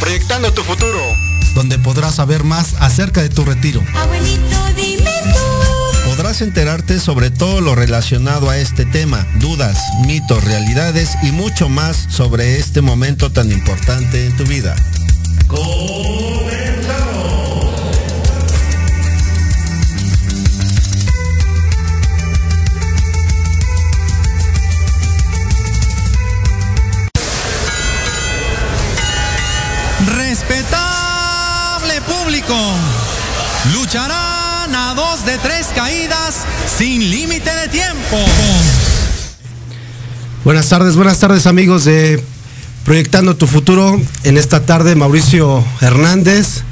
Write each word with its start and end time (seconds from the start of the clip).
Proyectando 0.00 0.52
tu 0.52 0.62
futuro, 0.62 1.00
donde 1.54 1.78
podrás 1.78 2.16
saber 2.16 2.44
más 2.44 2.74
acerca 2.78 3.22
de 3.22 3.28
tu 3.28 3.44
retiro. 3.44 3.82
Abuelito, 3.94 4.56
dime 4.76 5.10
tú. 5.32 6.10
Podrás 6.10 6.40
enterarte 6.40 7.00
sobre 7.00 7.30
todo 7.30 7.60
lo 7.60 7.74
relacionado 7.74 8.48
a 8.48 8.58
este 8.58 8.84
tema, 8.84 9.26
dudas, 9.40 9.78
mitos, 10.06 10.44
realidades 10.44 11.10
y 11.22 11.32
mucho 11.32 11.68
más 11.68 12.06
sobre 12.08 12.58
este 12.58 12.80
momento 12.80 13.30
tan 13.32 13.50
importante 13.50 14.26
en 14.26 14.36
tu 14.36 14.44
vida. 14.44 14.74
Lucharán 33.74 34.74
a 34.74 34.94
dos 34.94 35.24
de 35.26 35.36
tres 35.38 35.66
caídas 35.74 36.44
sin 36.78 37.10
límite 37.10 37.50
de 37.54 37.68
tiempo. 37.68 38.16
Buenas 40.44 40.68
tardes, 40.68 40.96
buenas 40.96 41.18
tardes 41.18 41.46
amigos 41.46 41.84
de 41.84 42.22
Proyectando 42.84 43.36
tu 43.36 43.46
Futuro. 43.46 44.00
En 44.24 44.36
esta 44.38 44.64
tarde 44.64 44.94
Mauricio 44.94 45.64
Hernández 45.80 46.62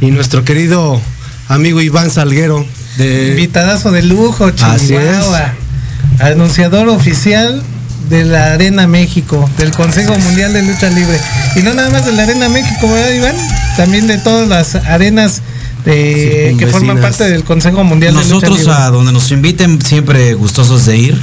y 0.00 0.10
nuestro 0.10 0.44
querido 0.44 1.00
amigo 1.48 1.80
Iván 1.80 2.10
Salguero. 2.10 2.64
De... 2.96 3.28
Invitadazo 3.30 3.90
de 3.90 4.02
lujo, 4.02 4.46
Así 4.46 4.86
Chihuahua. 4.86 5.54
Anunciador 6.20 6.88
oficial 6.88 7.62
de 8.08 8.24
la 8.24 8.52
Arena 8.52 8.86
México, 8.86 9.48
del 9.58 9.72
Consejo 9.72 10.16
Mundial 10.18 10.52
de 10.52 10.62
Lucha 10.62 10.88
Libre. 10.90 11.18
Y 11.56 11.60
no 11.60 11.74
nada 11.74 11.90
más 11.90 12.04
de 12.06 12.12
la 12.12 12.22
Arena 12.24 12.48
México, 12.48 12.88
¿verdad, 12.90 13.10
Iván? 13.12 13.34
También 13.76 14.06
de 14.06 14.18
todas 14.18 14.48
las 14.48 14.74
arenas 14.86 15.42
de- 15.84 16.50
Sí, 16.52 16.56
que 16.58 16.66
forman 16.68 17.00
parte 17.00 17.24
del 17.24 17.44
Consejo 17.44 17.82
Mundial 17.84 18.14
de 18.14 18.20
Lucha 18.20 18.34
Nosotros 18.34 18.58
Libre. 18.60 18.72
a 18.74 18.90
donde 18.90 19.12
nos 19.12 19.30
inviten 19.32 19.80
siempre 19.82 20.34
gustosos 20.34 20.86
de 20.86 20.96
ir 20.96 21.22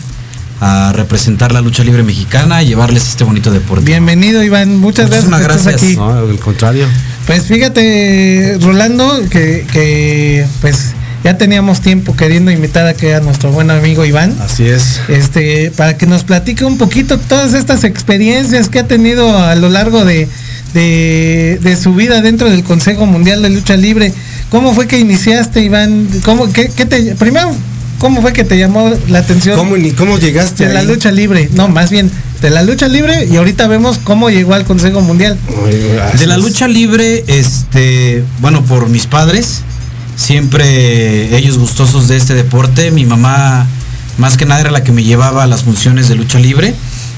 a 0.62 0.94
representar 0.94 1.52
la 1.52 1.60
lucha 1.60 1.84
libre 1.84 2.04
mexicana 2.04 2.64
y 2.64 2.68
llevarles 2.68 3.08
este 3.10 3.24
bonito 3.26 3.52
deporte. 3.52 3.84
Bienvenido, 3.86 4.42
Iván. 4.44 4.78
Muchas 4.78 5.10
gracias 5.10 5.30
Muchísimas 5.30 5.64
gracias. 5.64 5.84
aquí. 5.84 5.96
No, 5.98 6.10
al 6.12 6.40
contrario. 6.40 6.88
Pues 7.28 7.44
fíjate, 7.44 8.58
Rolando, 8.62 9.22
que, 9.30 9.66
que 9.72 10.46
pues 10.62 10.94
ya 11.24 11.38
teníamos 11.38 11.82
tiempo 11.82 12.16
queriendo 12.16 12.52
invitar 12.52 12.86
aquí 12.88 13.08
a 13.08 13.20
nuestro 13.22 13.52
buen 13.52 13.72
amigo 13.72 14.04
Iván. 14.06 14.36
Así 14.42 14.66
es. 14.66 15.00
este, 15.08 15.72
para 15.72 15.98
que 15.98 16.06
nos 16.06 16.24
platique 16.24 16.66
un 16.66 16.78
poquito 16.78 17.18
todas 17.18 17.54
estas 17.54 17.84
experiencias 17.84 18.70
que 18.70 18.80
ha 18.80 18.88
tenido 18.88 19.38
a 19.38 19.56
lo 19.56 19.70
largo 19.70 20.04
de, 20.06 20.28
de, 20.74 21.60
de 21.62 21.76
su 21.78 21.94
vida 21.96 22.22
dentro 22.22 22.50
del 22.50 22.64
Consejo 22.64 23.06
Mundial 23.06 23.42
de 23.42 23.50
Lucha 23.50 23.76
Libre. 23.78 24.14
¿Cómo 24.50 24.74
fue 24.74 24.88
que 24.88 25.00
iniciaste, 25.00 25.62
Iván? 25.62 26.08
¿Cómo, 26.26 26.52
qué, 26.52 26.70
qué 26.76 26.86
te, 26.86 27.16
primero, 27.16 27.52
¿cómo 28.00 28.22
fue 28.22 28.34
que 28.34 28.44
te 28.44 28.58
llamó 28.58 28.92
la 29.08 29.20
atención 29.20 29.58
¿Cómo, 29.58 29.78
ni- 29.78 29.92
cómo 29.92 30.18
llegaste 30.20 30.68
de 30.68 30.74
la 30.74 30.84
lucha 30.84 31.12
libre? 31.12 31.50
No, 31.54 31.70
más 31.70 31.90
bien, 31.90 32.12
de 32.42 32.50
la 32.50 32.62
lucha 32.62 32.88
libre 32.88 33.26
y 33.32 33.38
ahorita 33.38 33.68
vemos 33.68 34.00
cómo 34.04 34.30
llegó 34.30 34.54
al 34.54 34.66
Consejo 34.66 35.02
Mundial. 35.02 35.38
De 36.20 36.28
la 36.28 36.38
lucha 36.38 36.68
libre, 36.68 37.24
este, 37.28 38.24
bueno, 38.42 38.64
por 38.64 38.90
mis 38.90 39.08
padres, 39.08 39.62
siempre 40.16 41.36
ellos 41.38 41.58
gustosos 41.58 42.08
de 42.08 42.18
este 42.18 42.34
deporte. 42.34 42.92
Mi 42.92 43.06
mamá, 43.06 43.66
más 44.18 44.38
que 44.38 44.46
nada, 44.46 44.62
era 44.62 44.72
la 44.72 44.84
que 44.84 44.92
me 44.92 45.04
llevaba 45.04 45.44
a 45.44 45.48
las 45.48 45.64
funciones 45.64 46.08
de 46.08 46.16
lucha 46.16 46.40
libre. 46.40 46.76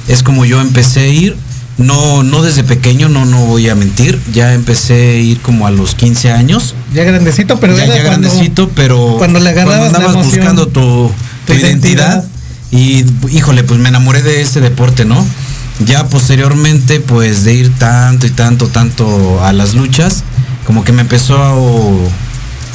Es 0.07 0.23
como 0.23 0.45
yo 0.45 0.61
empecé 0.61 1.01
a 1.01 1.07
ir. 1.07 1.35
No, 1.77 2.23
no 2.23 2.41
desde 2.41 2.63
pequeño, 2.63 3.09
no, 3.09 3.25
no 3.25 3.45
voy 3.45 3.67
a 3.67 3.75
mentir. 3.75 4.17
Ya 4.33 4.53
empecé 4.53 4.93
a 4.93 5.15
ir 5.17 5.41
como 5.41 5.67
a 5.67 5.71
los 5.71 5.93
15 5.95 6.31
años. 6.31 6.73
Ya 6.93 7.03
grandecito, 7.03 7.59
pero 7.59 7.77
ya, 7.77 7.85
ya 7.85 8.03
cuando- 8.03 8.29
grandecito, 8.29 8.69
pero 8.73 9.15
cuando 9.17 9.39
le 9.39 9.49
agarrabas 9.49 9.91
la 9.91 9.97
andabas 9.97 10.13
emoción, 10.15 10.35
buscando 10.35 10.67
tu, 10.67 11.11
tu 11.45 11.53
tu 11.53 11.53
identidad. 11.53 12.23
Y 12.71 13.03
híjole, 13.29 13.63
pues 13.63 13.79
me 13.79 13.89
enamoré 13.89 14.21
de 14.21 14.41
este 14.41 14.61
deporte, 14.61 15.03
¿no? 15.03 15.25
Ya 15.85 16.07
posteriormente, 16.07 17.01
pues 17.01 17.43
de 17.43 17.53
ir 17.55 17.71
tanto 17.77 18.25
y 18.25 18.29
tanto, 18.31 18.67
tanto 18.67 19.43
a 19.43 19.51
las 19.51 19.73
luchas, 19.73 20.23
como 20.65 20.85
que 20.85 20.93
me 20.93 21.01
empezó 21.01 21.37
a, 21.43 21.53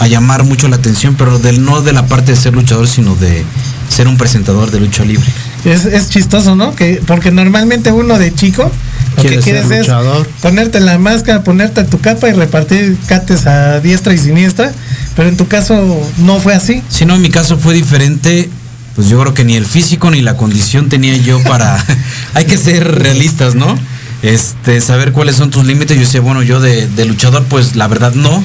a 0.00 0.06
llamar 0.06 0.44
mucho 0.44 0.66
la 0.66 0.76
atención, 0.76 1.14
pero 1.14 1.38
del, 1.38 1.62
no 1.62 1.82
de 1.82 1.92
la 1.92 2.06
parte 2.06 2.32
de 2.32 2.36
ser 2.36 2.54
luchador, 2.54 2.88
sino 2.88 3.14
de 3.16 3.44
ser 3.90 4.08
un 4.08 4.16
presentador 4.16 4.70
de 4.70 4.80
lucha 4.80 5.04
libre. 5.04 5.26
Es, 5.66 5.84
es 5.84 6.08
chistoso, 6.08 6.56
¿no? 6.56 6.74
Que, 6.74 7.02
porque 7.06 7.30
normalmente 7.30 7.92
uno 7.92 8.18
de 8.18 8.34
chico 8.34 8.72
lo 9.18 9.22
que 9.22 9.28
ser 9.28 9.40
quieres 9.40 9.70
es 9.70 9.78
luchador. 9.80 10.26
ponerte 10.40 10.80
la 10.80 10.98
máscara, 10.98 11.44
ponerte 11.44 11.84
tu 11.84 12.00
capa 12.00 12.30
y 12.30 12.32
repartir 12.32 12.96
cates 13.06 13.46
a 13.46 13.80
diestra 13.80 14.14
y 14.14 14.18
siniestra, 14.18 14.72
pero 15.14 15.28
en 15.28 15.36
tu 15.36 15.46
caso 15.48 16.02
no 16.16 16.40
fue 16.40 16.54
así. 16.54 16.82
Si 16.88 17.04
no, 17.04 17.16
en 17.16 17.20
mi 17.20 17.28
caso 17.28 17.58
fue 17.58 17.74
diferente. 17.74 18.48
Pues 18.96 19.08
yo 19.08 19.20
creo 19.20 19.34
que 19.34 19.44
ni 19.44 19.54
el 19.54 19.66
físico 19.66 20.10
ni 20.10 20.22
la 20.22 20.38
condición 20.38 20.88
tenía 20.88 21.14
yo 21.18 21.42
para. 21.42 21.76
Hay 22.34 22.46
que 22.46 22.56
ser 22.56 23.02
realistas, 23.02 23.54
¿no? 23.54 23.78
Este, 24.22 24.80
saber 24.80 25.12
cuáles 25.12 25.36
son 25.36 25.50
tus 25.50 25.66
límites. 25.66 25.94
Yo 25.96 26.04
decía, 26.04 26.22
bueno, 26.22 26.42
yo 26.42 26.58
de, 26.58 26.88
de 26.88 27.04
luchador, 27.04 27.44
pues 27.44 27.76
la 27.76 27.86
verdad 27.86 28.14
no. 28.14 28.42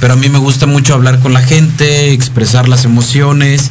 Pero 0.00 0.14
a 0.14 0.16
mí 0.16 0.28
me 0.28 0.38
gusta 0.38 0.66
mucho 0.66 0.94
hablar 0.94 1.20
con 1.20 1.32
la 1.32 1.40
gente, 1.40 2.12
expresar 2.12 2.68
las 2.68 2.84
emociones. 2.84 3.70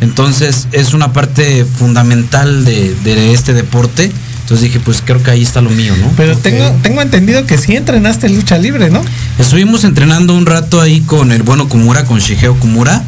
Entonces 0.00 0.68
es 0.72 0.94
una 0.94 1.12
parte 1.12 1.64
fundamental 1.64 2.64
de, 2.64 2.94
de 3.04 3.32
este 3.32 3.54
deporte. 3.54 4.12
Entonces 4.44 4.64
dije, 4.64 4.78
pues 4.78 5.02
creo 5.02 5.22
que 5.22 5.30
ahí 5.30 5.42
está 5.42 5.62
lo 5.62 5.70
mío, 5.70 5.94
¿no? 5.98 6.10
Pero 6.18 6.36
tengo, 6.36 6.70
tengo 6.82 7.00
entendido 7.00 7.46
que 7.46 7.56
sí 7.56 7.76
entrenaste 7.76 8.28
lucha 8.28 8.58
libre, 8.58 8.90
¿no? 8.90 9.02
Estuvimos 9.38 9.84
entrenando 9.84 10.34
un 10.34 10.44
rato 10.44 10.82
ahí 10.82 11.00
con 11.00 11.32
el 11.32 11.42
bueno 11.42 11.66
Kumura, 11.66 12.04
con 12.04 12.18
Shigeo 12.18 12.54
Kumura. 12.60 13.02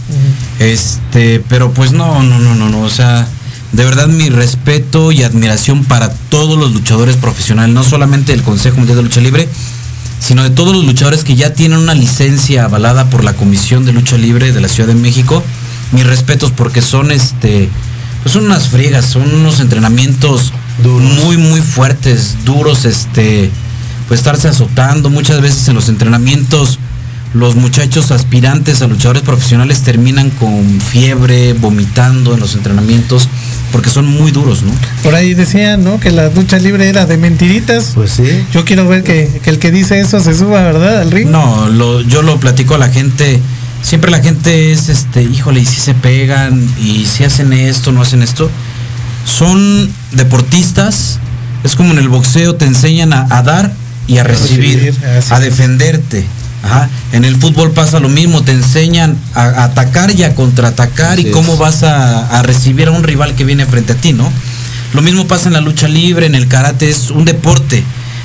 Este, 0.58 1.42
pero 1.46 1.72
pues 1.72 1.92
no, 1.92 2.22
no, 2.22 2.38
no, 2.38 2.54
no, 2.54 2.70
no. 2.70 2.80
O 2.80 2.88
sea, 2.88 3.28
de 3.72 3.84
verdad 3.84 4.08
mi 4.08 4.30
respeto 4.30 5.12
y 5.12 5.24
admiración 5.24 5.84
para 5.84 6.08
todos 6.08 6.58
los 6.58 6.72
luchadores 6.72 7.16
profesionales, 7.16 7.74
no 7.74 7.84
solamente 7.84 8.32
del 8.32 8.42
Consejo 8.42 8.78
Mundial 8.78 8.96
de 8.96 9.02
Lucha 9.02 9.20
Libre, 9.20 9.46
sino 10.18 10.42
de 10.42 10.50
todos 10.50 10.74
los 10.74 10.84
luchadores 10.84 11.24
que 11.24 11.36
ya 11.36 11.52
tienen 11.52 11.78
una 11.78 11.94
licencia 11.94 12.64
avalada 12.64 13.10
por 13.10 13.24
la 13.24 13.34
Comisión 13.34 13.84
de 13.84 13.92
Lucha 13.92 14.16
Libre 14.16 14.52
de 14.52 14.60
la 14.60 14.68
Ciudad 14.68 14.88
de 14.88 14.94
México. 14.94 15.42
Mis 15.92 16.06
respetos 16.06 16.50
porque 16.50 16.82
son 16.82 17.10
este, 17.10 17.68
pues 18.22 18.32
son 18.32 18.46
unas 18.46 18.68
friegas, 18.68 19.06
son 19.06 19.34
unos 19.34 19.60
entrenamientos 19.60 20.52
Duros. 20.82 21.24
muy, 21.24 21.36
muy 21.36 21.60
fuertes, 21.60 22.36
duros, 22.44 22.84
este, 22.84 23.50
pues 24.08 24.20
estarse 24.20 24.48
azotando. 24.48 25.10
Muchas 25.10 25.40
veces 25.40 25.68
en 25.68 25.74
los 25.74 25.88
entrenamientos 25.88 26.78
los 27.38 27.54
muchachos 27.54 28.10
aspirantes 28.10 28.82
a 28.82 28.86
luchadores 28.86 29.22
profesionales 29.22 29.82
terminan 29.82 30.30
con 30.30 30.80
fiebre, 30.80 31.52
vomitando 31.52 32.34
en 32.34 32.40
los 32.40 32.54
entrenamientos, 32.54 33.28
porque 33.72 33.90
son 33.90 34.06
muy 34.06 34.30
duros, 34.30 34.62
¿no? 34.62 34.72
Por 35.02 35.14
ahí 35.14 35.34
decían, 35.34 35.84
¿no? 35.84 36.00
Que 36.00 36.10
la 36.10 36.28
lucha 36.30 36.58
libre 36.58 36.88
era 36.88 37.04
de 37.06 37.16
mentiritas. 37.18 37.92
Pues 37.94 38.12
sí. 38.12 38.24
Yo 38.52 38.64
quiero 38.64 38.88
ver 38.88 39.02
que, 39.02 39.40
que 39.42 39.50
el 39.50 39.58
que 39.58 39.70
dice 39.70 40.00
eso 40.00 40.20
se 40.20 40.34
suba, 40.34 40.62
¿verdad? 40.62 41.00
Al 41.00 41.10
ring. 41.10 41.28
No, 41.28 41.68
lo, 41.68 42.00
yo 42.00 42.22
lo 42.22 42.40
platico 42.40 42.74
a 42.74 42.78
la 42.78 42.88
gente. 42.88 43.40
Siempre 43.82 44.10
la 44.10 44.20
gente 44.20 44.72
es, 44.72 44.88
este, 44.88 45.22
híjole, 45.22 45.60
y 45.60 45.66
si 45.66 45.80
se 45.80 45.94
pegan, 45.94 46.66
y 46.82 47.06
si 47.06 47.24
hacen 47.24 47.52
esto, 47.52 47.92
no 47.92 48.02
hacen 48.02 48.22
esto. 48.22 48.50
Son 49.24 49.90
deportistas, 50.12 51.18
es 51.64 51.76
como 51.76 51.92
en 51.92 51.98
el 51.98 52.08
boxeo, 52.08 52.54
te 52.54 52.64
enseñan 52.64 53.12
a, 53.12 53.26
a 53.30 53.42
dar 53.42 53.72
y 54.06 54.18
a 54.18 54.24
recibir, 54.24 54.94
a 55.04 55.18
es. 55.18 55.40
defenderte. 55.40 56.24
Ajá. 56.66 56.90
En 57.12 57.24
el 57.24 57.36
fútbol 57.36 57.70
pasa 57.70 58.00
lo 58.00 58.08
mismo, 58.08 58.42
te 58.42 58.52
enseñan 58.52 59.16
a, 59.34 59.64
atacar 59.64 60.10
y 60.10 60.24
a 60.24 60.34
contraatacar 60.34 61.12
Así 61.18 61.28
y 61.28 61.30
cómo 61.30 61.54
es. 61.54 61.58
vas 61.58 61.82
a, 61.82 62.38
a 62.38 62.42
recibir 62.42 62.88
a 62.88 62.90
un 62.90 63.02
rival 63.02 63.34
que 63.34 63.44
viene 63.44 63.64
frente 63.66 63.92
a 63.92 63.96
ti, 63.96 64.12
¿no? 64.12 64.30
Lo 64.92 65.02
mismo 65.02 65.26
pasa 65.26 65.48
en 65.48 65.54
la 65.54 65.60
lucha 65.60 65.88
libre, 65.88 66.26
en 66.26 66.34
el 66.34 66.48
karate, 66.48 66.88
es 66.88 67.10
un 67.10 67.24
deporte. 67.24 67.82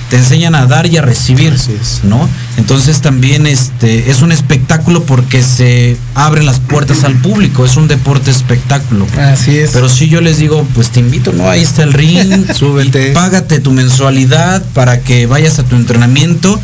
Te 0.09 0.17
enseñan 0.17 0.55
a 0.55 0.65
dar 0.65 0.87
y 0.87 0.97
a 0.97 1.01
recibir. 1.01 1.55
¿no? 2.03 2.27
Entonces 2.57 2.99
también 2.99 3.47
este 3.47 4.11
es 4.11 4.21
un 4.21 4.33
espectáculo 4.33 5.03
porque 5.05 5.41
se 5.41 5.95
abren 6.15 6.45
las 6.45 6.59
puertas 6.59 7.05
al 7.05 7.15
público, 7.15 7.63
es 7.65 7.77
un 7.77 7.87
deporte 7.87 8.29
espectáculo. 8.29 9.07
Así 9.17 9.57
es. 9.57 9.71
Pero 9.71 9.87
si 9.87 10.09
yo 10.09 10.19
les 10.19 10.37
digo, 10.37 10.67
pues 10.75 10.89
te 10.89 10.99
invito, 10.99 11.31
¿no? 11.31 11.49
Ahí 11.49 11.61
está 11.61 11.83
el 11.83 11.93
ring, 11.93 12.45
Súbete. 12.53 13.11
págate 13.13 13.59
tu 13.59 13.71
mensualidad 13.71 14.61
para 14.73 14.99
que 14.99 15.27
vayas 15.27 15.59
a 15.59 15.63
tu 15.63 15.77
entrenamiento 15.77 16.59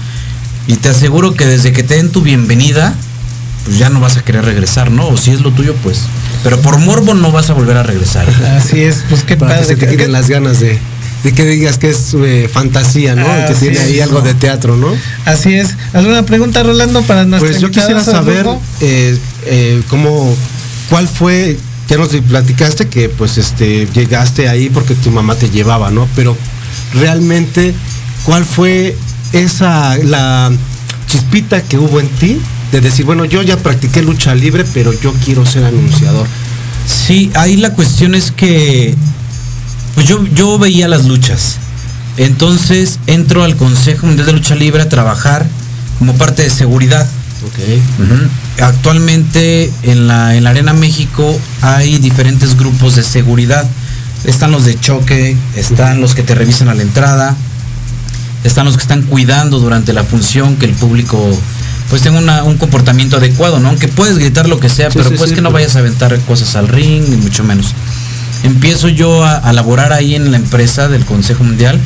Y 0.67 0.75
te 0.75 0.89
aseguro 0.89 1.33
que 1.33 1.45
desde 1.45 1.71
que 1.71 1.83
te 1.83 1.95
den 1.95 2.11
tu 2.11 2.21
bienvenida, 2.21 2.93
pues 3.65 3.79
ya 3.79 3.89
no 3.89 3.99
vas 3.99 4.17
a 4.17 4.23
querer 4.23 4.45
regresar, 4.45 4.91
¿no? 4.91 5.07
O 5.07 5.17
si 5.17 5.31
es 5.31 5.41
lo 5.41 5.51
tuyo, 5.51 5.75
pues. 5.81 6.01
Pero 6.43 6.61
por 6.61 6.77
morbo 6.77 7.13
no 7.13 7.31
vas 7.31 7.49
a 7.49 7.53
volver 7.53 7.77
a 7.77 7.83
regresar. 7.83 8.27
Así 8.57 8.81
es, 8.81 9.03
pues 9.09 9.23
qué 9.23 9.37
Para 9.37 9.55
que 9.55 9.61
padre. 9.61 9.75
se 9.75 9.77
te 9.77 9.89
quiten 9.89 10.11
las 10.11 10.29
ganas 10.29 10.59
de, 10.59 10.77
de 11.23 11.31
que 11.33 11.45
digas 11.45 11.77
que 11.77 11.89
es 11.89 12.13
eh, 12.13 12.49
fantasía, 12.51 13.15
¿no? 13.15 13.27
Ah, 13.27 13.45
que 13.47 13.55
tiene 13.55 13.79
ahí 13.79 13.99
algo 13.99 14.19
no. 14.19 14.25
de 14.25 14.33
teatro, 14.33 14.77
¿no? 14.77 14.89
Así 15.25 15.53
es. 15.53 15.75
¿Alguna 15.93 16.23
pregunta, 16.23 16.63
Rolando, 16.63 17.01
para 17.03 17.25
nuestra 17.25 17.49
Pues 17.49 17.61
yo 17.61 17.71
quisiera 17.71 18.03
saber 18.03 18.45
eh, 18.81 19.17
eh, 19.45 19.81
cómo, 19.89 20.35
cuál 20.89 21.07
fue, 21.07 21.57
ya 21.87 21.97
nos 21.97 22.09
platicaste 22.09 22.87
que 22.87 23.09
pues 23.09 23.37
este 23.37 23.87
llegaste 23.93 24.49
ahí 24.49 24.69
porque 24.69 24.95
tu 24.95 25.11
mamá 25.11 25.35
te 25.35 25.49
llevaba, 25.49 25.91
¿no? 25.91 26.07
Pero 26.15 26.37
realmente, 26.93 27.73
¿cuál 28.23 28.45
fue 28.45 28.95
esa, 29.33 29.97
la 29.97 30.51
chispita 31.07 31.61
que 31.61 31.77
hubo 31.77 31.99
en 31.99 32.09
ti 32.09 32.39
de 32.71 32.81
decir, 32.81 33.05
bueno, 33.05 33.25
yo 33.25 33.41
ya 33.41 33.57
practiqué 33.57 34.01
lucha 34.01 34.35
libre, 34.35 34.65
pero 34.73 34.93
yo 34.93 35.13
quiero 35.23 35.45
ser 35.45 35.63
anunciador? 35.63 36.27
Sí, 36.85 37.31
ahí 37.35 37.57
la 37.57 37.73
cuestión 37.73 38.15
es 38.15 38.31
que 38.31 38.95
pues 39.95 40.07
yo, 40.07 40.23
yo 40.27 40.59
veía 40.59 40.87
las 40.87 41.05
luchas. 41.05 41.57
Entonces 42.17 42.99
entro 43.07 43.43
al 43.43 43.55
Consejo 43.55 44.05
Mundial 44.05 44.27
de 44.27 44.33
Lucha 44.33 44.55
Libre 44.55 44.83
a 44.83 44.89
trabajar 44.89 45.47
como 45.99 46.13
parte 46.15 46.43
de 46.43 46.49
seguridad. 46.49 47.07
Ok. 47.45 48.61
Actualmente 48.61 49.71
en 49.83 50.07
la, 50.07 50.35
en 50.35 50.43
la 50.43 50.51
Arena 50.51 50.73
México 50.73 51.35
hay 51.61 51.97
diferentes 51.97 52.57
grupos 52.57 52.95
de 52.95 53.03
seguridad. 53.03 53.67
Están 54.23 54.51
los 54.51 54.65
de 54.65 54.79
choque, 54.79 55.35
están 55.55 55.99
los 55.99 56.15
que 56.15 56.23
te 56.23 56.35
revisan 56.35 56.69
a 56.69 56.75
la 56.75 56.81
entrada, 56.81 57.35
están 58.47 58.65
los 58.65 58.75
que 58.77 58.81
están 58.81 59.03
cuidando 59.03 59.59
durante 59.59 59.93
la 59.93 60.03
función 60.03 60.55
que 60.57 60.65
el 60.65 60.73
público 60.73 61.19
pues 61.89 62.01
tenga 62.01 62.19
una- 62.19 62.43
un 62.43 62.57
comportamiento 62.57 63.15
adecuado, 63.17 63.59
¿no? 63.59 63.69
Aunque 63.69 63.87
puedes 63.87 64.17
gritar 64.17 64.49
lo 64.49 64.59
que 64.59 64.67
sea, 64.69 64.89
Sí, 64.91 64.97
pero 64.97 65.09
sí, 65.09 65.15
pues 65.17 65.29
sí, 65.29 65.35
que 65.35 65.41
no 65.41 65.51
vayas 65.51 65.75
a 65.77 65.79
aventar 65.79 66.17
cosas 66.21 66.55
al 66.57 66.67
ring, 66.67 67.03
ni 67.09 67.15
mucho 67.15 67.43
menos. 67.45 67.67
Empiezo 68.43 68.89
yo 68.89 69.23
a, 69.23 69.35
a 69.37 69.53
laborar 69.53 69.93
ahí 69.93 70.13
en 70.15 70.29
la 70.31 70.37
empresa 70.37 70.89
del 70.89 71.05
Consejo 71.05 71.43
Mundial, 71.45 71.79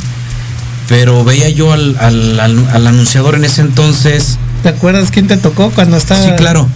pero 0.90 1.24
veía 1.24 1.50
yo 1.50 1.72
al, 1.72 1.96
al- 2.00 2.40
al- 2.40 2.68
al 2.70 2.88
anunciador 2.88 3.36
en 3.36 3.46
ese 3.46 3.62
entonces, 3.62 4.38
¿Te 4.64 4.70
acuerdas 4.70 5.10
quién 5.12 5.28
te 5.28 5.38
tocó 5.38 5.72
cuando 5.72 5.98
estaba? 5.98 6.24
Sí, 6.24 6.32
claro. 6.38 6.68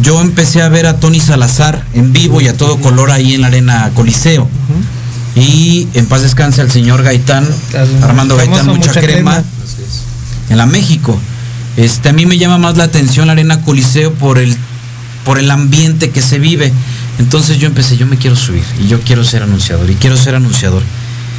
Yo 0.00 0.20
empecé 0.20 0.62
a 0.62 0.68
ver 0.68 0.86
a 0.86 0.98
Tony 1.00 1.18
Salazar 1.20 1.84
en 1.92 2.12
vivo 2.12 2.40
y 2.40 2.46
a 2.48 2.56
todo 2.56 2.78
color 2.78 3.10
ahí 3.10 3.34
en 3.34 3.40
la 3.42 3.48
arena 3.48 3.90
Coliseo. 3.94 4.48
Y 5.34 5.88
en 5.94 6.06
paz 6.06 6.22
descanse 6.22 6.60
al 6.60 6.70
señor 6.70 7.02
Gaitán, 7.02 7.46
Armando 8.02 8.36
Gaitán, 8.36 8.66
Mucha 8.66 8.92
crema, 8.92 9.36
Crema. 9.36 9.44
en 10.50 10.58
la 10.58 10.66
México. 10.66 11.18
Este, 11.76 12.10
a 12.10 12.12
mí 12.12 12.26
me 12.26 12.36
llama 12.36 12.58
más 12.58 12.76
la 12.76 12.84
atención 12.84 13.26
la 13.26 13.32
arena 13.32 13.62
Coliseo 13.62 14.12
por 14.12 14.38
el, 14.38 14.54
por 15.24 15.38
el 15.38 15.50
ambiente 15.50 16.10
que 16.10 16.20
se 16.20 16.38
vive. 16.38 16.70
Entonces 17.18 17.58
yo 17.58 17.66
empecé, 17.66 17.96
yo 17.96 18.06
me 18.06 18.18
quiero 18.18 18.36
subir 18.36 18.64
y 18.78 18.88
yo 18.88 19.00
quiero 19.00 19.24
ser 19.24 19.42
anunciador 19.42 19.90
y 19.90 19.94
quiero 19.94 20.16
ser 20.16 20.34
anunciador. 20.34 20.82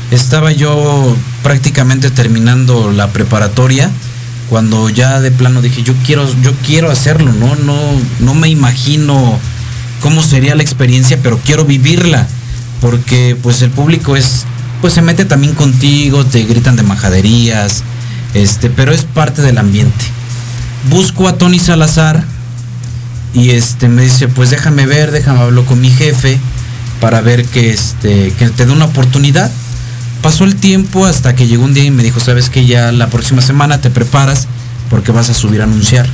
Estaba 0.09 0.51
yo 0.51 1.15
prácticamente 1.43 2.09
terminando 2.09 2.91
la 2.91 3.09
preparatoria 3.11 3.91
cuando 4.49 4.89
ya 4.89 5.19
de 5.19 5.31
plano 5.31 5.61
dije 5.61 5.81
yo 5.83 5.93
quiero 6.05 6.29
yo 6.41 6.51
quiero 6.65 6.91
hacerlo, 6.91 7.31
no 7.31 7.55
no 7.55 7.75
no 8.19 8.33
me 8.35 8.49
imagino 8.49 9.39
cómo 10.01 10.21
sería 10.21 10.53
la 10.53 10.61
experiencia, 10.61 11.17
pero 11.23 11.39
quiero 11.43 11.65
vivirla 11.65 12.27
porque 12.83 13.37
pues 13.41 13.61
el 13.61 13.69
público 13.69 14.17
es 14.17 14.43
pues 14.81 14.91
se 14.91 15.01
mete 15.01 15.23
también 15.23 15.55
contigo, 15.55 16.25
te 16.25 16.43
gritan 16.43 16.75
de 16.75 16.83
majaderías, 16.83 17.81
este, 18.33 18.69
pero 18.69 18.91
es 18.91 19.05
parte 19.05 19.41
del 19.41 19.57
ambiente. 19.57 20.03
Busco 20.89 21.29
a 21.29 21.37
Tony 21.37 21.59
Salazar 21.59 22.25
y 23.33 23.51
este 23.51 23.87
me 23.87 24.01
dice, 24.01 24.27
pues 24.27 24.49
déjame 24.49 24.85
ver, 24.85 25.11
déjame 25.11 25.39
hablar 25.39 25.63
con 25.63 25.79
mi 25.79 25.91
jefe 25.91 26.37
para 26.99 27.21
ver 27.21 27.45
que 27.45 27.69
este 27.69 28.33
que 28.37 28.49
te 28.49 28.65
dé 28.65 28.73
una 28.73 28.85
oportunidad. 28.85 29.49
Pasó 30.21 30.43
el 30.43 30.57
tiempo 30.57 31.05
hasta 31.05 31.37
que 31.37 31.47
llegó 31.47 31.63
un 31.63 31.73
día 31.73 31.85
y 31.85 31.91
me 31.91 32.03
dijo, 32.03 32.19
sabes 32.19 32.49
que 32.49 32.65
ya 32.65 32.91
la 32.91 33.07
próxima 33.07 33.41
semana 33.41 33.79
te 33.79 33.91
preparas 33.91 34.49
porque 34.89 35.13
vas 35.13 35.29
a 35.29 35.33
subir 35.33 35.61
a 35.61 35.63
anunciar. 35.63 36.09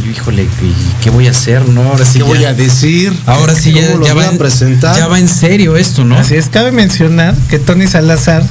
Y 0.00 0.06
yo, 0.06 0.10
híjole, 0.12 0.42
¿y 0.44 1.02
qué 1.02 1.10
voy 1.10 1.26
a 1.26 1.30
hacer? 1.30 1.68
No, 1.68 1.82
ahora 1.82 2.04
sí 2.04 2.14
¿Qué 2.14 2.18
ya- 2.20 2.24
voy 2.24 2.44
a 2.44 2.54
decir? 2.54 3.12
Ahora 3.26 3.54
sí 3.54 3.72
ya, 3.72 3.86
¿Cómo 3.86 3.98
los 3.98 4.08
ya 4.08 4.14
voy 4.14 4.22
va, 4.24 4.28
a 4.28 4.32
en- 4.32 4.38
presentar? 4.38 4.96
ya 4.96 5.06
va 5.06 5.18
en 5.18 5.28
serio 5.28 5.76
esto, 5.76 6.04
¿no? 6.04 6.16
Así 6.18 6.34
es, 6.34 6.48
cabe 6.48 6.72
mencionar 6.72 7.34
que 7.48 7.58
Tony 7.58 7.86
Salazar 7.86 8.42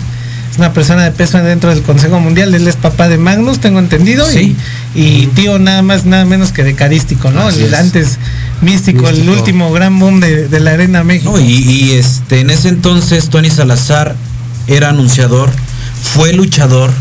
es 0.52 0.58
una 0.58 0.74
persona 0.74 1.04
de 1.04 1.12
peso 1.12 1.38
dentro 1.40 1.70
del 1.70 1.82
Consejo 1.84 2.20
Mundial. 2.20 2.54
Él 2.56 2.68
es 2.68 2.76
papá 2.76 3.08
de 3.08 3.18
Magnus, 3.18 3.60
tengo 3.60 3.80
entendido. 3.80 4.28
Sí. 4.28 4.56
Y, 4.96 5.02
y 5.24 5.28
tío 5.28 5.60
nada 5.60 5.82
más, 5.84 6.06
nada 6.06 6.26
menos 6.26 6.52
que 6.52 6.64
de 6.64 6.76
Carístico, 6.76 7.30
¿no? 7.32 7.48
Así 7.48 7.62
el 7.64 7.74
es. 7.74 7.80
antes 7.80 8.18
místico, 8.62 9.08
el 9.10 9.30
último 9.30 9.72
gran 9.72 9.98
boom 10.00 10.20
de, 10.20 10.48
de 10.48 10.60
la 10.60 10.72
Arena 10.72 11.04
México. 11.04 11.32
No, 11.38 11.40
y, 11.40 11.54
y, 11.54 11.92
este, 11.94 12.40
en 12.42 12.50
ese 12.50 12.70
entonces 12.70 13.30
Tony 13.30 13.50
Salazar 13.50 14.16
era 14.68 14.90
anunciador, 14.90 15.50
fue 16.04 16.34
luchador, 16.34 16.92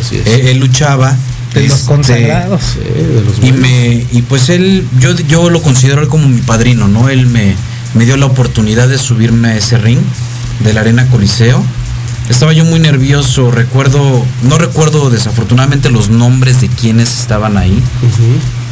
Así 0.00 0.16
es. 0.16 0.26
él, 0.26 0.46
él 0.48 0.58
luchaba. 0.58 1.14
De 1.54 1.62
los 1.68 1.72
este, 1.72 1.86
consagrados. 1.86 2.60
Sí, 2.74 2.80
de 2.80 3.22
los 3.24 3.38
Y 3.42 3.52
me, 3.52 4.06
y 4.12 4.22
pues 4.22 4.48
él, 4.48 4.86
yo, 5.00 5.14
yo 5.28 5.50
lo 5.50 5.62
considero 5.62 6.02
él 6.02 6.08
como 6.08 6.28
mi 6.28 6.40
padrino, 6.40 6.88
¿no? 6.88 7.08
Él 7.08 7.26
me, 7.26 7.54
me 7.94 8.04
dio 8.04 8.16
la 8.16 8.26
oportunidad 8.26 8.88
de 8.88 8.98
subirme 8.98 9.48
a 9.48 9.56
ese 9.56 9.78
ring 9.78 9.98
de 10.60 10.72
la 10.72 10.80
Arena 10.82 11.06
Coliseo. 11.08 11.62
Estaba 12.28 12.52
yo 12.52 12.64
muy 12.66 12.78
nervioso, 12.78 13.50
recuerdo, 13.50 14.22
no 14.42 14.58
recuerdo 14.58 15.08
desafortunadamente 15.08 15.88
los 15.88 16.10
nombres 16.10 16.60
de 16.60 16.68
quienes 16.68 17.20
estaban 17.20 17.56
ahí, 17.56 17.82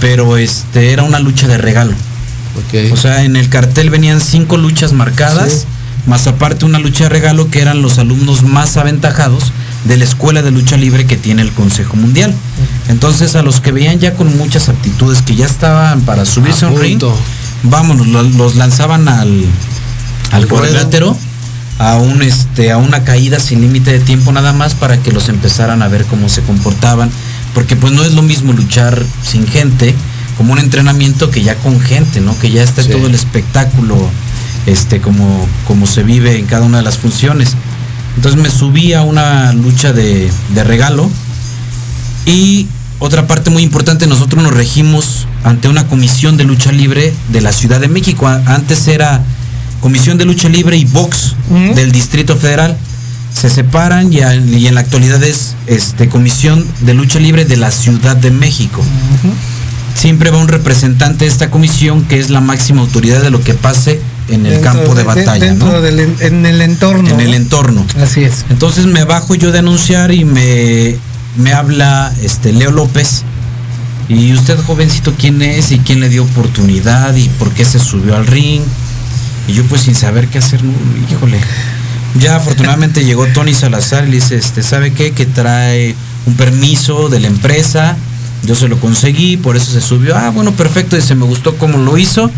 pero 0.00 0.36
este 0.36 0.92
era 0.92 1.02
una 1.04 1.20
lucha 1.20 1.48
de 1.48 1.56
regalo. 1.56 1.94
O 2.92 2.96
sea, 2.96 3.24
en 3.24 3.36
el 3.36 3.48
cartel 3.48 3.88
venían 3.90 4.20
cinco 4.20 4.56
luchas 4.58 4.92
marcadas, 4.92 5.52
Sí. 5.52 5.66
más 6.06 6.26
aparte 6.26 6.64
una 6.66 6.78
lucha 6.78 7.04
de 7.04 7.10
regalo 7.10 7.50
que 7.50 7.60
eran 7.62 7.80
los 7.80 7.98
alumnos 7.98 8.42
más 8.42 8.76
aventajados 8.76 9.52
de 9.84 9.96
la 9.96 10.04
escuela 10.04 10.42
de 10.42 10.50
lucha 10.50 10.76
libre 10.76 11.06
que 11.06 11.16
tiene 11.16 11.42
el 11.42 11.52
Consejo 11.52 11.96
Mundial. 11.96 12.34
Entonces 12.88 13.36
a 13.36 13.42
los 13.42 13.60
que 13.60 13.72
veían 13.72 13.98
ya 13.98 14.14
con 14.14 14.36
muchas 14.36 14.68
aptitudes, 14.68 15.22
que 15.22 15.34
ya 15.36 15.46
estaban 15.46 16.00
para 16.02 16.24
subirse 16.24 16.64
a 16.64 16.68
un 16.68 16.80
ring, 16.80 17.00
vámonos, 17.62 18.06
lo- 18.08 18.22
los 18.22 18.56
lanzaban 18.56 19.08
al, 19.08 19.44
al 20.32 20.46
cuadrilátero, 20.48 21.16
a 21.78 21.96
un 21.96 22.22
este, 22.22 22.72
a 22.72 22.78
una 22.78 23.04
caída 23.04 23.38
sin 23.38 23.60
límite 23.60 23.92
de 23.92 24.00
tiempo 24.00 24.32
nada 24.32 24.52
más 24.52 24.74
para 24.74 24.96
que 24.98 25.12
los 25.12 25.28
empezaran 25.28 25.82
a 25.82 25.88
ver 25.88 26.04
cómo 26.06 26.28
se 26.28 26.42
comportaban. 26.42 27.10
Porque 27.54 27.74
pues 27.76 27.92
no 27.92 28.02
es 28.02 28.12
lo 28.12 28.22
mismo 28.22 28.52
luchar 28.52 29.02
sin 29.22 29.46
gente 29.46 29.94
como 30.36 30.52
un 30.52 30.58
entrenamiento 30.58 31.30
que 31.30 31.42
ya 31.42 31.54
con 31.56 31.80
gente, 31.80 32.20
¿no? 32.20 32.38
Que 32.38 32.50
ya 32.50 32.62
está 32.62 32.82
Sí. 32.82 32.90
todo 32.90 33.06
el 33.06 33.14
espectáculo, 33.14 33.96
este, 34.66 35.00
como, 35.00 35.46
como 35.66 35.86
se 35.86 36.02
vive 36.02 36.38
en 36.38 36.44
cada 36.46 36.66
una 36.66 36.78
de 36.78 36.82
las 36.84 36.98
funciones. 36.98 37.54
Entonces 38.16 38.40
me 38.40 38.50
subí 38.50 38.92
a 38.92 39.02
una 39.02 39.52
lucha 39.52 39.92
de, 39.92 40.30
de 40.54 40.64
regalo 40.64 41.10
y 42.24 42.66
otra 42.98 43.26
parte 43.26 43.50
muy 43.50 43.62
importante, 43.62 44.06
nosotros 44.06 44.42
nos 44.42 44.54
regimos 44.54 45.26
ante 45.44 45.68
una 45.68 45.86
comisión 45.86 46.36
de 46.36 46.44
lucha 46.44 46.72
libre 46.72 47.12
de 47.28 47.40
la 47.40 47.52
Ciudad 47.52 47.78
de 47.78 47.88
México. 47.88 48.26
Antes 48.26 48.88
era 48.88 49.22
Comisión 49.80 50.16
de 50.18 50.24
Lucha 50.24 50.48
Libre 50.48 50.76
y 50.76 50.84
Box 50.84 51.36
del 51.74 51.92
Distrito 51.92 52.36
Federal. 52.36 52.76
Se 53.32 53.50
separan 53.50 54.12
y, 54.12 54.16
y 54.16 54.66
en 54.66 54.74
la 54.74 54.80
actualidad 54.80 55.22
es 55.22 55.54
este, 55.66 56.08
Comisión 56.08 56.66
de 56.80 56.94
Lucha 56.94 57.20
Libre 57.20 57.44
de 57.44 57.56
la 57.56 57.70
Ciudad 57.70 58.16
de 58.16 58.30
México. 58.30 58.82
Siempre 59.94 60.30
va 60.30 60.38
un 60.38 60.48
representante 60.48 61.26
de 61.26 61.30
esta 61.30 61.50
comisión 61.50 62.02
que 62.04 62.18
es 62.18 62.30
la 62.30 62.40
máxima 62.40 62.80
autoridad 62.80 63.22
de 63.22 63.30
lo 63.30 63.42
que 63.42 63.54
pase 63.54 64.00
en 64.28 64.46
el 64.46 64.54
Dentro 64.54 64.72
campo 64.72 64.94
de, 64.94 65.02
batalla. 65.04 65.44
Dentro 65.44 65.72
¿no? 65.72 65.80
del 65.80 66.00
en, 66.20 66.46
el 66.46 66.60
entorno. 66.60 67.08
En 67.08 67.20
el 67.20 67.30
¿no? 67.30 67.36
entorno. 67.36 67.86
Así 68.00 68.24
es. 68.24 68.44
Entonces 68.50 68.86
me 68.86 69.04
bajo 69.04 69.34
yo 69.34 69.52
de 69.52 69.60
anunciar 69.60 70.12
y 70.12 70.24
me, 70.24 70.96
me 71.36 71.52
habla 71.52 72.12
este 72.22 72.52
Leo 72.52 72.70
López. 72.70 73.24
Y 74.08 74.32
usted 74.32 74.58
jovencito 74.62 75.14
quién 75.18 75.42
es 75.42 75.72
y 75.72 75.80
quién 75.80 76.00
le 76.00 76.08
dio 76.08 76.22
oportunidad 76.22 77.14
y 77.16 77.28
por 77.28 77.50
qué 77.50 77.64
se 77.64 77.78
subió 77.78 78.16
al 78.16 78.26
ring. 78.26 78.62
Y 79.48 79.52
yo 79.52 79.64
pues 79.64 79.82
sin 79.82 79.94
saber 79.94 80.28
qué 80.28 80.38
hacer, 80.38 80.62
no, 80.62 80.72
híjole. 81.10 81.38
Ya 82.18 82.36
afortunadamente 82.36 83.04
llegó 83.04 83.26
Tony 83.26 83.52
Salazar 83.52 84.04
y 84.04 84.10
le 84.10 84.16
dice, 84.16 84.36
este, 84.36 84.62
¿sabe 84.62 84.92
qué? 84.92 85.12
Que 85.12 85.26
trae 85.26 85.94
un 86.26 86.34
permiso 86.34 87.08
de 87.08 87.20
la 87.20 87.26
empresa. 87.26 87.96
Yo 88.44 88.54
se 88.54 88.68
lo 88.68 88.78
conseguí, 88.78 89.36
por 89.36 89.56
eso 89.56 89.72
se 89.72 89.80
subió. 89.80 90.16
Ah, 90.16 90.30
bueno, 90.30 90.52
perfecto. 90.52 90.96
Dice, 90.96 91.14
me 91.14 91.24
gustó 91.24 91.56
cómo 91.58 91.78
lo 91.78 91.98
hizo. 91.98 92.30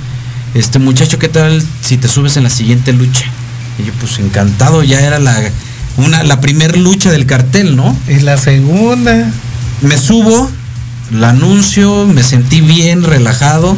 Este 0.59 0.81
muchacho, 0.81 1.21
¿qué 1.21 1.29
tal 1.29 1.63
si 1.83 1.99
te 1.99 2.09
subes 2.09 2.37
en 2.37 2.43
la 2.43 2.51
siguiente 2.51 2.93
lucha? 2.93 3.27
Y 3.79 3.87
yo 3.87 3.93
pues 4.01 4.19
encantado, 4.19 4.83
ya 4.83 5.01
era 5.01 5.21
la 5.21 5.37
una 5.99 6.25
la 6.25 6.41
primer 6.41 6.77
lucha 6.77 7.13
del 7.13 7.27
cartel, 7.27 7.77
¿no? 7.77 7.97
Y 8.09 8.19
la 8.21 8.37
segunda. 8.37 9.31
Me 9.83 9.97
subo, 9.97 10.51
la 11.13 11.29
anuncio, 11.29 12.07
me 12.07 12.25
sentí 12.25 12.61
bien, 12.61 13.05
relajado. 13.05 13.77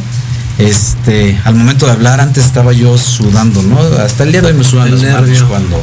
Este, 0.57 1.39
al 1.45 1.55
momento 1.55 1.85
de 1.85 1.93
hablar, 1.93 2.19
antes 2.19 2.47
estaba 2.47 2.73
yo 2.73 2.97
sudando, 2.97 3.63
¿no? 3.63 3.79
Hasta 4.03 4.23
el 4.23 4.33
día 4.33 4.41
de 4.41 4.47
hoy 4.47 4.55
me 4.55 4.65
sudan 4.65 4.87
El 4.87 4.95
las 4.95 5.03
manos 5.03 5.29
nervio. 5.29 5.49
cuando, 5.51 5.83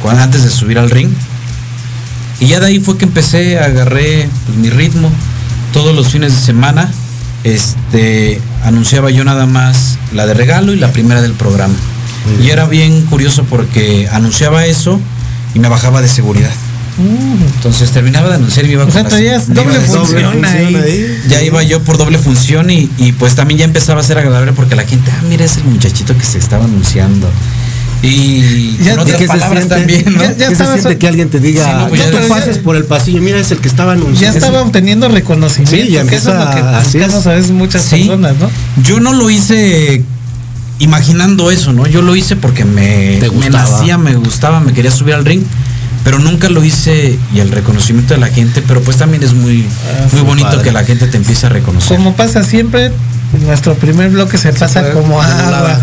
cuando 0.00 0.22
antes 0.22 0.44
de 0.44 0.50
subir 0.50 0.78
al 0.78 0.90
ring. 0.90 1.10
Y 2.38 2.46
ya 2.46 2.60
de 2.60 2.66
ahí 2.66 2.78
fue 2.78 2.96
que 2.96 3.04
empecé, 3.04 3.58
agarré 3.58 4.28
pues, 4.46 4.56
mi 4.58 4.70
ritmo. 4.70 5.10
todos 5.72 5.92
los 5.92 6.06
fines 6.06 6.32
de 6.32 6.40
semana, 6.40 6.88
este, 7.46 8.40
anunciaba 8.64 9.10
yo 9.10 9.24
nada 9.24 9.46
más 9.46 9.98
la 10.12 10.26
de 10.26 10.34
regalo 10.34 10.72
y 10.72 10.76
la 10.78 10.90
primera 10.92 11.22
del 11.22 11.32
programa. 11.32 11.74
Y 12.42 12.50
era 12.50 12.66
bien 12.66 13.02
curioso 13.02 13.44
porque 13.48 14.08
anunciaba 14.10 14.66
eso 14.66 15.00
y 15.54 15.60
me 15.60 15.68
bajaba 15.68 16.02
de 16.02 16.08
seguridad. 16.08 16.50
Entonces 17.56 17.90
terminaba 17.90 18.28
de 18.28 18.34
anunciar 18.36 18.64
y 18.64 18.68
me 18.68 18.74
iba 18.74 18.84
O 18.84 18.90
sea, 18.90 19.02
con 19.02 19.10
las- 19.12 19.12
traías 19.12 19.48
me 19.48 19.54
iba 19.62 19.64
doble 19.64 19.80
función 19.86 20.44
ahí. 20.44 21.18
ya 21.28 21.42
iba 21.42 21.62
yo 21.62 21.82
por 21.82 21.98
doble 21.98 22.18
función 22.18 22.70
y, 22.70 22.90
y, 22.98 23.12
pues 23.12 23.34
también 23.36 23.58
ya 23.58 23.64
empezaba 23.64 24.00
a 24.00 24.04
ser 24.04 24.18
agradable 24.18 24.52
porque 24.52 24.74
la 24.76 24.84
gente, 24.84 25.10
ah, 25.12 25.22
mira, 25.28 25.44
es 25.44 25.56
el 25.58 25.64
muchachito 25.64 26.16
que 26.16 26.24
se 26.24 26.38
estaba 26.38 26.64
anunciando. 26.64 27.28
Y 28.02 28.76
Ya- 28.78 28.92
con 28.92 29.00
otras 29.00 29.16
¿Qué 29.18 29.24
se 29.26 29.28
palabras 29.32 29.64
siente? 29.64 29.74
también, 29.74 30.14
¿no? 30.14 30.22
Ya- 30.22 30.36
ya 30.36 30.48
¿Qué 30.48 30.54
se 30.54 30.64
siente 30.72 30.98
que 30.98 31.08
alguien 31.08 31.30
te 31.30 31.40
diga, 31.40 31.64
Sí, 31.64 31.70
no, 31.72 31.94
ya- 31.96 32.10
te 32.10 32.28
pases 32.28 32.58
por 32.58 32.76
el 32.76 32.84
pasillo, 32.84 33.20
mira, 33.22 33.38
es 33.38 33.50
el 33.50 33.58
que 33.58 33.68
estaba 33.68 33.92
anunciando. 33.92 34.20
Ya 34.38 34.46
estaba 34.46 34.62
obteniendo 34.62 35.08
reconocimiento, 35.08 35.70
Sí, 35.86 35.92
ya 35.92 36.04
que 36.06 36.16
eso 36.16 36.30
es 36.32 36.38
lo 36.38 36.50
que 36.50 36.58
así 36.60 36.98
buscamos 36.98 37.20
es. 37.22 37.26
a 37.26 37.32
veces 37.32 37.50
muchas 37.52 37.82
Sí. 37.82 37.96
personas, 37.96 38.34
¿no? 38.38 38.50
Yo 38.82 39.00
no 39.00 39.12
lo 39.12 39.30
hice 39.30 40.04
imaginando 40.78 41.50
eso, 41.50 41.72
¿no? 41.72 41.86
Yo 41.86 42.02
lo 42.02 42.14
hice 42.14 42.36
porque 42.36 42.64
me, 42.64 43.18
me 43.40 43.50
nacía, 43.50 43.96
me 43.98 44.14
gustaba, 44.14 44.60
me 44.60 44.72
quería 44.72 44.90
subir 44.90 45.14
al 45.14 45.24
ring, 45.24 45.42
pero 46.06 46.20
nunca 46.20 46.48
lo 46.48 46.62
hice 46.62 47.18
y 47.34 47.40
el 47.40 47.50
reconocimiento 47.50 48.14
de 48.14 48.20
la 48.20 48.28
gente, 48.28 48.62
pero 48.64 48.80
pues 48.80 48.96
también 48.96 49.24
es 49.24 49.34
muy, 49.34 49.66
Ah, 49.90 50.06
muy 50.12 50.20
bonito 50.22 50.48
padre. 50.48 50.62
que 50.62 50.70
la 50.70 50.84
gente 50.84 51.08
te 51.08 51.16
empiece 51.16 51.46
a 51.46 51.48
reconocer. 51.48 51.96
Como 51.96 52.14
pasa 52.14 52.44
siempre, 52.44 52.92
nuestro 53.44 53.74
primer 53.74 54.10
bloque 54.10 54.38
se 54.38 54.52
pasa 54.52 54.92
como 54.92 55.20
agua. 55.20 55.80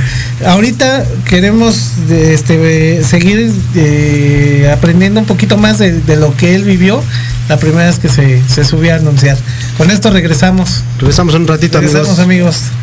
Ahorita 0.47 1.03
queremos 1.25 1.75
este, 2.09 3.03
seguir 3.03 3.51
eh, 3.75 4.71
aprendiendo 4.73 5.19
un 5.19 5.25
poquito 5.25 5.57
más 5.57 5.77
de, 5.79 5.91
de 5.99 6.15
lo 6.15 6.33
que 6.37 6.55
él 6.55 6.63
vivió 6.63 7.03
la 7.49 7.57
primera 7.57 7.87
vez 7.87 7.99
que 7.99 8.07
se, 8.07 8.41
se 8.47 8.63
subió 8.63 8.93
a 8.93 8.95
anunciar. 8.99 9.37
Con 9.77 9.91
esto 9.91 10.09
regresamos. 10.09 10.83
Regresamos 10.99 11.35
un 11.35 11.47
ratito, 11.47 11.81
Regresamos, 11.81 12.19
amigos. 12.19 12.55
amigos. 12.55 12.82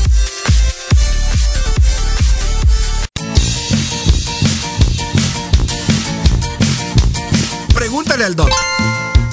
Pregúntale 7.91 8.23
al 8.23 8.37
doc. 8.37 8.49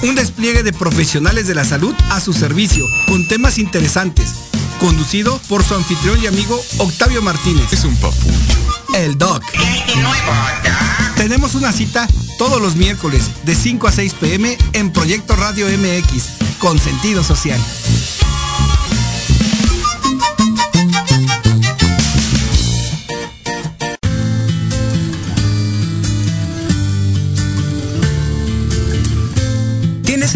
Un 0.03 0.15
despliegue 0.15 0.63
de 0.63 0.73
profesionales 0.73 1.47
de 1.47 1.55
la 1.55 1.63
salud 1.63 1.95
a 2.09 2.19
su 2.19 2.33
servicio, 2.33 2.85
con 3.07 3.25
temas 3.25 3.57
interesantes. 3.57 4.33
Conducido 4.81 5.39
por 5.47 5.63
su 5.63 5.75
anfitrión 5.75 6.21
y 6.21 6.27
amigo 6.27 6.61
Octavio 6.79 7.21
Martínez. 7.21 7.71
Es 7.71 7.85
un 7.85 7.95
papucho. 7.95 8.83
El 8.95 9.17
doc. 9.17 9.41
Tenemos 11.15 11.55
una 11.55 11.71
cita 11.71 12.05
todos 12.37 12.61
los 12.61 12.75
miércoles 12.75 13.31
de 13.45 13.55
5 13.55 13.87
a 13.87 13.93
6 13.93 14.13
pm 14.15 14.57
en 14.73 14.91
Proyecto 14.91 15.37
Radio 15.37 15.65
MX, 15.65 16.57
con 16.59 16.77
sentido 16.79 17.23
social. 17.23 17.61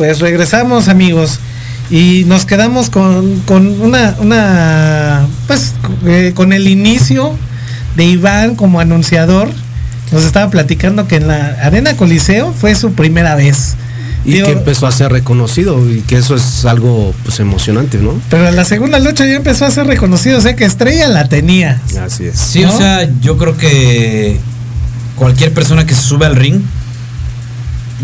Pues 0.00 0.20
regresamos 0.20 0.88
amigos 0.88 1.40
y 1.90 2.24
nos 2.26 2.46
quedamos 2.46 2.88
con, 2.88 3.40
con 3.40 3.82
una, 3.82 4.16
una, 4.18 5.26
pues 5.46 5.74
eh, 6.06 6.32
con 6.34 6.54
el 6.54 6.68
inicio 6.68 7.36
de 7.96 8.06
Iván 8.06 8.56
como 8.56 8.80
anunciador. 8.80 9.50
Nos 10.10 10.24
estaba 10.24 10.50
platicando 10.50 11.06
que 11.06 11.16
en 11.16 11.28
la 11.28 11.48
Arena 11.62 11.98
Coliseo 11.98 12.54
fue 12.54 12.74
su 12.74 12.94
primera 12.94 13.34
vez. 13.34 13.74
Y 14.24 14.32
Digo, 14.32 14.46
que 14.46 14.52
empezó 14.52 14.86
a 14.86 14.92
ser 14.92 15.12
reconocido 15.12 15.86
y 15.86 16.00
que 16.00 16.16
eso 16.16 16.34
es 16.34 16.64
algo 16.64 17.12
pues 17.22 17.38
emocionante, 17.38 17.98
¿no? 17.98 18.18
Pero 18.30 18.48
en 18.48 18.56
la 18.56 18.64
segunda 18.64 18.98
lucha 19.00 19.26
ya 19.26 19.34
empezó 19.34 19.66
a 19.66 19.70
ser 19.70 19.86
reconocido, 19.86 20.38
o 20.38 20.40
sea 20.40 20.56
que 20.56 20.64
Estrella 20.64 21.08
la 21.08 21.28
tenía. 21.28 21.78
Así 22.02 22.24
es. 22.24 22.38
Sí, 22.38 22.62
¿No? 22.62 22.72
o 22.72 22.78
sea, 22.78 23.06
yo 23.20 23.36
creo 23.36 23.54
que 23.58 24.40
cualquier 25.16 25.52
persona 25.52 25.84
que 25.84 25.94
se 25.94 26.00
sube 26.00 26.24
al 26.24 26.36
ring, 26.36 26.62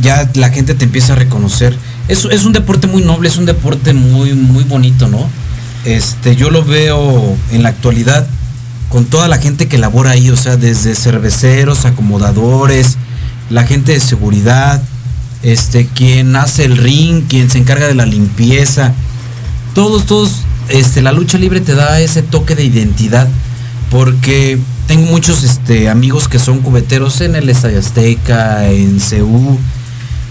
ya 0.01 0.31
la 0.35 0.51
gente 0.51 0.75
te 0.75 0.85
empieza 0.85 1.13
a 1.13 1.17
reconocer. 1.17 1.77
Es, 2.09 2.25
es 2.25 2.45
un 2.45 2.53
deporte 2.53 2.87
muy 2.87 3.03
noble, 3.03 3.29
es 3.29 3.37
un 3.37 3.47
deporte 3.47 3.93
muy, 3.93 4.35
muy 4.35 4.65
bonito, 4.65 5.09
¿no? 5.09 5.29
Este, 5.85 6.35
yo 6.37 6.51
lo 6.51 6.65
veo 6.65 7.37
en 7.53 7.63
la 7.63 7.69
actualidad 7.69 8.27
con 8.89 9.05
toda 9.05 9.29
la 9.29 9.39
gente 9.39 9.69
que 9.69 9.79
labora 9.79 10.11
ahí, 10.13 10.31
o 10.31 10.37
sea, 10.37 10.57
desde 10.57 10.95
cerveceros, 10.95 11.85
acomodadores, 11.85 12.97
la 13.51 13.65
gente 13.65 13.93
de 13.93 14.01
seguridad, 14.01 14.83
este, 15.43 15.87
quien 15.87 16.35
hace 16.37 16.65
el 16.65 16.77
ring, 16.77 17.25
quien 17.29 17.51
se 17.51 17.59
encarga 17.59 17.87
de 17.87 17.95
la 17.95 18.07
limpieza, 18.07 18.95
todos, 19.75 20.07
todos, 20.07 20.31
este, 20.69 21.03
la 21.03 21.13
lucha 21.13 21.39
libre 21.39 21.61
te 21.61 21.75
da 21.75 22.01
ese 22.01 22.23
toque 22.23 22.55
de 22.55 22.65
identidad, 22.65 23.29
porque 23.91 24.59
tengo 24.87 25.07
muchos 25.07 25.43
este, 25.43 25.89
amigos 25.89 26.29
que 26.29 26.39
son 26.39 26.61
cubeteros 26.61 27.21
en 27.21 27.37
el 27.37 27.49
Estadio 27.49 27.79
Azteca, 27.79 28.69
en 28.69 28.99
CU, 28.99 29.59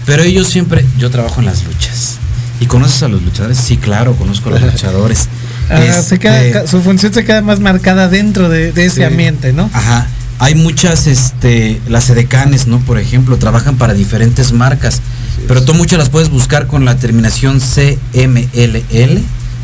pero 0.06 0.22
ellos 0.22 0.48
siempre, 0.48 0.84
yo 0.98 1.10
trabajo 1.10 1.40
en 1.40 1.46
las 1.46 1.64
luchas. 1.64 2.16
¿Y 2.60 2.66
conoces 2.66 3.02
a 3.02 3.08
los 3.08 3.22
luchadores? 3.22 3.58
Sí, 3.58 3.76
claro, 3.76 4.14
conozco 4.14 4.48
a 4.48 4.52
los 4.52 4.62
luchadores. 4.72 5.28
Ah, 5.68 5.82
Este, 5.84 6.18
queda- 6.18 6.66
su 6.66 6.80
función 6.80 7.12
se 7.12 7.24
queda 7.24 7.42
más 7.42 7.60
marcada 7.60 8.08
dentro 8.08 8.48
de, 8.48 8.72
de 8.72 8.86
ese 8.86 8.96
Sí. 8.96 9.02
ambiente, 9.02 9.52
¿no? 9.52 9.68
Ajá. 9.74 10.06
Hay 10.38 10.54
muchas, 10.54 11.06
este, 11.06 11.80
las 11.88 12.08
edecanes, 12.10 12.66
¿no? 12.66 12.78
Por 12.80 12.98
ejemplo, 12.98 13.36
trabajan 13.38 13.76
para 13.76 13.94
diferentes 13.94 14.52
marcas. 14.52 15.00
Pero 15.48 15.62
tú 15.64 15.74
muchas 15.74 15.98
las 15.98 16.08
puedes 16.08 16.28
buscar 16.30 16.66
con 16.66 16.84
la 16.84 16.96
terminación 16.96 17.60
CMLL 17.60 19.22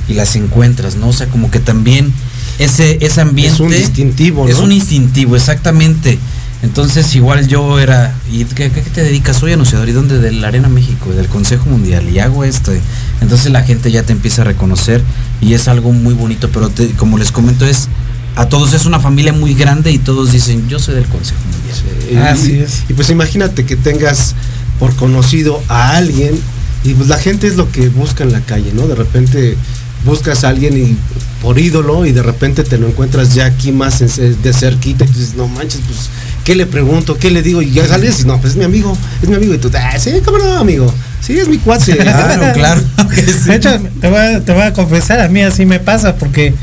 y 0.09 0.15
las 0.15 0.35
encuentras, 0.37 0.97
¿no? 0.97 1.09
O 1.09 1.13
sea, 1.13 1.27
como 1.29 1.51
que 1.51 1.61
también 1.61 2.13
ese, 2.59 2.99
ese 3.05 3.21
ambiente... 3.21 3.55
Es 3.55 3.61
un 3.61 3.71
distintivo, 3.71 4.45
¿no? 4.45 4.50
Es 4.50 4.59
un 4.59 4.73
instintivo, 4.73 5.37
exactamente. 5.37 6.19
Entonces 6.63 7.15
igual 7.17 7.49
yo 7.49 7.81
era, 7.81 8.15
¿y 8.31 8.45
qué, 8.45 8.71
qué 8.71 8.83
te 8.83 9.03
dedicas? 9.03 9.37
Soy 9.39 9.53
anunciador, 9.53 9.89
¿y 9.89 9.93
dónde? 9.93 10.19
De 10.19 10.31
la 10.31 10.49
Arena 10.49 10.69
México, 10.69 11.11
del 11.11 11.27
Consejo 11.27 11.69
Mundial, 11.69 12.09
y 12.09 12.21
hago 12.21 12.45
esto. 12.45 12.73
Entonces 13.21 13.51
la 13.51 13.63
gente 13.65 13.91
ya 13.91 14.05
te 14.05 14.13
empieza 14.13 14.43
a 14.43 14.45
reconocer 14.45 15.03
y 15.41 15.55
es 15.55 15.67
algo 15.67 15.93
muy 15.93 16.15
bonito, 16.15 16.49
pero 16.51 16.69
te- 16.69 16.91
como 16.91 17.19
les 17.19 17.33
comento 17.33 17.67
es, 17.67 17.89
a 18.37 18.47
todos 18.49 18.73
es 18.75 18.87
una 18.87 19.01
familia 19.01 19.33
muy 19.33 19.55
grande 19.55 19.91
y 19.91 19.99
todos 19.99 20.31
dicen, 20.33 20.69
yo 20.69 20.79
soy 20.79 20.95
del 20.95 21.07
Consejo 21.07 21.41
Mundial. 21.53 21.77
Y- 22.13 22.17
Así 22.17 22.59
es. 22.59 22.85
Y 22.89 22.93
pues 22.95 23.11
imagínate 23.11 23.67
que 23.67 23.75
tengas 23.77 24.35
por 24.79 24.95
conocido 24.95 25.61
a 25.69 25.97
alguien 25.97 26.39
y 26.85 26.95
pues 26.95 27.09
la 27.09 27.19
gente 27.19 27.49
es 27.49 27.57
lo 27.57 27.71
que 27.73 27.89
busca 27.89 28.23
en 28.23 28.31
la 28.33 28.41
calle, 28.41 28.73
¿no? 28.73 28.87
De 28.87 28.95
repente 28.95 29.57
buscas 30.05 30.43
a 30.45 30.49
alguien 30.49 30.77
y 30.77 30.97
por 31.43 31.59
ídolo 31.59 32.07
y 32.07 32.13
de 32.13 32.23
repente 32.23 32.65
te 32.65 32.79
lo 32.79 32.89
encuentras 32.89 33.35
ya 33.35 33.47
aquí 33.47 33.71
más 33.73 33.99
de 34.01 34.53
cerquita 34.53 35.05
y 35.05 35.09
dices, 35.09 35.35
no 35.37 35.47
manches, 35.49 35.81
pues, 35.87 36.09
¿qué 36.45 36.55
le 36.55 36.67
pregunto? 36.67 37.17
¿Qué 37.19 37.31
le 37.31 37.43
digo? 37.43 37.63
Y 37.63 37.73
ya 37.73 37.87
sales 37.87 38.21
y 38.21 38.25
no, 38.26 38.41
pues 38.41 38.52
es 38.52 38.59
mi 38.59 38.65
amigo, 38.65 38.97
es 39.23 39.28
mi 39.28 39.35
amigo. 39.35 39.55
Y 39.55 39.59
tú, 39.59 39.71
ah, 39.75 39.99
sí, 39.99 40.11
cómo 40.25 40.39
no, 40.39 40.59
amigo. 40.59 40.93
Sí, 41.21 41.39
es 41.39 41.49
mi 41.49 41.59
cuate. 41.59 41.97
Claro, 42.02 42.52
claro. 42.52 42.81
sí. 43.15 43.49
De 43.49 43.57
hecho, 43.57 43.81
te 44.00 44.09
voy, 44.09 44.19
a, 44.19 44.41
te 44.41 44.52
voy 44.52 44.63
a 44.63 44.73
confesar, 44.73 45.21
a 45.21 45.28
mí 45.28 45.41
así 45.43 45.67
me 45.67 45.78
pasa, 45.78 46.17
porque 46.17 46.55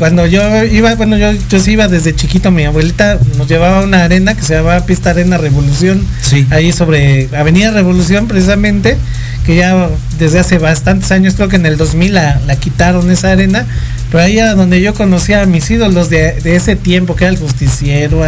cuando 0.00 0.26
yo 0.26 0.64
iba, 0.64 0.94
bueno, 0.96 1.16
yo, 1.16 1.30
yo 1.48 1.60
sí 1.60 1.72
iba 1.72 1.86
desde 1.86 2.16
chiquito, 2.16 2.50
mi 2.50 2.64
abuelita 2.64 3.18
nos 3.36 3.46
llevaba 3.46 3.78
a 3.80 3.82
una 3.84 4.02
arena 4.02 4.34
que 4.34 4.42
se 4.42 4.54
llamaba 4.54 4.84
Pista 4.86 5.10
Arena 5.10 5.36
Revolución, 5.38 6.04
Sí. 6.22 6.46
ahí 6.50 6.72
sobre 6.72 7.28
Avenida 7.36 7.70
Revolución 7.70 8.26
precisamente, 8.26 8.96
que 9.44 9.56
ya 9.56 9.88
desde 10.18 10.40
hace 10.40 10.56
bastantes 10.58 11.12
años, 11.12 11.34
creo 11.34 11.48
que 11.48 11.56
en 11.56 11.66
el 11.66 11.76
2000 11.76 12.14
la, 12.14 12.40
la 12.46 12.56
quitaron 12.56 13.10
esa 13.10 13.30
arena, 13.30 13.66
pero 14.10 14.24
ahí 14.24 14.38
era 14.38 14.54
donde 14.54 14.80
yo 14.80 14.94
conocía 14.94 15.42
a 15.42 15.46
mis 15.46 15.70
ídolos 15.70 16.08
de, 16.10 16.32
de 16.40 16.56
ese 16.56 16.76
tiempo, 16.76 17.14
que 17.14 17.24
era 17.24 17.32
el 17.34 17.38
Justiciero, 17.38 18.22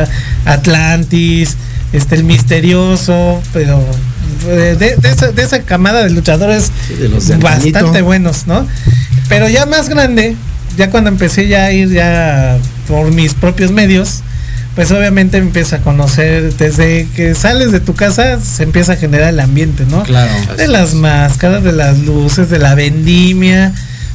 Atlantis, 0.45 1.57
este 1.95 2.15
el 2.17 2.25
Misterioso, 2.25 3.43
pero 3.53 3.83
de, 4.47 4.77
de- 4.77 4.97
de 4.97 5.09
esa, 5.11 5.33
de 5.33 5.43
esa 5.43 5.61
camada 5.63 6.03
de 6.05 6.11
luchadores 6.11 6.71
Sí, 6.87 6.95
de 6.95 7.09
los 7.09 7.27
de 7.29 7.37
bastante 7.37 8.03
buenos, 8.03 8.47
¿no? 8.47 8.67
Pero 9.29 9.49
ya 9.49 9.67
más 9.67 9.89
grande, 9.89 10.37
ya 10.77 10.91
cuando 10.91 11.11
empecé 11.11 11.49
ya 11.49 11.65
a 11.67 11.73
ir 11.73 11.91
ya 11.91 12.59
por 12.89 13.11
mis 13.13 13.35
propios 13.35 13.71
medios, 13.73 14.21
pues 14.75 14.91
obviamente 14.91 15.37
empieza 15.37 15.77
a 15.77 15.79
conocer, 15.81 16.55
desde 16.57 17.07
que 17.15 17.35
sales 17.35 17.73
de 17.73 17.81
tu 17.81 17.95
casa 17.95 18.41
se 18.41 18.63
empieza 18.63 18.95
a 18.95 18.97
generar 18.97 19.29
el 19.29 19.41
ambiente, 19.41 19.85
¿no? 19.91 20.03
Claro. 20.03 20.33
De 20.57 20.67
las 20.69 20.95
máscaras, 20.95 21.63
de 21.63 21.73
las 21.73 21.99
luces, 21.99 22.49
de 22.49 22.59
la 22.59 22.75
vendimia, 22.75 23.73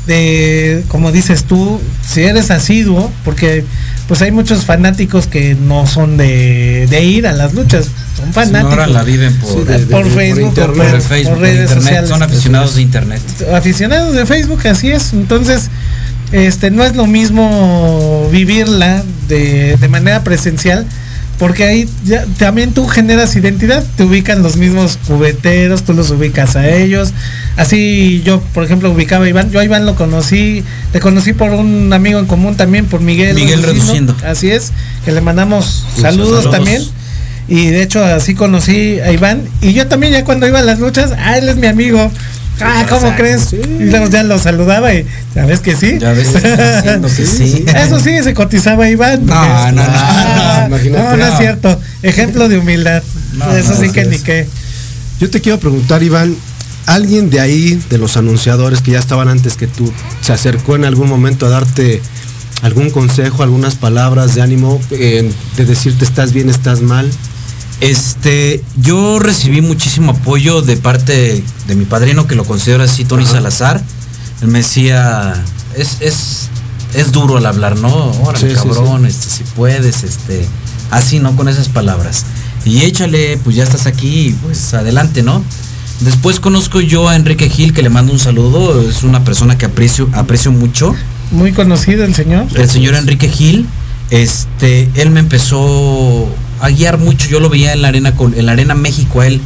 de, 0.07 0.83
como 0.87 1.11
dices 1.11 1.43
tú, 1.43 1.79
si 2.07 2.23
eres 2.23 2.49
asiduo, 2.49 3.11
porque 3.25 3.65
pues 4.07 4.21
hay 4.21 4.31
muchos 4.31 4.63
fanáticos 4.65 5.27
que 5.27 5.53
no 5.55 5.85
son 5.85 6.15
de, 6.17 6.87
de 6.89 7.03
ir 7.03 7.27
a 7.27 7.33
las 7.33 7.53
luchas, 7.53 7.87
son 8.17 8.31
fanáticos. 8.33 8.71
ahora 8.71 8.87
la 8.87 9.03
viven 9.03 9.35
por, 9.35 9.51
Sí, 9.51 9.63
de- 9.65 9.79
por 9.79 10.09
Facebook, 10.09 10.53
por, 10.55 10.73
por 10.75 10.85
el 10.85 11.01
Facebook, 11.01 11.33
por 11.33 11.33
por 11.33 11.41
redes 11.41 11.59
internet, 11.59 11.83
sociales. 11.83 12.09
son 12.09 12.23
aficionados 12.23 12.75
de 12.75 12.81
internet. 12.81 13.21
aficionados 13.53 14.15
de 14.15 14.25
Facebook, 14.25 14.65
así 14.65 14.89
es. 14.91 15.11
Entonces, 15.13 15.67
este 16.31 16.71
no 16.71 16.83
es 16.83 16.95
lo 16.95 17.07
mismo 17.07 18.27
vivirla 18.31 19.03
de, 19.27 19.77
de 19.77 19.87
manera 19.87 20.23
presencial, 20.23 20.85
porque 21.39 21.63
ahí 21.65 21.89
ya, 22.03 22.25
también 22.37 22.73
tú 22.73 22.87
generas 22.87 23.35
identidad, 23.35 23.83
te 23.95 24.03
ubican 24.03 24.41
los 24.41 24.57
mismos 24.57 24.97
cubeteros, 25.07 25.83
tú 25.83 25.93
los 25.93 26.09
ubicas 26.09 26.55
a 26.55 26.67
ellos. 26.67 27.13
Así 27.57 28.23
yo, 28.25 28.41
por 28.53 28.63
ejemplo, 28.63 28.91
ubicaba 28.91 29.25
a 29.25 29.29
Iván, 29.29 29.51
yo 29.51 29.59
a 29.59 29.63
Iván 29.63 29.85
lo 29.85 29.95
conocí, 29.95 30.63
te 30.91 30.99
conocí 30.99 31.33
por 31.33 31.51
un 31.51 31.93
amigo 31.93 32.19
en 32.19 32.25
común 32.25 32.57
también, 32.57 32.85
por 32.85 33.01
Miguel. 33.01 33.35
Miguel 33.35 33.61
Reduciendo. 33.61 34.15
Así 34.25 34.49
es, 34.49 34.71
que 35.05 35.11
le 35.11 35.21
mandamos 35.21 35.85
saludos, 35.95 36.43
saludos. 36.43 36.51
también. 36.51 36.81
Y 37.47 37.67
de 37.67 37.83
hecho 37.83 38.03
así 38.03 38.33
conocí 38.33 38.99
a 38.99 39.11
Iván. 39.11 39.43
Y 39.61 39.73
yo 39.73 39.87
también 39.87 40.13
ya 40.13 40.23
cuando 40.25 40.47
iba 40.47 40.59
a 40.59 40.63
las 40.63 40.79
luchas, 40.79 41.11
ah, 41.17 41.37
él 41.37 41.47
es 41.47 41.55
mi 41.57 41.67
amigo. 41.67 42.11
Ah, 42.61 42.85
¿cómo 42.89 43.15
crees? 43.15 43.53
Y 43.53 43.85
luego 43.85 44.07
ya 44.09 44.23
lo 44.23 44.39
saludaba 44.39 44.93
y 44.93 45.05
sabes 45.33 45.59
que 45.59 45.75
sí. 45.75 45.97
Ya 45.99 46.11
ves, 46.13 46.27
que 46.29 47.25
sí. 47.25 47.65
Eso 47.75 47.99
sí, 47.99 48.21
se 48.23 48.33
cotizaba 48.33 48.89
Iván. 48.89 49.25
No, 49.25 49.35
no, 49.35 49.71
no, 49.71 49.83
Ah, 49.85 50.67
no, 50.69 50.77
no, 50.77 51.17
no 51.17 51.25
es 51.27 51.37
cierto. 51.37 51.79
Ejemplo 52.01 52.47
de 52.49 52.57
humildad. 52.57 53.03
No, 53.33 53.51
Eso 53.55 53.73
no, 53.73 53.79
sí 53.81 53.89
que 53.91 54.01
así 54.01 54.09
ni 54.09 54.15
es. 54.15 54.21
qué. 54.23 54.47
Yo 55.19 55.29
te 55.29 55.41
quiero 55.41 55.59
preguntar, 55.59 56.01
Iván, 56.03 56.35
¿alguien 56.85 57.29
de 57.29 57.39
ahí, 57.39 57.79
de 57.89 57.97
los 57.97 58.17
anunciadores 58.17 58.81
que 58.81 58.91
ya 58.91 58.99
estaban 58.99 59.29
antes 59.29 59.55
que 59.55 59.67
tú, 59.67 59.91
se 60.21 60.33
acercó 60.33 60.75
en 60.75 60.85
algún 60.85 61.09
momento 61.09 61.45
a 61.45 61.49
darte 61.49 62.01
algún 62.63 62.89
consejo, 62.89 63.43
algunas 63.43 63.75
palabras 63.75 64.33
de 64.35 64.41
ánimo, 64.41 64.81
eh, 64.91 65.31
de 65.57 65.65
decirte 65.65 66.05
estás 66.05 66.33
bien, 66.33 66.49
estás 66.49 66.81
mal? 66.81 67.09
Este, 67.79 68.63
yo 68.77 69.19
recibí 69.19 69.61
muchísimo 69.61 70.11
apoyo 70.11 70.61
de 70.61 70.77
parte 70.77 71.43
de 71.67 71.75
mi 71.75 71.85
padrino, 71.85 72.27
que 72.27 72.35
lo 72.35 72.43
considero 72.43 72.83
así, 72.83 73.05
Tony 73.05 73.23
Ajá. 73.23 73.33
Salazar. 73.33 73.83
Él 74.41 74.47
me 74.47 74.59
decía, 74.59 75.33
es, 75.75 75.97
es, 75.99 76.49
es 76.93 77.11
duro 77.11 77.37
al 77.37 77.45
hablar, 77.45 77.77
¿no? 77.77 78.11
Órale, 78.23 78.49
Sí, 78.49 78.55
sí, 78.55 78.67
cabrón, 78.67 79.05
este, 79.05 79.29
si 79.29 79.43
puedes, 79.55 80.03
este, 80.03 80.45
así, 80.91 81.19
¿no? 81.19 81.35
Con 81.35 81.47
esas 81.49 81.69
palabras. 81.69 82.25
Y 82.65 82.81
échale, 82.81 83.37
pues 83.43 83.55
ya 83.55 83.63
estás 83.63 83.85
aquí, 83.85 84.35
pues 84.43 84.73
adelante, 84.73 85.23
¿no? 85.23 85.43
Después 85.99 86.39
conozco 86.39 86.81
yo 86.81 87.09
a 87.09 87.15
Enrique 87.15 87.49
Gil, 87.49 87.73
que 87.73 87.81
le 87.81 87.89
mando 87.89 88.11
un 88.11 88.19
saludo, 88.19 88.87
es 88.87 89.03
una 89.03 89.23
persona 89.23 89.57
que 89.57 89.65
aprecio, 89.65 90.09
aprecio 90.13 90.51
mucho. 90.51 90.95
Muy 91.31 91.53
conocido 91.53 92.03
el 92.05 92.13
señor. 92.13 92.45
El 92.55 92.69
señor 92.69 92.95
Enrique 92.95 93.29
Gil, 93.29 93.67
este, 94.11 94.89
él 94.95 95.09
me 95.09 95.19
empezó 95.19 96.27
a 96.59 96.69
guiar 96.69 96.97
mucho. 96.97 97.27
Yo 97.27 97.39
lo 97.39 97.49
veía 97.49 97.73
en 97.73 97.81
la 97.81 97.89
arena 97.89 98.15
con, 98.15 98.33
en 98.33 98.45
la 98.45 98.53
arena 98.53 98.75
México 98.75 99.21
a 99.21 99.27
él. 99.27 99.41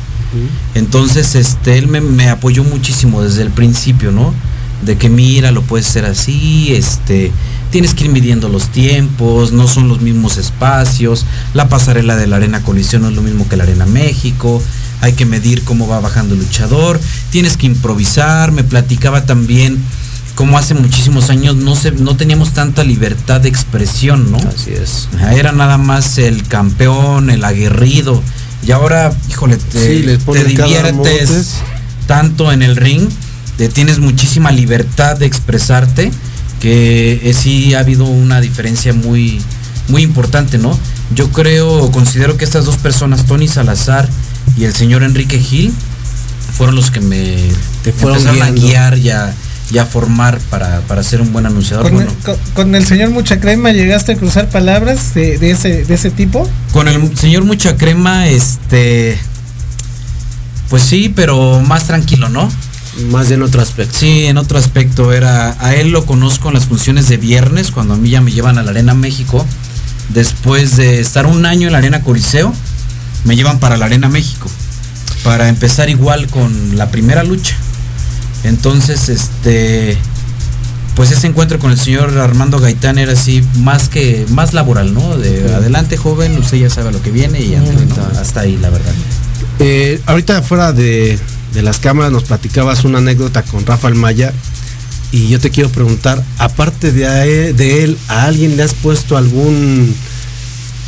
Entonces, 0.76 1.36
este, 1.36 1.78
él 1.78 1.88
me, 1.88 2.00
me 2.00 2.30
apoyó 2.30 2.64
muchísimo 2.64 3.22
desde 3.22 3.42
el 3.42 3.52
principio, 3.52 4.12
¿no? 4.12 4.34
De 4.82 4.98
que 4.98 5.10
mira, 5.10 5.52
lo 5.52 5.62
puedes 5.62 5.90
hacer 5.90 6.06
así, 6.06 6.74
este, 6.74 7.32
tienes 7.70 7.94
que 7.94 8.06
ir 8.06 8.12
midiendo 8.12 8.50
los 8.50 8.70
tiempos, 8.70 9.52
no 9.52 9.68
son 9.68 9.88
los 9.88 10.02
mismos 10.02 10.38
espacios, 10.38 11.26
la 11.54 11.70
pasarela 11.70 12.16
de 12.16 12.28
la 12.28 12.38
arena 12.38 12.64
colisión 12.64 13.02
no 13.02 13.10
es 13.10 13.16
lo 13.16 13.22
mismo 13.22 13.48
que 13.48 13.58
la 13.58 13.64
arena 13.64 13.86
México, 13.86 14.62
hay 15.02 15.14
que 15.14 15.26
medir 15.26 15.64
cómo 15.64 15.88
va 15.88 16.00
bajando 16.00 16.34
el 16.34 16.40
luchador, 16.40 17.00
tienes 17.30 17.58
que 17.58 17.66
improvisar, 17.66 18.52
me 18.52 18.64
platicaba 18.64 19.26
también 19.26 19.80
como 20.36 20.58
hace 20.58 20.74
muchísimos 20.74 21.30
años 21.30 21.56
no 21.56 21.76
se, 21.76 21.92
no 21.92 22.16
teníamos 22.16 22.54
tanta 22.54 22.84
libertad 22.84 23.42
de 23.42 23.50
expresión, 23.50 24.32
¿no? 24.32 24.38
Así 24.38 24.72
es. 24.72 25.10
Era 25.36 25.52
nada 25.52 25.78
más 25.78 26.18
el 26.18 26.48
campeón, 26.48 27.30
el 27.30 27.44
aguerrido. 27.44 28.22
Y 28.66 28.72
ahora, 28.72 29.14
híjole, 29.30 29.58
te, 29.58 29.80
Sí, 29.80 30.18
diviertes 30.46 31.56
tanto 32.08 32.52
en 32.52 32.62
el 32.62 32.76
ring, 32.76 33.08
te 33.58 33.70
tienes 33.70 34.00
muchísima 34.00 34.52
libertad 34.52 35.18
de 35.18 35.26
expresarte, 35.26 36.12
que 36.60 37.22
eh, 37.24 37.34
sí 37.34 37.74
ha 37.74 37.80
habido 37.80 38.06
una 38.06 38.42
diferencia 38.42 38.94
muy, 38.94 39.42
muy 39.88 40.04
importante, 40.04 40.58
¿no? 40.58 40.78
Yo 41.16 41.32
creo, 41.32 41.92
considero 41.92 42.38
que 42.38 42.46
estas 42.46 42.66
dos 42.66 42.78
personas, 42.78 43.26
Tony 43.26 43.48
Salazar 43.48 44.10
y 44.58 44.66
el 44.66 44.74
señor 44.74 45.04
Enrique 45.04 45.40
Gil, 45.40 45.74
fueron 46.58 46.76
los 46.76 46.92
que 46.92 47.02
me 47.02 47.50
Te 47.84 47.94
fueron 47.94 48.20
empezaron 48.20 48.42
a 48.42 48.52
guiar 48.52 48.98
y 48.98 49.10
a, 49.72 49.76
y 49.76 49.78
a 49.78 49.86
formar 49.86 50.40
para, 50.50 50.82
para 50.82 51.04
ser 51.04 51.22
un 51.22 51.32
buen 51.34 51.46
anunciador. 51.46 51.84
Con, 51.86 51.94
Bueno, 51.94 52.12
el, 52.12 52.18
con- 52.24 52.38
con 52.54 52.76
el 52.76 52.86
señor 52.86 53.10
Mucha 53.12 53.40
Crema 53.40 53.72
llegaste 53.72 54.14
a 54.14 54.16
cruzar 54.16 54.50
palabras 54.50 55.14
de, 55.14 55.38
de 55.38 55.52
ese, 55.52 55.84
de 55.86 55.94
ese 55.94 56.12
tipo. 56.12 56.50
Con 56.74 56.88
el 56.88 57.18
señor 57.18 57.44
Mucha 57.44 57.78
Crema, 57.78 58.28
este. 58.28 59.18
Pues 60.70 60.84
sí, 60.84 61.12
pero 61.14 61.60
más 61.62 61.86
tranquilo, 61.88 62.30
¿no? 62.30 62.50
Más 63.10 63.32
en 63.32 63.42
otro 63.42 63.62
aspecto. 63.62 63.98
Sí, 64.00 64.26
en 64.26 64.38
otro 64.38 64.58
aspecto 64.58 65.12
era. 65.14 65.56
A 65.60 65.76
él 65.76 65.92
lo 65.92 66.06
conozco 66.06 66.48
en 66.50 66.54
las 66.56 66.66
funciones 66.66 67.08
de 67.10 67.18
viernes, 67.18 67.72
cuando 67.72 67.94
a 67.94 67.98
mí 67.98 68.10
ya 68.10 68.22
me 68.22 68.32
llevan 68.32 68.58
a 68.58 68.64
la 68.64 68.72
Arena 68.72 68.94
México. 68.94 69.46
Después 70.10 70.76
de 70.78 71.00
estar 71.00 71.26
un 71.26 71.46
año 71.46 71.68
en 71.68 71.74
la 71.74 71.80
Arena 71.80 72.02
Coliseo, 72.02 72.54
me 73.24 73.36
llevan 73.36 73.60
para 73.60 73.78
la 73.78 73.86
Arena 73.86 74.10
México. 74.10 74.50
Para 75.24 75.48
empezar 75.50 75.90
igual 75.90 76.28
con 76.28 76.78
la 76.78 76.90
primera 76.90 77.24
lucha. 77.24 77.56
Entonces, 78.44 79.10
este. 79.10 79.98
Pues 80.96 81.10
ese 81.12 81.28
encuentro 81.28 81.58
con 81.58 81.72
el 81.72 81.80
señor 81.80 82.18
Armando 82.18 82.60
Gaitán 82.60 82.98
era 82.98 83.14
así, 83.14 83.42
más 83.56 83.88
que, 83.88 84.26
más 84.30 84.54
laboral, 84.54 84.94
¿no? 84.94 85.18
De 85.18 85.54
adelante 85.54 85.96
joven, 85.96 86.38
usted 86.38 86.58
ya 86.58 86.70
sabe 86.70 86.92
lo 86.92 87.02
que 87.02 87.12
viene 87.12 87.40
y 87.40 87.56
hasta, 87.56 88.20
hasta 88.20 88.42
ahí, 88.42 88.58
la 88.58 88.70
verdad. 88.70 88.94
Eh, 89.60 90.02
ahorita 90.06 90.42
fuera 90.42 90.74
de, 90.74 91.18
de 91.54 91.62
las 91.62 91.80
cámaras 91.80 92.12
nos 92.12 92.24
platicabas 92.26 92.84
una 92.84 92.98
anécdota 92.98 93.42
con 93.42 93.66
Rafael 93.66 93.96
Maya 93.96 94.34
y 95.12 95.28
yo 95.28 95.40
te 95.40 95.50
quiero 95.50 95.70
preguntar, 95.70 96.24
aparte 96.38 96.92
de, 96.92 97.06
a 97.06 97.26
él, 97.26 97.56
de 97.56 97.84
él, 97.84 97.98
¿a 98.08 98.26
alguien 98.26 98.56
le 98.56 98.64
has 98.64 98.74
puesto 98.74 99.18
algún 99.18 99.94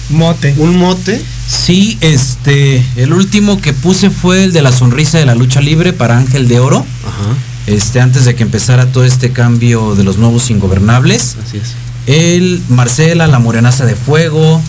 Mote. 0.10 0.54
¿Un 0.58 0.78
mote? 0.78 1.24
Sí, 1.48 1.98
este, 2.02 2.84
el 2.96 3.14
último 3.14 3.62
que 3.62 3.74
puse 3.74 4.10
fue 4.10 4.44
el 4.44 4.54
de 4.54 4.62
la 4.62 4.72
sonrisa 4.72 5.18
de 5.18 5.26
la 5.26 5.36
lucha 5.36 5.62
libre 5.62 5.94
para 5.94 6.18
Ángel 6.18 6.48
de 6.48 6.60
Oro. 6.60 6.86
Ajá. 7.08 7.36
Este, 7.68 8.02
antes 8.02 8.26
de 8.26 8.36
que 8.36 8.44
empezara 8.44 8.88
todo 8.88 9.06
este 9.06 9.32
cambio 9.32 9.96
de 9.96 10.04
los 10.04 10.18
nuevos 10.18 10.50
ingobernables. 10.50 11.38
Así 11.46 11.58
es. 11.58 11.74
El 12.06 12.62
Marcela, 12.70 13.28
la 13.28 13.40
Morenaza 13.40 13.86
de 13.86 13.96
Fuego. 13.96 14.62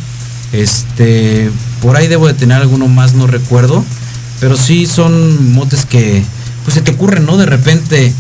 Este, 0.53 1.51
por 1.83 1.97
ahí 1.97 2.07
debo 2.07 2.29
de 2.29 2.35
tener 2.35 2.59
alguno 2.59 2.87
más, 2.87 3.15
no 3.15 3.27
recuerdo. 3.27 3.85
Pero 4.41 4.57
sí 4.57 4.87
son 4.87 5.53
motes 5.53 5.85
que, 5.87 6.23
pues 6.65 6.75
se 6.75 6.83
te 6.83 6.93
ocurren, 6.93 7.27
¿no? 7.27 7.37
De 7.37 7.47
repente, 7.47 8.13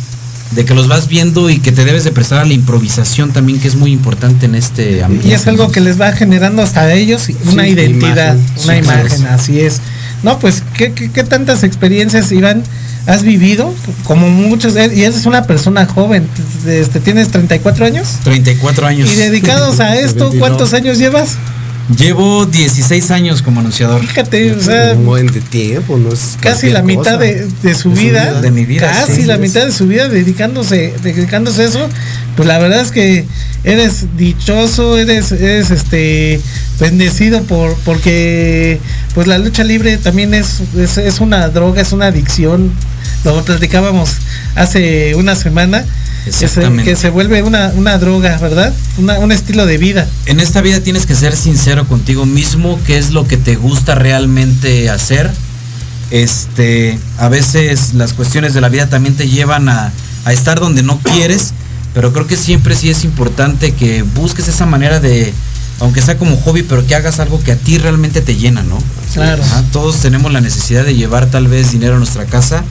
de 0.52 0.64
que 0.64 0.74
los 0.74 0.86
vas 0.88 1.08
viendo 1.08 1.50
y 1.50 1.58
que 1.58 1.72
te 1.72 1.84
debes 1.84 2.04
de 2.04 2.12
prestar 2.12 2.38
a 2.40 2.44
la 2.44 2.52
improvisación 2.52 3.32
también, 3.32 3.58
que 3.60 3.66
es 3.68 3.74
muy 3.76 3.92
importante 3.92 4.46
en 4.46 4.54
este 4.54 5.02
ambiente. 5.02 5.28
Y 5.28 5.32
es 5.32 5.46
algo 5.46 5.70
que 5.72 5.80
les 5.80 6.00
va 6.00 6.12
generando 6.12 6.62
hasta 6.62 6.92
ellos 6.92 7.28
una 7.50 7.64
Sí, 7.64 7.70
identidad, 7.70 8.36
imagen. 8.36 8.64
una 8.64 8.72
Sí, 8.74 8.78
imagen, 8.78 9.18
claro. 9.20 9.34
así 9.34 9.60
es. 9.60 9.80
No, 10.22 10.38
pues, 10.38 10.62
¿qué, 10.76 10.92
qué, 10.92 11.10
qué 11.10 11.24
tantas 11.24 11.64
experiencias, 11.64 12.30
Iván, 12.32 12.62
has 13.06 13.22
vivido? 13.24 13.74
Como 14.04 14.30
muchos, 14.30 14.76
eh, 14.76 14.90
y 14.94 15.02
eres 15.02 15.26
una 15.26 15.42
persona 15.44 15.86
joven, 15.86 16.26
este, 16.66 17.00
¿tienes 17.00 17.28
34 17.28 17.84
años? 17.86 18.08
34 18.24 18.86
años. 18.86 19.12
Y 19.12 19.16
dedicados 19.16 19.80
a 19.80 19.96
esto, 19.98 20.30
29. 20.30 20.38
¿cuántos 20.38 20.72
años 20.72 20.98
llevas? 20.98 21.36
Llevo 21.98 22.46
16 22.46 23.10
años 23.10 23.42
como 23.42 23.60
anunciador. 23.60 24.00
Fíjate, 24.00 24.52
o 24.52 24.60
sea, 24.60 24.94
un 24.94 25.04
buen 25.04 25.26
de 25.26 25.40
tiempo, 25.42 25.98
no 25.98 26.12
es 26.12 26.38
casi 26.40 26.70
la 26.70 26.80
mitad 26.82 27.18
de, 27.18 27.46
de 27.46 27.50
su 27.50 27.60
De 27.62 27.74
su 27.74 27.90
vida, 27.90 28.30
vida. 28.30 28.40
De 28.40 28.50
mi 28.50 28.64
vida, 28.64 28.90
casi 28.90 29.16
sí, 29.16 29.22
la 29.24 29.34
es. 29.34 29.40
mitad 29.40 29.66
de 29.66 29.72
su 29.72 29.86
vida 29.86 30.08
dedicándose, 30.08 30.94
dedicándose 31.02 31.62
a 31.62 31.66
eso, 31.66 31.88
pues 32.36 32.48
la 32.48 32.58
verdad 32.58 32.80
es 32.80 32.90
que 32.90 33.26
eres 33.64 34.16
dichoso, 34.16 34.96
eres, 34.98 35.30
eres 35.32 35.70
este 35.70 36.40
bendecido 36.80 37.42
por, 37.42 37.74
porque 37.84 38.80
pues 39.14 39.26
la 39.26 39.36
lucha 39.38 39.62
libre 39.62 39.98
también 39.98 40.32
es, 40.32 40.62
es, 40.78 40.96
es 40.96 41.20
una 41.20 41.48
droga, 41.48 41.82
es 41.82 41.92
una 41.92 42.06
adicción, 42.06 42.72
lo 43.24 43.44
platicábamos 43.44 44.10
hace 44.54 45.14
una 45.16 45.36
semana, 45.36 45.84
que 46.24 46.32
se, 46.32 46.46
Exactamente. 46.46 46.90
que 46.90 46.96
se 46.96 47.10
vuelve 47.10 47.42
una, 47.42 47.72
una 47.76 47.98
droga, 47.98 48.38
¿verdad? 48.38 48.72
Una- 48.98 49.18
un 49.18 49.30
estilo 49.32 49.66
de 49.66 49.76
vida. 49.78 50.08
En 50.26 50.40
esta 50.40 50.60
vida 50.62 50.80
tienes 50.80 51.04
que 51.06 51.14
ser 51.14 51.36
sincero 51.36 51.86
contigo 51.86 52.24
mismo, 52.26 52.78
qué 52.86 52.96
es 52.98 53.10
lo 53.10 53.26
que 53.28 53.36
te 53.36 53.56
gusta 53.56 53.94
realmente 53.94 54.88
hacer. 54.90 55.30
Este, 56.10 56.98
a 57.18 57.28
veces 57.28 57.94
las 57.94 58.12
cuestiones 58.12 58.54
de 58.54 58.60
la 58.60 58.68
vida 58.68 58.88
también 58.88 59.14
te 59.16 59.28
llevan 59.28 59.68
a, 59.68 59.92
a 60.24 60.32
estar 60.32 60.60
donde 60.60 60.82
no 60.82 60.98
quieres, 61.00 61.52
pero 61.92 62.12
creo 62.12 62.26
que 62.26 62.36
siempre 62.36 62.74
sí 62.76 62.90
es 62.90 63.04
importante 63.04 63.72
que 63.72 64.02
busques 64.02 64.46
esa 64.48 64.66
manera 64.66 65.00
de, 65.00 65.32
aunque 65.80 66.02
sea 66.02 66.16
como 66.18 66.36
hobby, 66.36 66.62
pero 66.62 66.86
que 66.86 66.94
hagas 66.94 67.20
algo 67.20 67.42
que 67.42 67.52
a 67.52 67.56
ti 67.56 67.78
realmente 67.78 68.20
te 68.20 68.36
llena, 68.36 68.62
¿no? 68.62 68.78
Claro. 69.12 69.42
Ajá, 69.42 69.62
todos 69.72 69.96
tenemos 69.98 70.32
la 70.32 70.40
necesidad 70.40 70.84
de 70.84 70.94
llevar 70.94 71.26
tal 71.26 71.48
vez 71.48 71.72
dinero 71.72 71.96
a 71.96 71.98
nuestra 71.98 72.26
casa, 72.26 72.62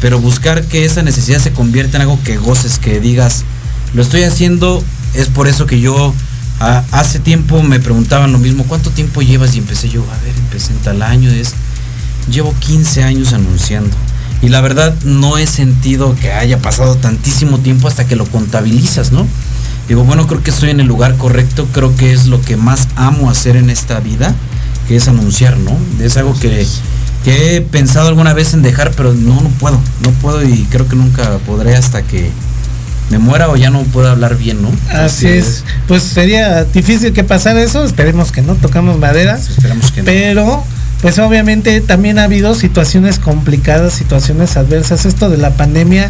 pero 0.00 0.20
buscar 0.20 0.64
que 0.64 0.84
esa 0.84 1.02
necesidad 1.02 1.38
se 1.38 1.52
convierta 1.52 1.96
en 1.96 2.02
algo 2.02 2.18
que 2.22 2.36
goces, 2.36 2.78
que 2.78 3.00
digas, 3.00 3.44
lo 3.94 4.02
estoy 4.02 4.24
haciendo, 4.24 4.82
es 5.14 5.28
por 5.28 5.48
eso 5.48 5.66
que 5.66 5.80
yo 5.80 6.14
hace 6.60 7.18
tiempo 7.18 7.62
me 7.62 7.80
preguntaban 7.80 8.32
lo 8.32 8.38
mismo, 8.38 8.64
¿cuánto 8.64 8.90
tiempo 8.90 9.22
llevas? 9.22 9.54
Y 9.54 9.58
empecé 9.58 9.88
yo, 9.88 10.02
a 10.02 10.24
ver, 10.24 10.34
empecé 10.36 10.72
en 10.72 10.78
tal 10.78 11.02
año, 11.02 11.30
es, 11.30 11.54
llevo 12.30 12.54
15 12.60 13.04
años 13.04 13.32
anunciando. 13.32 13.94
Y 14.42 14.48
la 14.48 14.60
verdad 14.60 14.94
no 15.04 15.38
he 15.38 15.46
sentido 15.46 16.14
que 16.14 16.32
haya 16.32 16.58
pasado 16.58 16.96
tantísimo 16.96 17.58
tiempo 17.58 17.88
hasta 17.88 18.06
que 18.06 18.16
lo 18.16 18.26
contabilizas, 18.26 19.12
¿no? 19.12 19.26
Digo, 19.88 20.04
bueno, 20.04 20.26
creo 20.26 20.42
que 20.42 20.50
estoy 20.50 20.70
en 20.70 20.80
el 20.80 20.86
lugar 20.86 21.16
correcto, 21.16 21.68
creo 21.72 21.94
que 21.96 22.12
es 22.12 22.26
lo 22.26 22.40
que 22.42 22.56
más 22.56 22.88
amo 22.96 23.30
hacer 23.30 23.56
en 23.56 23.70
esta 23.70 24.00
vida, 24.00 24.34
que 24.88 24.96
es 24.96 25.08
anunciar, 25.08 25.56
¿no? 25.58 25.78
Es 26.04 26.16
algo 26.16 26.38
que, 26.38 26.66
que 27.26 27.56
he 27.56 27.60
pensado 27.60 28.06
alguna 28.06 28.34
vez 28.34 28.54
en 28.54 28.62
dejar, 28.62 28.92
pero 28.92 29.12
no, 29.12 29.40
no 29.40 29.48
puedo, 29.58 29.80
no 30.04 30.10
puedo 30.22 30.44
y 30.44 30.62
creo 30.70 30.86
que 30.86 30.94
nunca 30.94 31.38
podré 31.44 31.74
hasta 31.74 32.02
que 32.02 32.30
me 33.10 33.18
muera 33.18 33.48
o 33.48 33.56
ya 33.56 33.68
no 33.68 33.82
pueda 33.82 34.12
hablar 34.12 34.36
bien, 34.36 34.62
¿no? 34.62 34.70
Así 34.90 35.26
es. 35.26 35.64
Pues 35.88 36.04
sería 36.04 36.62
difícil 36.62 37.12
que 37.12 37.24
pasara 37.24 37.60
eso, 37.60 37.84
esperemos 37.84 38.30
que 38.30 38.42
no, 38.42 38.54
tocamos 38.54 39.00
madera. 39.00 39.36
Esperamos 39.38 39.90
que 39.90 40.02
no. 40.02 40.04
Pero, 40.04 40.64
pues 41.02 41.18
obviamente 41.18 41.80
también 41.80 42.20
ha 42.20 42.24
habido 42.24 42.54
situaciones 42.54 43.18
complicadas, 43.18 43.94
situaciones 43.94 44.56
adversas. 44.56 45.04
Esto 45.04 45.28
de 45.28 45.38
la 45.38 45.50
pandemia 45.50 46.08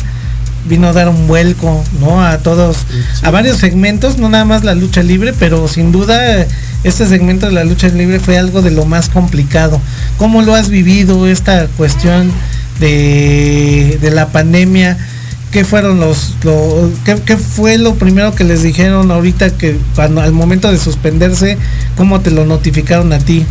vino 0.68 0.88
a 0.88 0.92
dar 0.92 1.08
un 1.08 1.26
vuelco, 1.26 1.82
¿no? 1.98 2.22
A 2.22 2.38
todos, 2.40 2.84
a 3.22 3.30
varios 3.30 3.56
segmentos, 3.56 4.18
no 4.18 4.28
nada 4.28 4.44
más 4.44 4.64
la 4.64 4.74
lucha 4.74 5.02
libre, 5.02 5.32
pero 5.32 5.66
sin 5.66 5.92
duda 5.92 6.46
este 6.84 7.06
segmento 7.06 7.46
de 7.46 7.52
la 7.52 7.64
lucha 7.64 7.88
libre 7.88 8.20
fue 8.20 8.38
algo 8.38 8.62
de 8.62 8.70
lo 8.70 8.84
más 8.84 9.08
complicado. 9.08 9.80
¿Cómo 10.18 10.42
lo 10.42 10.54
has 10.54 10.68
vivido 10.70 11.26
esta 11.26 11.66
cuestión 11.76 12.30
de, 12.80 13.98
de 14.00 14.10
la 14.10 14.28
pandemia? 14.28 14.96
¿Qué 15.50 15.64
fueron 15.64 16.00
los, 16.00 16.34
lo- 16.42 16.90
qué, 17.04 17.16
qué 17.24 17.36
fue 17.36 17.78
lo 17.78 17.94
primero 17.94 18.34
que 18.34 18.44
les 18.44 18.62
dijeron 18.62 19.10
ahorita 19.10 19.50
que 19.56 19.78
cuando 19.94 20.20
al 20.20 20.32
momento 20.32 20.70
de 20.70 20.78
suspenderse, 20.78 21.56
cómo 21.96 22.20
te 22.20 22.30
lo 22.30 22.44
notificaron 22.44 23.12
a 23.12 23.18
ti? 23.18 23.44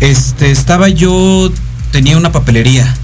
Este, 0.00 0.50
estaba 0.50 0.88
yo, 0.88 1.50
tenía 1.90 2.16
una 2.16 2.32
papelería. 2.32 2.94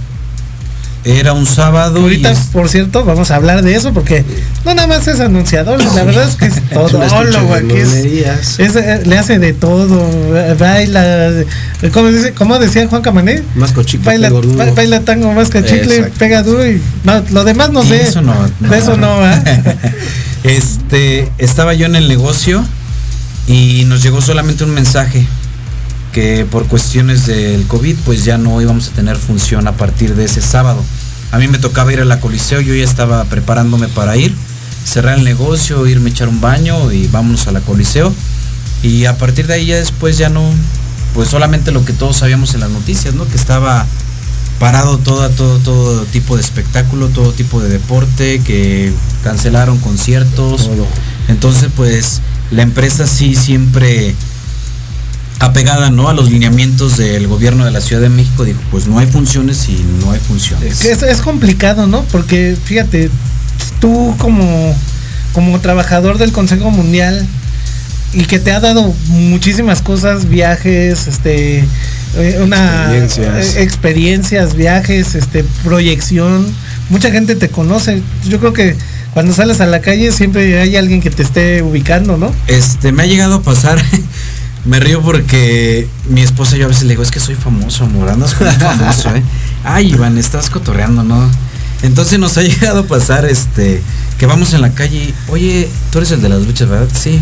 Era 1.04 1.32
un 1.35 1.46
sábado. 1.46 2.00
Ahorita, 2.00 2.32
y 2.32 2.37
por 2.52 2.68
cierto, 2.68 3.04
vamos 3.04 3.30
a 3.30 3.37
hablar 3.37 3.62
de 3.62 3.76
eso 3.76 3.92
porque 3.92 4.24
no 4.64 4.74
nada 4.74 4.88
más 4.88 5.06
es 5.06 5.20
anunciador, 5.20 5.80
la 5.94 6.02
verdad 6.02 6.28
es 6.28 6.35
que 6.35 6.46
es 6.46 6.68
todólogo 6.70 7.54
aquí 7.54 7.76
es, 7.76 8.59
es, 8.59 8.74
eh, 8.74 9.02
le 9.04 9.16
hace 9.16 9.38
de 9.38 9.52
todo, 9.52 10.04
baila, 10.59 11.30
como 11.92 12.09
dice, 12.09 12.32
como 12.32 12.59
decía 12.59 12.88
Juan 12.88 13.02
Camané, 13.02 13.42
Más 13.54 13.70
cochicle, 13.70 14.04
baila, 14.04 14.30
ba- 14.30 14.72
baila 14.74 15.00
tango 15.02 15.32
más 15.32 15.48
que 15.50 15.62
chicle, 15.64 15.94
Exacto. 15.96 16.18
pega 16.18 16.42
duro 16.42 16.66
y 16.68 16.82
no, 17.04 17.22
lo 17.30 17.44
demás 17.44 17.70
no 17.70 17.85
sé. 17.85 18.02
eso 18.02 18.20
no, 18.22 18.35
de 18.59 18.76
eso 18.78 18.96
no, 18.96 19.24
¿eh? 19.30 19.42
este, 20.42 21.30
estaba 21.38 21.74
yo 21.74 21.87
en 21.87 21.96
el 21.96 22.09
negocio 22.09 22.64
y 23.46 23.85
nos 23.87 24.02
llegó 24.02 24.20
solamente 24.20 24.64
un 24.64 24.70
mensaje 24.74 25.24
que 26.16 26.46
por 26.50 26.66
cuestiones 26.66 27.26
del 27.26 27.66
COVID 27.66 27.94
pues 28.07 28.24
ya 28.24 28.38
no 28.38 28.62
íbamos 28.62 28.88
a 28.88 28.92
tener 28.92 29.18
función 29.18 29.68
a 29.68 29.72
partir 29.72 30.14
de 30.14 30.24
ese 30.24 30.40
sábado. 30.40 30.83
A 31.31 31.37
mí 31.37 31.46
me 31.46 31.59
tocaba 31.59 31.92
ir 31.92 32.00
a 32.00 32.07
la 32.07 32.20
Coliseo, 32.20 32.62
yo 32.62 32.74
ya 32.74 32.85
estaba 32.85 33.22
preparándome 33.24 33.88
para 33.88 34.16
ir, 34.16 34.35
cerrar 34.83 35.18
el 35.18 35.24
negocio, 35.24 35.87
irme 35.87 36.09
a 36.09 36.12
echar 36.14 36.29
un 36.29 36.40
baño 36.40 36.90
y 36.90 37.07
vámonos 37.09 37.48
a 37.48 37.52
la 37.52 37.61
Coliseo. 37.61 38.14
Y 38.83 39.05
a 39.05 39.18
partir 39.18 39.46
de 39.46 39.52
ahí 39.52 39.66
ya 39.66 39.76
después 39.76 40.16
ya 40.16 40.31
no, 40.31 40.42
pues 41.12 41.29
solamente 41.29 41.70
lo 41.70 41.85
que 41.85 41.92
todos 41.92 42.16
sabíamos 42.16 42.55
en 42.55 42.61
las 42.61 42.70
noticias, 42.70 43.12
¿no? 43.12 43.29
Que 43.29 43.37
estaba 43.37 43.85
parado 44.59 44.96
todo, 44.96 45.29
todo, 45.29 45.59
todo 45.59 46.02
tipo 46.07 46.37
de 46.37 46.42
espectáculo, 46.42 47.09
todo 47.09 47.33
tipo 47.33 47.61
de 47.61 47.68
deporte, 47.68 48.40
que 48.40 48.90
cancelaron 49.22 49.76
conciertos. 49.81 50.70
Entonces, 51.29 51.68
pues, 51.76 52.22
la 52.50 52.62
empresa 52.62 53.07
sí 53.07 53.35
siempre 53.35 54.14
apegada 55.38 55.90
¿no? 55.90 56.09
a 56.09 56.14
los 56.14 56.31
lineamientos 56.31 56.96
del 56.96 57.27
gobierno 57.29 57.64
de 57.64 57.70
la 57.70 57.81
Ciudad 57.81 58.03
de 58.03 58.09
México, 58.09 58.44
dijo, 58.44 58.61
pues 58.70 58.87
no 58.87 58.99
hay 58.99 59.07
funciones 59.07 59.68
y 59.68 59.85
no 60.01 60.12
hay 60.12 60.20
funciones. 60.20 60.85
Es 60.85 61.20
complicado, 61.20 61.87
¿no? 61.87 62.03
Porque 62.12 62.57
fíjate, 62.64 63.11
tú 63.81 64.14
como, 64.18 64.75
como 65.33 65.61
trabajador 65.61 66.18
del 66.18 66.33
Consejo 66.33 66.70
Mundial 66.70 67.27
y 68.12 68.25
que 68.25 68.38
te 68.38 68.53
ha 68.53 68.61
dado 68.61 68.94
muchísimas 69.09 69.83
cosas, 69.83 70.29
viajes, 70.29 71.07
este, 71.07 71.64
eh, 72.16 72.40
una 72.42 72.96
Experiencias. 72.96 73.57
eh, 73.57 73.62
experiencias, 73.62 74.55
viajes, 74.55 75.14
este, 75.14 75.44
proyección, 75.64 76.46
mucha 76.88 77.11
gente 77.11 77.37
te 77.37 77.49
conoce. 77.49 78.03
Yo 78.27 78.38
creo 78.38 78.53
que 78.53 78.77
cuando 79.12 79.35
sales 79.35 79.61
a 79.61 79.66
la 79.66 79.81
calle 79.81 80.12
siempre 80.12 80.61
hay 80.61 80.77
alguien 80.77 81.01
que 81.01 81.11
te 81.11 81.22
esté 81.22 81.62
ubicando, 81.62 82.16
¿no? 82.16 82.33
Este, 82.46 82.92
me 82.92 83.03
ha 83.03 83.07
llegado 83.07 83.37
a 83.37 83.42
pasar, 83.42 83.79
me 84.66 84.81
río 84.81 85.00
porque 85.02 85.88
mi 86.09 86.20
esposa 86.22 86.57
yo 86.57 86.64
a 86.66 86.68
veces 86.68 86.83
le 86.85 86.90
digo, 86.90 87.02
es 87.02 87.11
que 87.11 87.20
soy 87.20 87.35
famoso, 87.37 87.85
amor, 87.85 88.09
andas 88.09 88.35
con 88.35 88.46
un 88.48 88.55
famoso, 88.55 89.14
¿eh? 89.14 89.22
Ay, 89.64 89.92
Iván, 89.92 90.18
estás 90.18 90.50
cotorreando, 90.50 91.02
¿no? 91.05 91.31
Entonces 91.83 92.18
nos 92.18 92.37
ha 92.38 92.42
llegado 92.42 92.81
a 92.81 92.83
pasar, 92.85 93.24
este, 93.24 93.81
que 94.18 94.26
vamos 94.26 94.52
en 94.55 94.62
la 94.62 94.72
calle 94.72 94.96
y, 94.96 95.14
oye, 95.29 95.68
tú 95.90 95.98
eres 95.98 96.11
el 96.11 96.20
de 96.22 96.29
las 96.29 96.42
luchas, 96.46 96.68
¿verdad? 96.68 96.88
Sí. 97.00 97.20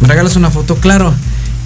¿Me 0.00 0.08
regalas 0.08 0.36
una 0.36 0.50
foto? 0.50 0.76
Claro. 0.76 1.14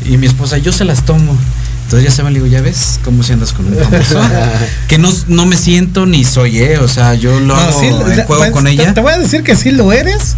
Y 0.05 0.17
mi 0.19 0.27
esposa, 0.27 0.59
yo 0.59 0.73
se 0.73 0.85
las 0.85 1.05
tomo. 1.05 1.37
Entonces 1.85 2.09
ya 2.09 2.15
se 2.15 2.23
me 2.23 2.31
le 2.31 2.37
digo, 2.41 2.47
ya 2.47 2.61
ves 2.63 2.99
cómo 3.05 3.23
si 3.23 3.33
andas 3.33 3.53
con 3.53 3.67
un 3.67 3.75
famoso. 3.77 4.21
que 4.89 4.99
no, 4.99 5.11
no 5.29 5.47
me 5.47 5.57
siento 5.57 6.07
ni 6.07 6.25
soy, 6.25 6.59
¿eh? 6.59 6.79
O 6.79 6.89
sea, 6.89 7.15
yo 7.15 7.39
lo 7.41 7.47
No, 7.47 7.57
hago 7.57 7.79
sí, 7.81 7.87
juego 8.27 8.43
sea, 8.43 8.53
con 8.53 8.65
te- 8.65 8.71
ella. 8.73 8.93
Te 8.95 9.01
voy 9.01 9.13
a 9.13 9.19
decir 9.19 9.43
que 9.43 9.55
sí 9.55 9.71
lo 9.71 9.93
eres. 9.93 10.35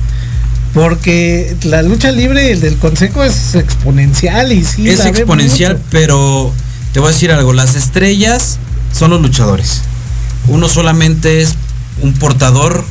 Porque 0.76 1.56
la 1.62 1.80
lucha 1.80 2.12
libre 2.12 2.54
del 2.54 2.76
consejo 2.76 3.24
es 3.24 3.54
exponencial 3.54 4.52
y 4.52 4.62
sí. 4.62 4.86
es 4.86 4.98
la 4.98 5.08
exponencial, 5.08 5.80
pero 5.90 6.52
te 6.92 7.00
voy 7.00 7.08
a 7.08 7.12
decir 7.12 7.32
algo, 7.32 7.54
las 7.54 7.76
estrellas 7.76 8.58
son 8.92 9.08
los 9.08 9.22
luchadores. 9.22 9.80
Uno 10.48 10.68
solamente 10.68 11.40
es 11.40 11.54
un 12.02 12.12
portador, 12.12 12.84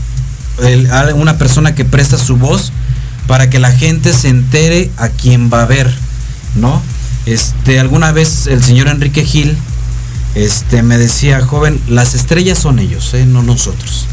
el- 0.64 0.90
una 1.14 1.38
persona 1.38 1.76
que 1.76 1.86
presta 1.86 2.18
su 2.18 2.38
voz 2.38 2.72
para 3.28 3.52
que 3.52 3.60
la 3.60 3.72
gente 3.72 4.14
se 4.14 4.30
entere 4.30 4.90
a 4.98 5.10
quién 5.10 5.52
va 5.54 5.62
a 5.62 5.66
ver, 5.68 5.94
¿no? 6.56 6.82
Este, 7.28 7.80
alguna 7.80 8.12
vez 8.12 8.48
el 8.48 8.64
señor 8.64 8.88
Enrique 8.88 9.24
Gil 9.26 9.56
este, 10.34 10.82
me 10.82 10.98
decía, 10.98 11.40
joven, 11.46 11.80
las 11.88 12.16
estrellas 12.16 12.58
son 12.58 12.80
ellos, 12.80 13.14
¿eh? 13.14 13.28
no 13.28 13.44
nosotros. 13.44 14.08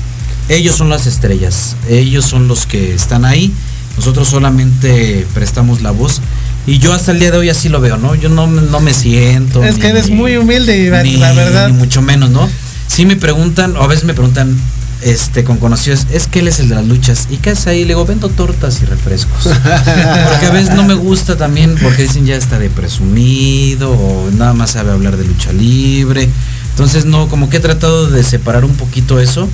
Ellos 0.48 0.76
son 0.76 0.88
las 0.88 1.06
estrellas, 1.06 1.76
ellos 1.88 2.24
son 2.24 2.48
los 2.48 2.66
que 2.66 2.94
están 2.94 3.24
ahí, 3.24 3.52
nosotros 3.96 4.28
solamente 4.28 5.26
prestamos 5.34 5.82
la 5.82 5.90
voz. 5.92 6.20
Y 6.66 6.78
yo 6.78 6.92
hasta 6.92 7.10
el 7.12 7.18
día 7.18 7.30
de 7.30 7.38
hoy 7.38 7.48
así 7.48 7.68
lo 7.68 7.80
veo, 7.80 7.96
¿no? 7.96 8.14
Yo 8.14 8.28
no, 8.28 8.46
no 8.46 8.80
me 8.80 8.94
siento. 8.94 9.64
Es 9.64 9.76
que 9.78 9.88
eres 9.88 10.10
muy 10.10 10.36
humilde, 10.36 10.76
Iván, 10.78 11.04
ni- 11.04 11.16
la 11.16 11.32
verdad. 11.32 11.68
Ni 11.68 11.74
mucho 11.74 12.02
menos, 12.02 12.30
¿no? 12.30 12.48
Sí 12.86 13.06
me 13.06 13.16
preguntan, 13.16 13.76
o 13.76 13.82
a 13.82 13.86
veces 13.86 14.04
me 14.04 14.14
preguntan, 14.14 14.56
este, 15.00 15.42
con 15.42 15.56
conocidos, 15.56 16.06
es 16.12 16.28
que 16.28 16.38
él 16.38 16.48
es 16.48 16.60
el 16.60 16.68
de 16.68 16.76
las 16.76 16.86
luchas. 16.86 17.26
¿Y 17.30 17.38
qué 17.38 17.50
hace 17.50 17.70
ahí? 17.70 17.80
Le 17.80 17.88
digo, 17.88 18.04
vendo 18.04 18.28
tortas 18.28 18.80
y 18.82 18.84
refrescos. 18.84 19.44
porque 19.44 20.46
a 20.46 20.50
veces 20.52 20.74
no 20.74 20.84
me 20.84 20.94
gusta 20.94 21.36
también, 21.36 21.74
porque 21.82 22.02
dicen 22.02 22.24
ya 22.26 22.36
está 22.36 22.58
de 22.58 22.70
presumido, 22.70 23.90
o 23.90 24.30
nada 24.30 24.52
más 24.52 24.72
sabe 24.72 24.92
hablar 24.92 25.16
de 25.16 25.24
lucha 25.24 25.52
libre. 25.52 26.28
Entonces 26.70 27.04
no, 27.04 27.28
como 27.28 27.50
que 27.50 27.56
he 27.56 27.60
tratado 27.60 28.08
de 28.08 28.22
separar 28.22 28.64
un 28.64 28.74
poquito 28.74 29.18
eso. 29.18 29.48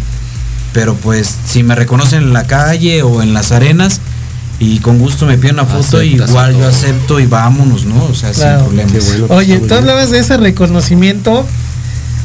Pero 0.72 0.94
pues 0.96 1.34
si 1.46 1.62
me 1.62 1.74
reconocen 1.74 2.22
en 2.24 2.32
la 2.32 2.46
calle 2.46 3.02
o 3.02 3.22
en 3.22 3.32
las 3.34 3.52
arenas 3.52 4.00
y 4.60 4.78
con 4.80 4.98
gusto 4.98 5.24
me 5.26 5.38
piden 5.38 5.54
una 5.54 5.64
foto, 5.64 5.98
Aceptas 5.98 6.28
igual 6.30 6.56
yo 6.58 6.66
acepto 6.68 7.20
y 7.20 7.26
vámonos, 7.26 7.84
¿no? 7.84 8.04
O 8.04 8.14
sea, 8.14 8.30
Claro. 8.32 8.66
sin 8.68 8.76
problemas. 8.76 9.06
Bueno. 9.08 9.26
Oye, 9.34 9.58
tú 9.60 9.74
hablabas 9.74 10.10
de 10.10 10.18
ese 10.18 10.36
reconocimiento 10.36 11.46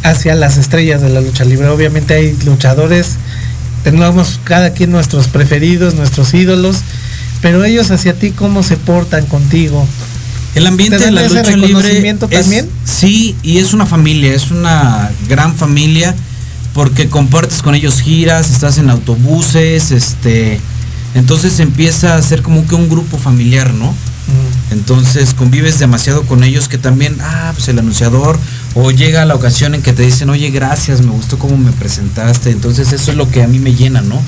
hacia 0.04 0.36
las 0.36 0.58
estrellas 0.58 1.02
de 1.02 1.10
la 1.10 1.22
lucha 1.22 1.46
libre. 1.46 1.68
Obviamente 1.70 2.14
hay 2.16 2.36
luchadores, 2.46 3.12
tenemos 3.84 4.40
cada 4.44 4.72
quien 4.72 4.92
nuestros 4.92 5.28
preferidos, 5.28 5.96
nuestros 5.96 6.34
ídolos, 6.34 6.78
pero 7.42 7.64
ellos 7.64 7.92
hacia 7.92 8.14
ti, 8.14 8.32
¿cómo 8.32 8.64
se 8.64 8.78
portan 8.78 9.26
contigo? 9.26 9.88
El 10.56 10.68
ambiente 10.68 10.98
¿Te 11.00 11.06
de 11.06 11.12
la 11.12 11.24
lucha 11.28 11.42
libre 11.44 11.68
reconocimiento 11.68 12.28
es- 12.30 12.42
también? 12.42 12.70
sí 12.84 13.36
y 13.44 13.58
es 13.60 13.74
una 13.74 13.86
familia, 13.86 14.34
es 14.34 14.52
una 14.52 15.10
gran 15.30 15.56
familia 15.56 16.14
porque 16.74 17.10
compartes 17.10 17.62
con 17.62 17.76
ellos 17.76 18.02
giras, 18.02 18.50
estás 18.50 18.78
en 18.78 18.90
autobuses, 18.90 19.92
este, 19.92 20.60
entonces 21.16 21.60
empieza 21.60 22.16
a 22.16 22.22
ser 22.22 22.42
como 22.42 22.66
que 22.66 22.76
un 22.76 22.90
grupo 22.90 23.18
familiar, 23.18 23.74
¿no? 23.74 23.94
Entonces 24.72 25.34
convives 25.34 25.78
demasiado 25.78 26.24
con 26.24 26.44
ellos 26.44 26.68
que 26.68 26.78
también, 26.78 27.18
ah, 27.22 27.52
pues 27.54 27.68
el 27.68 27.78
anunciador, 27.78 28.40
o 28.74 28.90
llega 28.90 29.26
la 29.26 29.36
ocasión 29.36 29.76
en 29.76 29.82
que 29.82 29.94
te 29.94 30.02
dicen, 30.02 30.30
oye, 30.30 30.50
gracias, 30.50 31.02
me 31.02 31.12
gustó 31.12 31.38
cómo 31.38 31.58
me 31.58 31.72
presentaste. 31.72 32.50
Entonces 32.50 32.92
eso 32.92 33.12
es 33.12 33.18
lo 33.18 33.30
que 33.30 33.44
a 33.44 33.48
mí 33.48 33.60
me 33.60 33.76
llena, 33.76 34.02
¿no? 34.02 34.20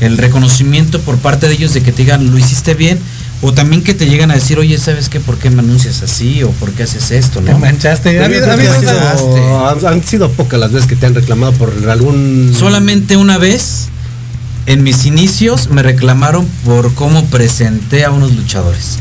El 0.00 0.18
reconocimiento 0.18 1.00
por 1.00 1.18
parte 1.18 1.46
de 1.46 1.54
ellos 1.54 1.74
de 1.74 1.82
que 1.82 1.92
te 1.92 2.02
digan, 2.02 2.30
lo 2.30 2.38
hiciste 2.38 2.74
bien, 2.74 2.98
o 3.46 3.52
también 3.52 3.82
que 3.82 3.92
te 3.92 4.06
llegan 4.06 4.30
a 4.30 4.34
decir, 4.36 4.58
oye, 4.58 4.78
¿sabes 4.78 5.10
qué? 5.10 5.20
¿Por 5.20 5.36
qué 5.36 5.50
me 5.50 5.60
anuncias 5.60 6.02
así? 6.02 6.42
¿O 6.42 6.50
por 6.52 6.72
qué 6.72 6.84
haces 6.84 7.10
esto? 7.10 7.42
¿no? 7.42 7.48
Te 7.48 7.54
manchaste. 7.54 8.16
Sido- 9.18 9.68
han, 9.68 9.86
han 9.86 10.02
sido 10.02 10.30
pocas 10.30 10.58
las 10.58 10.72
veces 10.72 10.88
que 10.88 10.96
te 10.96 11.04
han 11.04 11.14
reclamado 11.14 11.52
por 11.52 11.70
algún 11.90 12.54
Solamente 12.58 13.18
una 13.18 13.36
vez, 13.36 13.88
en 14.64 14.82
mis 14.82 15.04
inicios, 15.04 15.68
me 15.68 15.82
reclamaron 15.82 16.46
por 16.64 16.94
cómo 16.94 17.26
presenté 17.26 18.06
a 18.06 18.10
unos 18.10 18.34
luchadores. 18.34 18.96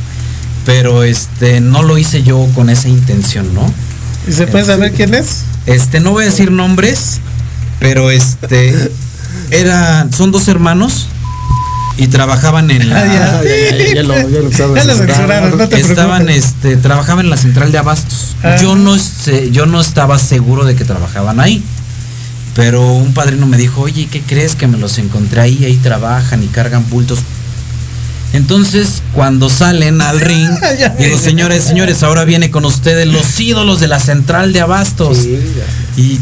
Pero 0.66 1.04
este 1.04 1.62
no 1.62 1.82
lo 1.82 1.98
hice 1.98 2.22
yo 2.24 2.46
con 2.54 2.70
esa 2.70 2.90
intención, 2.90 3.54
¿no? 3.54 3.66
¿Y 4.28 4.34
se 4.34 4.46
puede 4.48 4.66
saber 4.66 4.92
quién 4.92 5.14
es? 5.14 5.44
Este, 5.68 6.02
no 6.02 6.12
voy 6.12 6.24
a 6.24 6.26
decir 6.26 6.52
nombres, 6.52 7.22
pero 7.80 8.12
este 8.12 8.92
era, 9.52 10.06
son 10.12 10.34
dos 10.34 10.50
hermanos 10.50 11.08
y 11.98 12.08
trabajaban 12.08 12.72
en 12.72 12.90
la 12.90 13.06
ya. 13.06 13.42
ya, 13.44 13.94
ya 13.94 14.04
lo- 14.04 14.16
ya 14.16 14.42
lo 14.42 14.50
estaban 14.50 16.26
no 16.26 16.32
este 16.32 16.78
trabajaban 16.78 17.26
en 17.26 17.30
la 17.30 17.38
central 17.38 17.72
de 17.72 17.78
abastos. 17.78 18.36
Ah. 18.44 18.56
Yo 18.62 18.76
no 18.76 18.98
sé, 18.98 19.52
yo 19.52 19.66
no 19.66 19.80
estaba 19.82 20.18
seguro 20.20 20.66
de 20.66 20.76
que 20.76 20.86
trabajaban 20.86 21.40
ahí. 21.40 21.64
Pero 22.56 22.94
un 22.94 23.14
padrino 23.16 23.48
me 23.48 23.58
dijo, 23.58 23.82
oye, 23.82 24.08
¿qué 24.12 24.22
crees 24.22 24.56
que 24.56 24.68
me 24.68 24.78
los 24.78 25.00
encontré 25.00 25.42
ahí? 25.42 25.66
Ahí 25.66 25.78
trabajan 25.78 26.44
y 26.44 26.48
cargan 26.48 26.88
bultos. 26.90 27.20
Entonces, 28.34 29.02
cuando 29.14 29.50
salen 29.50 30.02
al 30.02 30.20
ring, 30.20 30.50
digo, 31.00 31.18
señores, 31.20 31.64
señores, 31.64 32.02
ahora 32.04 32.26
viene 32.26 32.52
con 32.52 32.66
ustedes 32.66 33.08
los 33.08 33.40
ídolos 33.40 33.80
de 33.80 33.88
la 33.88 34.00
central 34.00 34.54
de 34.54 34.62
abastos. 34.62 35.18
Sí. 35.18 35.40
Y 35.98 36.20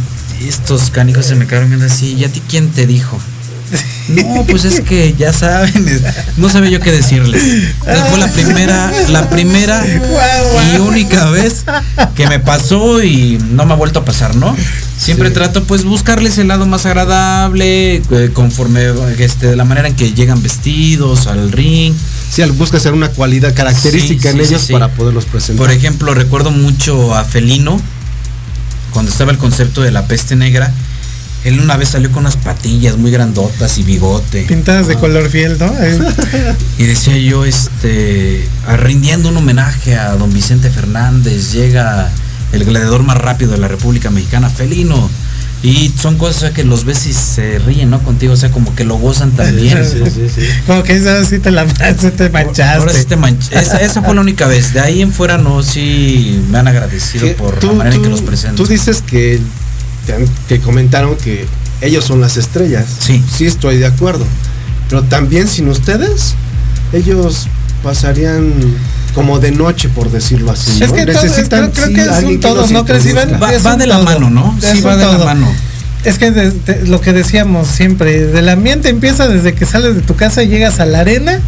estos 0.48 0.90
canijos 0.90 1.26
se 1.26 1.36
me 1.36 1.48
quedaron 1.48 1.70
viendo 1.70 1.86
así, 1.86 2.14
¿y 2.14 2.24
a 2.26 2.30
ti 2.32 2.42
quién 2.50 2.70
te 2.70 2.86
dijo? 2.88 3.18
No, 4.16 4.46
pues 4.46 4.66
es 4.66 4.82
que 4.82 5.14
ya 5.18 5.34
saben, 5.34 5.86
no 6.38 6.50
sabía 6.50 6.70
yo 6.72 6.80
qué 6.80 6.92
decirles. 6.92 7.42
Entonces 7.80 8.04
fue 8.10 8.20
la 8.20 8.28
primera, 8.28 8.92
la 9.10 9.30
primera 9.30 9.84
y 10.76 10.80
única 10.80 11.26
vez 11.30 11.66
que 12.16 12.28
me 12.28 12.40
pasó 12.40 13.04
y 13.04 13.38
no 13.52 13.66
me 13.66 13.74
ha 13.74 13.78
vuelto 13.78 14.00
a 14.00 14.06
pasar, 14.06 14.36
¿no? 14.36 14.56
Siempre 14.98 15.30
Sí. 15.30 15.34
trato 15.34 15.64
pues 15.64 15.84
buscarles 15.84 16.38
el 16.38 16.48
lado 16.48 16.66
más 16.66 16.86
agradable, 16.86 17.96
eh, 17.96 18.30
conforme 18.34 18.86
este, 19.18 19.48
de 19.48 19.56
la 19.56 19.66
manera 19.66 19.88
en 19.88 19.96
que 19.96 20.14
llegan 20.14 20.42
vestidos 20.44 21.28
al 21.28 21.52
ring. 21.52 21.94
Sí, 22.32 22.44
busca 22.52 22.78
hacer 22.78 22.94
una 22.94 23.10
cualidad 23.10 23.54
característica 23.54 24.32
Sí, 24.32 24.40
en 24.40 24.46
sí, 24.46 24.54
ellos 24.54 24.68
para 24.72 24.90
poderlos 24.90 25.26
presentar. 25.26 25.66
Por 25.66 25.76
ejemplo, 25.76 26.14
recuerdo 26.14 26.52
mucho 26.52 27.16
a 27.16 27.24
Felino, 27.26 27.80
cuando 28.92 29.12
estaba 29.12 29.32
el 29.32 29.38
concepto 29.38 29.82
de 29.82 29.92
la 29.92 30.06
peste 30.06 30.36
negra. 30.36 30.72
Él 31.44 31.60
una 31.60 31.76
vez 31.76 31.90
salió 31.90 32.12
con 32.12 32.20
unas 32.22 32.38
patillas 32.38 32.98
muy 32.98 33.10
grandotas 33.12 33.78
y 33.80 33.84
bigote. 33.84 34.44
Pintadas 34.44 34.88
de 34.88 34.96
color 34.96 35.28
fiel, 35.30 35.58
¿no? 35.60 35.74
Eh, 35.80 36.00
Y 36.78 36.84
decía 36.86 37.18
yo, 37.18 37.46
este, 37.46 38.48
rindiendo 38.78 39.30
un 39.30 39.38
homenaje 39.38 39.96
a 39.98 40.12
don 40.16 40.32
Vicente 40.34 40.70
Fernández, 40.70 41.52
llega 41.52 42.10
el 42.52 42.64
gladiador 42.66 43.04
más 43.04 43.18
rápido 43.18 43.52
de 43.54 43.58
la 43.58 43.68
República 43.68 44.10
Mexicana, 44.12 44.50
Felino. 44.50 45.10
Y 45.64 45.94
son 45.96 46.18
cosas 46.18 46.52
que 46.54 46.64
los 46.64 46.86
ves 46.86 47.06
y 47.06 47.14
se 47.14 47.60
ríen, 47.60 47.92
¿no? 47.92 48.00
Contigo, 48.02 48.34
o 48.34 48.36
sea, 48.36 48.50
como 48.50 48.74
que 48.76 48.84
lo 48.84 48.96
gozan 48.98 49.32
también. 49.32 49.84
Sí, 49.86 50.00
sí, 50.12 50.28
sí. 50.36 50.42
Como 50.66 50.82
que 50.84 50.94
esa 50.96 51.24
sí 51.24 51.38
te 51.40 51.52
la 51.52 51.68
sí 52.00 52.10
te 52.12 52.30
manchaste. 52.30 52.64
Ahora 52.64 52.92
sí 52.94 53.06
te 53.06 53.16
manch- 53.18 53.52
esa, 53.52 53.78
esa 53.78 54.02
fue 54.02 54.16
la 54.16 54.22
única 54.22 54.48
vez. 54.48 54.74
De 54.74 54.80
ahí 54.80 55.02
en 55.04 55.12
fuera 55.14 55.38
no, 55.38 55.62
sí 55.62 56.44
me 56.50 56.58
han 56.58 56.68
agradecido 56.68 57.28
Sí, 57.28 57.34
por 57.38 57.60
tú- 57.60 57.68
la 57.68 57.74
manera 57.74 57.96
en 57.96 58.02
que 58.04 58.10
los 58.10 58.22
presento. 58.24 58.64
Tú 58.64 58.68
dices 58.70 59.04
que 59.06 59.40
te 60.48 60.60
comentaron 60.60 61.16
que 61.18 61.46
ellos 61.82 62.06
son 62.06 62.22
las 62.22 62.38
estrellas. 62.38 62.86
Sí. 63.00 63.24
Sí, 63.38 63.46
estoy 63.46 63.78
de 63.78 63.86
acuerdo. 63.86 64.26
Pero 64.90 65.04
también 65.04 65.48
sin 65.48 65.68
ustedes, 65.70 66.36
ellos 66.94 67.48
pasarían 67.84 68.54
como 69.16 69.40
de 69.40 69.52
noche, 69.52 69.90
por 69.90 70.12
decirlo 70.12 70.52
así. 70.52 70.82
Es 70.84 70.90
¿no? 70.90 70.96
que 70.96 71.06
todo- 71.06 71.24
Necesitan 71.24 71.72
creo, 71.72 71.86
creo 71.86 71.88
sí, 71.88 71.94
que 71.94 72.02
es 72.02 72.24
un 72.24 72.40
todo, 72.40 72.68
¿no 72.68 72.86
crees, 72.86 73.06
Iván? 73.06 73.40
Va- 73.42 73.76
de 73.78 73.88
la 73.88 73.96
todo. 73.96 74.04
mano, 74.06 74.30
¿no? 74.30 74.58
Es 74.62 74.70
Sí, 74.70 74.82
va 74.82 74.96
de 74.96 75.06
la 75.06 75.12
todo. 75.12 75.26
mano. 75.26 75.48
Es 76.04 76.18
que 76.18 76.32
de- 76.32 76.52
de- 76.52 76.88
lo 76.88 77.00
que 77.02 77.14
decíamos 77.14 77.68
siempre, 77.68 78.26
del 78.28 78.50
ambiente 78.50 78.90
empieza 78.90 79.28
desde 79.28 79.54
que 79.54 79.66
sales 79.66 79.96
de 79.96 80.02
tu 80.02 80.16
casa 80.16 80.44
y 80.44 80.48
llegas 80.48 80.80
a 80.80 80.86
la 80.86 81.00
arena 81.02 81.40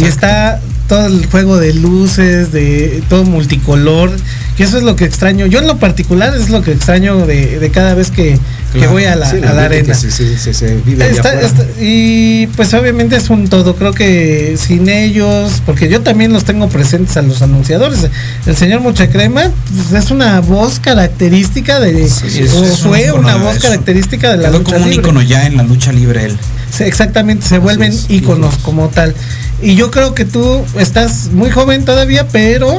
y 0.00 0.04
está 0.04 0.60
todo 0.88 1.06
el 1.06 1.26
juego 1.26 1.56
de 1.58 1.72
luces, 1.74 2.52
de 2.52 3.02
todo 3.08 3.24
multicolor, 3.24 4.10
que 4.56 4.64
eso 4.64 4.76
es 4.78 4.82
lo 4.84 4.96
que 4.96 5.04
extraño. 5.04 5.46
Yo 5.46 5.58
en 5.60 5.66
lo 5.66 5.78
particular 5.78 6.34
es 6.36 6.50
lo 6.50 6.62
que 6.62 6.72
extraño 6.72 7.26
de, 7.26 7.58
de 7.58 7.70
cada 7.70 7.94
vez 7.94 8.10
que, 8.10 8.38
que 8.72 8.78
Claro. 8.80 8.92
voy 8.92 9.04
a 9.04 9.16
la, 9.16 9.30
Sí, 9.30 9.36
a 9.38 9.52
la 9.52 9.64
arena. 9.64 9.86
que 9.88 9.94
se, 9.94 10.10
se- 10.10 10.36
se- 10.38 10.52
se 10.54 10.76
vive 10.84 11.08
Está- 11.10 11.40
está- 11.40 11.64
y 11.80 12.46
pues 12.56 12.74
obviamente 12.74 13.16
es 13.16 13.30
un 13.30 13.48
todo, 13.48 13.76
creo 13.76 13.92
que 13.92 14.56
sin 14.58 14.88
ellos, 14.88 15.62
porque 15.64 15.88
yo 15.88 16.02
también 16.02 16.32
los 16.32 16.44
tengo 16.44 16.68
presentes 16.68 17.16
a 17.16 17.22
los 17.22 17.40
anunciadores. 17.42 18.00
El 18.46 18.56
señor 18.56 18.80
Mucha 18.80 19.08
Crema 19.08 19.50
pues, 19.90 20.04
es 20.04 20.10
una 20.10 20.40
voz 20.40 20.80
característica 20.80 21.80
de, 21.80 22.08
Sí, 22.08 22.42
o 22.52 22.60
un 22.60 22.68
fue 22.76 23.10
una 23.12 23.36
voz 23.36 23.56
eso. 23.56 23.62
característica 23.68 24.30
de 24.32 24.36
la 24.38 24.48
Quedó 24.48 24.58
lucha 24.58 24.72
como 24.74 24.84
un 24.84 24.90
libre. 24.90 25.02
ícono 25.08 25.22
ya 25.22 25.46
en 25.46 25.56
la 25.56 25.62
lucha 25.62 25.92
libre 25.92 26.24
él. 26.26 26.36
Exactamente, 26.80 27.46
se 27.46 27.58
vuelven 27.58 27.92
es, 27.92 28.06
íconos 28.08 28.56
como 28.58 28.88
tal. 28.88 29.14
Y 29.62 29.76
yo 29.76 29.90
creo 29.90 30.14
que 30.14 30.24
tú 30.24 30.64
estás 30.78 31.28
muy 31.32 31.50
joven 31.50 31.84
todavía, 31.84 32.26
pero 32.28 32.78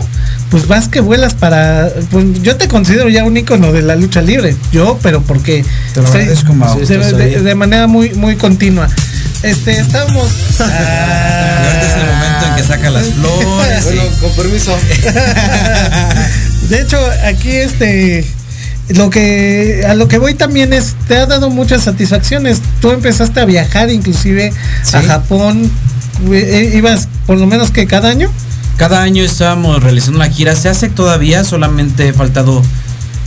pues 0.52 0.68
vas 0.68 0.88
que 0.88 1.00
vuelas 1.00 1.34
para... 1.34 1.90
Pues 2.12 2.42
yo 2.44 2.58
te 2.58 2.68
considero 2.68 3.10
ya 3.10 3.24
un 3.24 3.36
ícono 3.38 3.72
de 3.72 3.82
la 3.82 3.96
lucha 3.96 4.22
libre. 4.22 4.56
Yo, 4.72 5.00
pero 5.02 5.22
porque... 5.22 5.66
Te 5.94 6.02
lo 6.02 6.08
Mau. 6.54 6.80
de, 6.80 6.98
de- 7.14 7.42
de 7.42 7.56
manera 7.56 7.88
muy, 7.88 8.12
muy 8.14 8.36
continua. 8.36 8.88
Este, 9.42 9.80
estamos... 9.80 10.30
Y 10.60 10.62
ahorita 10.62 11.82
es 11.82 11.94
el 11.96 12.06
momento 12.06 12.46
en 12.48 12.56
que 12.56 12.64
saca 12.64 12.90
las 12.90 13.06
flores. 13.08 13.84
Bueno, 13.86 14.04
con 14.22 14.32
permiso. 14.36 14.78
De 16.70 16.82
hecho, 16.82 16.98
aquí 17.24 17.52
este 17.52 18.26
lo 18.90 19.10
que 19.10 19.84
a 19.88 19.96
lo 19.96 20.08
que 20.08 20.18
voy 20.20 20.34
también 20.36 20.72
es 20.74 20.96
te 21.08 21.18
ha 21.18 21.26
dado 21.26 21.50
muchas 21.50 21.84
satisfacciones. 21.84 22.62
Tú 22.82 22.92
empezaste 22.92 23.40
a 23.40 23.46
viajar 23.46 23.90
inclusive 23.90 24.54
a. 24.94 25.02
Japón. 25.02 25.70
Eh, 26.32 26.74
ibas 26.76 27.08
por 27.26 27.38
lo 27.38 27.48
menos 27.48 27.72
que 27.72 27.88
cada 27.88 28.10
año. 28.10 28.30
Cada 28.78 29.02
año 29.02 29.24
estábamos 29.24 29.82
realizando 29.82 30.18
una 30.20 30.30
gira. 30.30 30.56
Se 30.56 30.70
hace 30.70 30.90
todavía, 30.90 31.44
solamente 31.44 32.10
he 32.10 32.14
faltado 32.14 32.62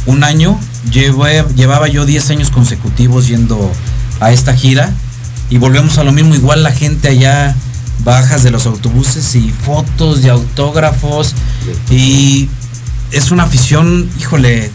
un 0.07 0.23
año. 0.25 0.59
Llevé- 0.92 1.44
llevaba 1.55 1.88
yo 1.88 2.05
10 2.07 2.31
años 2.31 2.51
consecutivos 2.51 3.27
yendo 3.29 3.71
a 4.21 4.31
esta 4.33 4.55
gira. 4.55 4.92
Y 5.51 5.57
volvemos 5.59 5.97
a 5.99 6.05
lo 6.05 6.12
mismo. 6.12 6.35
Igual 6.35 6.62
la 6.62 6.73
gente 6.73 7.09
allá 7.09 7.55
bajas 8.05 8.42
de 8.42 8.51
los 8.51 8.66
autobuses 8.66 9.35
y 9.35 9.51
fotos 9.64 10.23
y 10.25 10.29
autógrafos. 10.29 11.35
Y 11.90 12.49
es 13.11 13.31
una 13.31 13.44
afición, 13.44 14.09
híjole, 14.21 14.71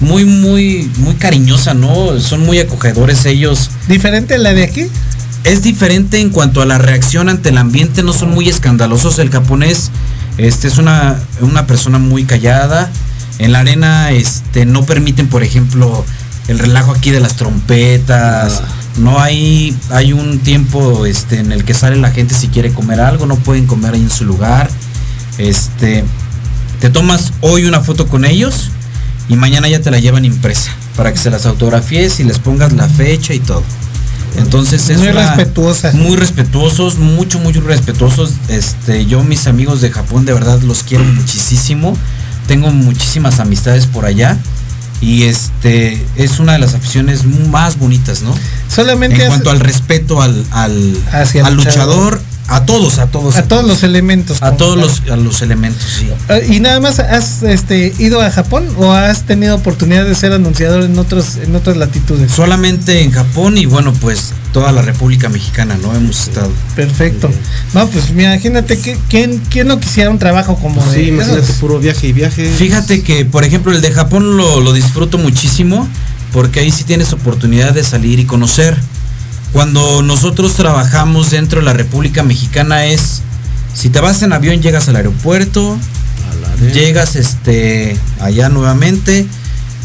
muy, 0.00 0.24
muy, 0.24 0.90
muy 0.98 1.14
cariñosa, 1.14 1.74
¿no? 1.74 2.18
Son 2.20 2.40
muy 2.40 2.58
acogedores 2.58 3.24
ellos. 3.26 3.70
¿Diferente 3.88 4.34
a 4.34 4.38
la 4.38 4.52
de 4.52 4.64
aquí? 4.64 4.86
Es 5.44 5.62
diferente 5.62 6.20
en 6.20 6.30
cuanto 6.30 6.60
a 6.60 6.66
la 6.66 6.78
reacción 6.78 7.28
ante 7.28 7.50
el 7.50 7.58
ambiente, 7.58 8.02
no 8.02 8.12
son 8.12 8.30
muy 8.30 8.48
escandalosos. 8.48 9.18
El 9.18 9.30
japonés 9.30 9.90
este, 10.38 10.68
es 10.68 10.78
una, 10.78 11.18
una 11.40 11.66
persona 11.66 11.98
muy 11.98 12.24
callada. 12.24 12.90
En 13.38 13.52
la 13.52 13.60
arena 13.60 14.10
este, 14.10 14.66
no 14.66 14.84
permiten, 14.84 15.28
por 15.28 15.42
ejemplo, 15.42 16.04
el 16.48 16.58
relajo 16.58 16.92
aquí 16.92 17.10
de 17.10 17.20
las 17.20 17.36
trompetas. 17.36 18.62
No 18.98 19.20
hay, 19.20 19.76
hay 19.90 20.12
un 20.12 20.38
tiempo 20.40 21.06
este, 21.06 21.38
en 21.38 21.52
el 21.52 21.64
que 21.64 21.74
sale 21.74 21.96
la 21.96 22.10
gente 22.10 22.34
si 22.34 22.48
quiere 22.48 22.72
comer 22.72 23.00
algo, 23.00 23.26
no 23.26 23.36
pueden 23.36 23.66
comer 23.66 23.94
ahí 23.94 24.00
en 24.00 24.10
su 24.10 24.24
lugar. 24.24 24.68
Este, 25.38 26.02
te 26.80 26.90
tomas 26.90 27.32
hoy 27.40 27.66
una 27.66 27.80
foto 27.80 28.08
con 28.08 28.24
ellos 28.24 28.70
y 29.28 29.36
mañana 29.36 29.68
ya 29.68 29.80
te 29.80 29.90
la 29.90 29.98
llevan 29.98 30.24
impresa 30.24 30.70
para 30.96 31.12
que 31.12 31.18
se 31.18 31.30
las 31.30 31.46
autografíes 31.46 32.20
y 32.20 32.24
les 32.24 32.38
pongas 32.38 32.72
la 32.72 32.88
fecha 32.88 33.34
y 33.34 33.40
todo. 33.40 33.62
Entonces 34.36 34.88
es 34.90 34.98
Muy 34.98 35.08
respetuosa. 35.12 35.92
muy 35.92 36.16
respetuosos, 36.16 36.98
mucho, 36.98 37.38
muy 37.38 37.52
respetuosos. 37.54 38.32
Este, 38.48 39.06
yo 39.06 39.22
mis 39.24 39.46
amigos 39.46 39.80
de 39.80 39.90
Japón 39.90 40.26
de 40.26 40.34
verdad 40.34 40.60
los 40.62 40.82
quiero 40.82 41.04
muchísimo. 41.04 41.96
Tengo 42.46 42.70
muchísimas 42.70 43.40
amistades 43.40 43.86
por 43.86 44.04
allá. 44.04 44.36
Y 45.00 45.24
este 45.24 46.04
es 46.16 46.38
una 46.38 46.54
de 46.54 46.58
las 46.58 46.74
aficiones 46.74 47.24
más 47.24 47.78
bonitas, 47.78 48.22
¿no? 48.22 48.34
Solamente 48.74 49.22
en 49.22 49.28
cuanto 49.28 49.50
al 49.50 49.60
respeto 49.60 50.22
al, 50.22 50.44
al, 50.50 50.96
Hacia 51.12 51.40
el 51.40 51.46
al 51.46 51.54
luchador. 51.54 51.86
luchador, 52.14 52.20
a 52.48 52.64
todos, 52.64 52.98
a 52.98 53.06
todos. 53.06 53.36
A 53.36 53.42
todos 53.42 53.66
los 53.66 53.82
elementos. 53.82 54.42
a 54.42 54.56
todos 54.56 54.78
los, 54.78 55.02
a 55.10 55.16
los 55.16 55.42
elementos, 55.42 55.82
sí. 55.82 56.08
Eh, 56.28 56.46
¿Y 56.50 56.60
nada 56.60 56.80
más 56.80 57.00
has 57.00 57.42
este, 57.42 57.92
ido 57.98 58.20
a 58.20 58.30
Japón 58.30 58.68
o 58.76 58.92
has 58.92 59.24
tenido 59.24 59.56
oportunidad 59.56 60.04
de 60.04 60.14
ser 60.14 60.32
anunciador 60.32 60.82
en 60.84 60.98
otros 60.98 61.36
en 61.36 61.54
otras 61.56 61.76
latitudes? 61.76 62.30
Solamente 62.30 63.02
en 63.02 63.10
Japón 63.10 63.58
y 63.58 63.66
bueno, 63.66 63.92
pues 63.92 64.32
toda 64.52 64.72
la 64.72 64.82
República 64.82 65.28
Mexicana, 65.28 65.76
¿no? 65.82 65.94
Hemos 65.94 66.28
estado. 66.28 66.50
Perfecto. 66.74 67.30
No, 67.74 67.88
pues 67.88 68.10
imagínate 68.10 68.78
que 68.78 68.96
quién, 69.08 69.42
quién 69.50 69.68
no 69.68 69.80
quisiera 69.80 70.10
un 70.10 70.18
trabajo 70.18 70.56
como 70.56 70.84
de 70.86 70.94
Sí, 70.94 71.08
imagínate, 71.08 71.42
esos? 71.42 71.56
puro 71.56 71.78
viaje 71.78 72.06
y 72.06 72.12
viaje. 72.12 72.50
Fíjate 72.56 73.02
que, 73.02 73.24
por 73.24 73.44
ejemplo, 73.44 73.72
el 73.72 73.82
de 73.82 73.90
Japón 73.92 74.36
lo, 74.36 74.60
lo 74.60 74.72
disfruto 74.72 75.18
muchísimo 75.18 75.88
porque 76.32 76.60
ahí 76.60 76.70
sí 76.70 76.84
tienes 76.84 77.12
oportunidad 77.12 77.72
de 77.72 77.82
salir 77.82 78.18
y 78.18 78.24
conocer. 78.24 78.76
Cuando 79.52 80.02
nosotros 80.02 80.54
trabajamos 80.54 81.30
dentro 81.30 81.60
de 81.60 81.66
la 81.66 81.72
República 81.72 82.22
Mexicana 82.22 82.86
es, 82.86 83.22
si 83.74 83.88
te 83.88 84.00
vas 84.00 84.22
en 84.22 84.32
avión 84.32 84.60
llegas 84.62 84.88
al 84.88 84.96
aeropuerto, 84.96 85.78
llegas 86.72 87.16
este 87.16 87.96
allá 88.20 88.48
nuevamente, 88.48 89.26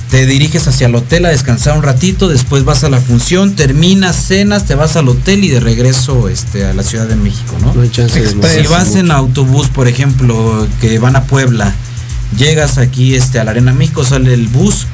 te 0.09 0.25
diriges 0.25 0.67
hacia 0.67 0.87
el 0.87 0.95
hotel 0.95 1.25
a 1.25 1.29
descansar 1.29 1.77
un 1.77 1.83
ratito, 1.83 2.27
después 2.27 2.65
vas 2.65 2.83
a 2.83 2.89
la 2.89 2.99
función, 2.99 3.55
terminas, 3.55 4.15
cenas, 4.15 4.65
te 4.65 4.75
vas 4.75 4.97
al 4.97 5.07
hotel 5.07 5.43
y 5.45 5.49
de 5.49 5.61
regreso 5.61 6.27
este, 6.27 6.65
a 6.65 6.73
la 6.73 6.83
Ciudad 6.83 7.07
de 7.07 7.15
México, 7.15 7.55
¿no? 7.61 7.73
No 7.73 7.81
hay 7.81 7.89
chance 7.89 8.19
de 8.19 8.61
Si 8.61 8.67
vas 8.67 8.95
en 8.95 9.09
autobús, 9.09 9.69
por 9.69 9.87
ejemplo, 9.87 10.67
que 10.81 10.99
van 10.99 11.15
a 11.15 11.23
Puebla, 11.23 11.73
llegas 12.37 12.77
aquí 12.77 13.15
este, 13.15 13.39
a 13.39 13.45
la 13.45 13.51
Arena 13.51 13.71
México, 13.71 14.03
sale 14.03 14.33
el 14.33 14.47
bus, 14.47 14.85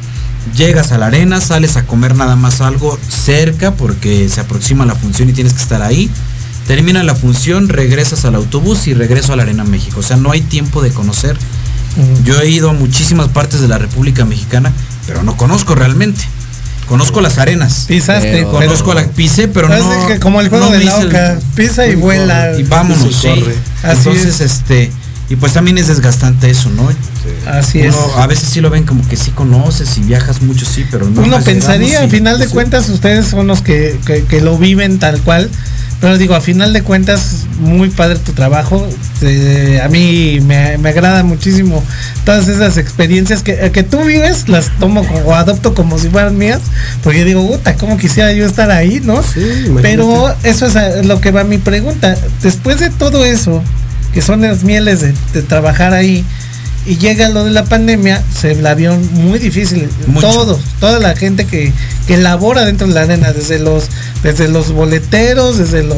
llegas 0.55 0.91
a 0.91 0.97
la 0.97 1.07
arena, 1.07 1.41
sales 1.41 1.75
a 1.77 1.85
comer 1.85 2.15
nada 2.15 2.35
más 2.35 2.61
algo 2.61 2.97
cerca 3.09 3.71
porque 3.71 4.29
se 4.29 4.41
aproxima 4.41 4.85
la 4.85 4.95
función 4.95 5.29
y 5.29 5.33
tienes 5.33 5.53
que 5.53 5.61
estar 5.61 5.81
ahí. 5.81 6.09
Termina 6.67 7.01
la 7.03 7.15
función, 7.15 7.69
regresas 7.69 8.25
al 8.25 8.35
autobús 8.35 8.87
y 8.87 8.93
regreso 8.93 9.33
a 9.33 9.35
la 9.37 9.43
Arena 9.43 9.63
México. 9.63 10.01
O 10.01 10.03
sea, 10.03 10.17
no 10.17 10.31
hay 10.31 10.41
tiempo 10.41 10.81
de 10.81 10.89
conocer. 10.91 11.37
Yo 12.25 12.39
he 12.41 12.49
ido 12.49 12.69
a 12.69 12.73
muchísimas 12.73 13.29
partes 13.29 13.61
de 13.61 13.67
la 13.67 13.77
República 13.77 14.25
Mexicana, 14.25 14.71
pero 15.07 15.23
no 15.23 15.35
conozco 15.37 15.75
realmente. 15.75 16.21
Conozco 16.87 17.21
las 17.21 17.37
arenas. 17.37 17.85
Pisaste, 17.87 18.31
Pero- 18.31 18.51
conozco 18.51 18.93
la 18.93 19.05
pisé, 19.07 19.47
pero 19.47 19.67
no. 19.67 20.07
que 20.07 20.19
como 20.19 20.39
el 20.41 20.47
juego 20.49 20.65
no 20.67 20.71
de 20.71 20.83
la 20.85 20.97
el- 21.01 21.07
oca, 21.07 21.39
pisa 21.55 21.87
y 21.87 21.95
vuela. 21.95 22.57
Y 22.57 22.63
vámonos, 22.63 23.13
sí. 23.15 23.27
Así 23.83 24.09
Entonces, 24.09 24.35
es. 24.39 24.41
este, 24.41 24.91
y 25.29 25.35
pues 25.35 25.53
también 25.53 25.77
es 25.77 25.87
desgastante 25.87 26.49
eso, 26.49 26.69
¿no? 26.69 26.87
Así 27.51 27.79
es. 27.81 27.95
A 28.17 28.27
veces 28.27 28.47
sí 28.49 28.61
lo 28.61 28.69
ven 28.69 28.85
como 28.85 29.05
que 29.07 29.17
sí 29.17 29.31
conoces 29.31 29.97
y 29.97 30.01
viajas 30.01 30.41
mucho, 30.41 30.65
sí, 30.65 30.85
pero 30.89 31.09
no. 31.09 31.21
Uno 31.21 31.39
pensaría, 31.41 31.99
al 31.99 32.09
final 32.09 32.39
de 32.39 32.45
sí. 32.47 32.53
cuentas, 32.53 32.87
ustedes 32.89 33.27
son 33.27 33.47
los 33.47 33.61
que, 33.61 33.99
que- 34.05 34.23
que 34.23 34.41
lo 34.41 34.57
viven 34.57 34.99
tal 34.99 35.21
cual. 35.21 35.49
Pero 35.99 36.15
digo, 36.19 36.35
a 36.35 36.41
final 36.41 36.73
de 36.73 36.83
cuentas, 36.83 37.47
muy 37.59 37.89
padre 37.89 38.19
tu 38.19 38.31
trabajo. 38.31 38.87
Eh, 39.23 39.81
a 39.83 39.87
mí 39.89 40.39
me, 40.45 40.77
me 40.77 40.89
agrada 40.89 41.23
muchísimo 41.23 41.83
todas 42.23 42.47
esas 42.47 42.77
experiencias 42.77 43.41
que, 43.41 43.71
que 43.71 43.81
tú 43.81 44.03
vives, 44.03 44.47
las 44.47 44.69
tomo 44.79 45.03
como, 45.03 45.19
o 45.21 45.33
adopto 45.33 45.73
como 45.73 45.97
si 45.97 46.07
fueran 46.09 46.37
mías. 46.37 46.59
Porque 47.03 47.25
digo, 47.25 47.45
puta, 47.47 47.73
¿cómo 47.77 47.97
quisiera 47.97 48.31
yo 48.31 48.45
estar 48.45 48.69
ahí, 48.69 49.01
no? 49.03 49.19
Pero 49.81 50.35
eso 50.43 50.67
es 50.67 50.75
a- 50.75 51.01
lo 51.01 51.19
que 51.19 51.31
va 51.31 51.43
mi 51.43 51.57
pregunta. 51.57 52.15
Después 52.43 52.79
de 52.79 52.91
todo 52.91 53.25
eso, 53.25 53.63
que 54.17 54.23
son 54.23 54.41
las 54.41 54.63
mieles 54.63 55.01
de, 55.01 55.13
de 55.31 55.43
trabajar 55.43 55.93
ahí, 55.93 56.25
y 56.87 56.97
llega 56.97 57.29
lo 57.29 57.43
de 57.43 57.51
la 57.51 57.65
pandemia, 57.65 58.23
se 58.35 58.55
la 58.55 58.73
vio 58.73 58.97
muy 58.97 59.37
difícil. 59.37 59.87
Mucho. 60.07 60.27
Todos, 60.27 60.59
toda 60.79 60.97
la 60.97 61.15
gente 61.15 61.45
que, 61.45 61.71
que 62.07 62.17
labora 62.17 62.65
dentro 62.65 62.87
de 62.87 62.95
la 62.95 63.01
arena, 63.01 63.31
desde 63.31 63.59
los, 63.59 63.83
desde 64.23 64.47
los 64.47 64.71
boleteros, 64.71 65.59
desde 65.59 65.83
los, 65.83 65.97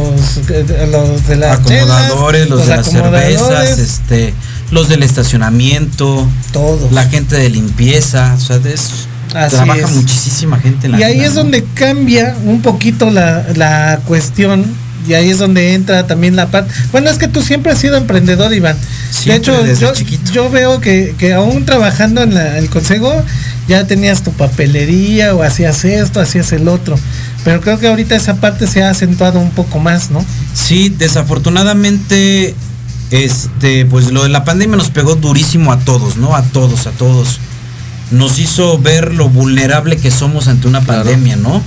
los 0.91 1.27
de 1.29 1.35
las 1.37 1.59
acomodadores, 1.59 2.43
chelas, 2.43 2.49
los, 2.49 2.67
de 2.67 2.75
las 2.75 2.85
cervezas, 2.91 3.79
este, 3.79 4.33
los 4.71 4.89
del 4.89 5.03
estacionamiento, 5.03 6.27
todos. 6.51 6.91
la 6.91 7.05
gente 7.05 7.37
de 7.37 7.49
limpieza, 7.49 8.35
o 8.35 8.41
sea, 8.41 8.57
es, 8.65 9.07
Así 9.33 9.55
trabaja 9.55 9.79
es. 9.79 9.91
muchísima 9.91 10.59
gente 10.59 10.87
en 10.87 10.91
la 10.91 10.99
Y 10.99 11.03
ahí 11.03 11.11
arena, 11.11 11.25
es 11.25 11.35
¿no? 11.35 11.43
donde 11.43 11.63
cambia 11.73 12.35
un 12.43 12.61
poquito 12.61 13.11
la, 13.11 13.45
la 13.55 14.01
cuestión. 14.05 14.65
Y 15.07 15.13
ahí 15.13 15.29
es 15.29 15.37
donde 15.39 15.73
entra 15.73 16.05
también 16.07 16.35
la 16.35 16.47
parte. 16.51 16.73
Bueno, 16.91 17.09
es 17.09 17.17
que 17.17 17.27
tú 17.27 17.41
siempre 17.41 17.71
has 17.71 17.79
sido 17.79 17.95
emprendedor, 17.97 18.53
Iván. 18.53 18.77
Siempre, 19.11 19.63
de 19.63 19.73
hecho, 19.73 19.93
yo, 20.33 20.49
veo 20.49 20.81
que, 20.81 21.15
que 21.17 21.33
aún 21.33 21.65
trabajando 21.65 22.21
en 22.21 22.33
la- 22.35 22.57
el 22.59 22.69
consejo, 22.69 23.11
ya 23.67 23.87
tenías 23.87 24.23
tu 24.23 24.31
papelería 24.33 25.33
o 25.35 25.41
hacías 25.43 25.85
esto, 25.85 26.19
hacías 26.19 26.51
el 26.51 26.67
otro. 26.67 26.97
Pero 27.43 27.61
creo 27.61 27.79
que 27.79 27.87
ahorita 27.87 28.15
esa 28.15 28.35
parte 28.35 28.67
se 28.67 28.83
ha 28.83 28.89
acentuado 28.89 29.39
un 29.39 29.51
poco 29.51 29.79
más, 29.79 30.11
¿no? 30.11 30.23
Sí, 30.53 30.89
desafortunadamente, 30.89 32.53
este, 33.11 33.85
pues 33.85 34.11
lo 34.11 34.23
de 34.23 34.29
la 34.29 34.43
pandemia 34.43 34.77
nos 34.77 34.89
pegó 34.89 35.15
durísimo 35.15 35.71
a 35.71 35.79
todos, 35.79 36.17
¿no? 36.17 36.35
A 36.35 36.43
todos, 36.43 36.87
a 36.87 36.91
todos. 36.91 37.39
Nos 38.11 38.39
hizo 38.39 38.77
ver 38.79 39.13
lo 39.13 39.29
vulnerable 39.29 39.97
que 39.97 40.11
somos 40.11 40.47
ante 40.47 40.67
una 40.67 40.81
pandemia, 40.81 41.35
¿no? 41.35 41.61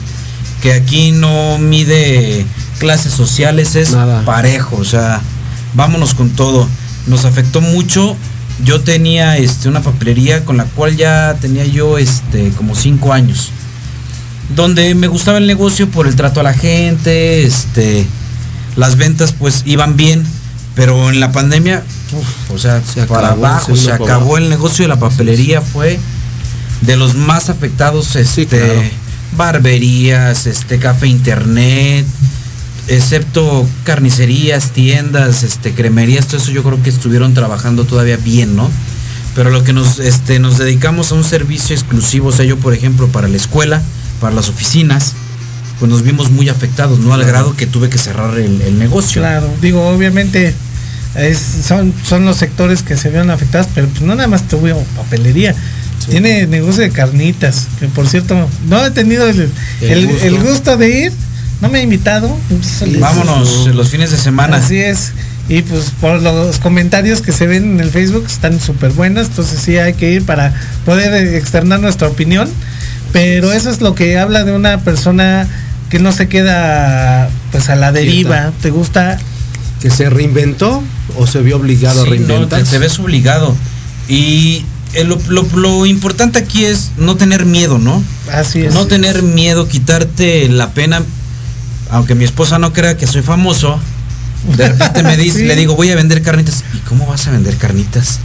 Que 0.60 0.72
aquí 0.74 1.12
no 1.12 1.58
mide 1.58 2.44
clases 2.82 3.12
sociales, 3.12 3.76
es 3.76 3.96
parejo, 4.26 4.76
o 4.76 4.84
sea, 4.84 5.20
vámonos 5.74 6.14
con 6.14 6.30
todo. 6.30 6.68
Nos 7.06 7.24
afectó 7.24 7.60
mucho. 7.60 8.16
Yo 8.64 8.80
tenía 8.80 9.38
este, 9.38 9.68
una 9.68 9.82
papelería 9.82 10.44
con 10.44 10.56
la 10.56 10.64
cual 10.64 10.96
ya 10.96 11.36
tenía 11.40 11.64
yo 11.64 11.96
este, 11.96 12.50
como 12.50 12.74
cinco 12.74 13.12
años 13.12 13.52
donde 14.56 14.94
me 14.94 15.06
gustaba 15.06 15.38
el 15.38 15.46
negocio 15.46 15.88
por 15.88 16.06
el 16.06 16.16
trato 16.16 16.40
a 16.40 16.42
la 16.42 16.52
gente, 16.54 17.44
este, 17.44 18.06
las 18.76 18.96
ventas 18.96 19.32
pues 19.32 19.62
iban 19.64 19.96
bien, 19.96 20.24
pero 20.74 21.10
en 21.10 21.20
la 21.20 21.32
pandemia, 21.32 21.82
uf, 22.12 22.50
o 22.50 22.58
sea, 22.58 22.82
para 23.08 23.28
acabó, 23.28 23.46
abajo, 23.46 23.76
se 23.76 23.84
se 23.84 23.92
acabó 23.92 24.38
el 24.38 24.48
negocio 24.48 24.84
de 24.84 24.88
la 24.88 24.98
papelería, 24.98 25.60
fue 25.60 25.98
de 26.82 26.96
los 26.96 27.14
más 27.14 27.48
afectados, 27.48 28.16
este, 28.16 28.46
claro. 28.46 28.82
barberías, 29.36 30.46
este, 30.46 30.78
café 30.78 31.06
internet, 31.06 32.04
excepto 32.88 33.66
carnicerías, 33.84 34.70
tiendas, 34.72 35.42
este, 35.42 35.72
cremerías, 35.72 36.26
todo 36.26 36.38
eso 36.38 36.50
yo 36.50 36.62
creo 36.62 36.82
que 36.82 36.90
estuvieron 36.90 37.34
trabajando 37.34 37.84
todavía 37.84 38.16
bien, 38.16 38.56
¿no? 38.56 38.70
Pero 39.34 39.50
lo 39.50 39.64
que 39.64 39.72
nos, 39.72 39.98
este, 39.98 40.38
nos 40.38 40.58
dedicamos 40.58 41.10
a 41.12 41.14
un 41.14 41.24
servicio 41.24 41.74
exclusivo, 41.74 42.28
o 42.28 42.32
sea, 42.32 42.44
yo 42.44 42.58
por 42.58 42.74
ejemplo 42.74 43.08
para 43.08 43.28
la 43.28 43.36
escuela, 43.36 43.80
para 44.20 44.34
las 44.34 44.48
oficinas, 44.48 45.12
pues 45.78 45.90
nos 45.90 46.02
vimos 46.02 46.30
muy 46.30 46.48
afectados, 46.48 46.98
¿no? 46.98 47.14
Al 47.14 47.24
grado 47.24 47.56
que 47.56 47.66
tuve 47.66 47.88
que 47.88 47.98
cerrar 47.98 48.36
el, 48.38 48.60
el 48.62 48.78
negocio. 48.78 49.22
Claro, 49.22 49.48
digo, 49.62 49.88
obviamente 49.88 50.54
es- 51.14 51.38
son, 51.66 51.94
son 52.06 52.24
los 52.24 52.36
sectores 52.36 52.82
que 52.82 52.96
se 52.96 53.08
vieron 53.08 53.30
afectados, 53.30 53.68
pero 53.74 53.88
pues 53.88 54.02
no 54.02 54.14
nada 54.14 54.28
más 54.28 54.46
tuvo 54.48 54.84
papelería. 54.96 55.54
Tiene 56.10 56.46
negocio 56.48 56.82
de 56.82 56.90
carnitas, 56.90 57.68
que 57.78 57.86
por 57.86 58.08
cierto, 58.08 58.48
no 58.68 58.84
he 58.84 58.90
tenido 58.90 59.26
el, 59.28 59.48
El 59.80 59.90
el- 59.90 60.06
gusto. 60.08 60.26
el 60.26 60.38
gusto 60.42 60.76
de 60.76 61.04
ir, 61.06 61.12
no 61.62 61.68
me 61.70 61.78
ha 61.78 61.82
invitado. 61.82 62.36
pues, 62.50 62.98
Vámonos 63.00 63.68
los 63.74 63.88
fines 63.88 64.10
de 64.10 64.18
semana. 64.18 64.58
Así 64.58 64.76
es. 64.78 65.12
Y 65.48 65.62
pues 65.62 65.92
por 66.00 66.20
los 66.22 66.58
comentarios 66.58 67.20
que 67.22 67.32
se 67.32 67.46
ven 67.46 67.64
en 67.74 67.80
el 67.80 67.90
Facebook 67.90 68.26
están 68.26 68.60
súper 68.60 68.90
buenos, 68.92 69.28
entonces 69.28 69.60
sí 69.60 69.76
hay 69.78 69.94
que 69.94 70.10
ir 70.12 70.24
para 70.24 70.54
poder 70.84 71.34
externar 71.34 71.80
nuestra 71.80 72.08
opinión. 72.08 72.48
Pero 73.12 73.52
eso 73.52 73.70
es 73.70 73.80
lo 73.80 73.94
que 73.94 74.18
habla 74.18 74.44
de 74.44 74.52
una 74.52 74.78
persona 74.80 75.46
que 75.90 75.98
no 75.98 76.12
se 76.12 76.28
queda 76.28 77.28
pues 77.50 77.68
a 77.70 77.76
la 77.76 77.92
deriva. 77.92 78.52
¿Te 78.62 78.70
gusta? 78.70 79.18
¿Que 79.80 79.90
se 79.90 80.08
reinventó 80.10 80.82
o 81.16 81.26
se 81.26 81.40
vio 81.42 81.56
obligado 81.56 82.02
a 82.02 82.04
no, 82.04 82.10
reinventar? 82.10 82.62
te, 82.62 82.70
te 82.70 82.78
ves 82.78 82.98
obligado. 82.98 83.54
Y 84.08 84.64
eh, 84.94 85.04
lo, 85.04 85.18
lo- 85.28 85.46
lo 85.56 85.86
importante 85.86 86.38
aquí 86.38 86.64
es 86.64 86.92
no 86.96 87.16
tener 87.16 87.44
miedo, 87.46 87.78
¿no? 87.78 88.02
Así 88.32 88.62
es. 88.62 88.72
No 88.74 88.86
tener 88.86 89.22
miedo, 89.22 89.68
quitarte 89.68 90.48
la 90.48 90.70
pena. 90.70 91.02
Aunque 91.92 92.14
mi 92.14 92.24
esposa 92.24 92.58
no 92.58 92.72
crea 92.72 92.96
que 92.96 93.06
soy 93.06 93.22
famoso, 93.22 93.78
de 94.56 94.68
repente 94.68 95.02
me 95.04 95.16
dice, 95.16 95.38
Sí. 95.40 95.44
le 95.44 95.54
digo, 95.56 95.76
voy 95.76 95.90
a 95.90 95.94
vender 95.94 96.22
carnitas. 96.22 96.64
¿Y 96.74 96.78
cómo 96.78 97.06
vas 97.06 97.26
a 97.28 97.30
vender 97.30 97.56
carnitas? 97.56 98.18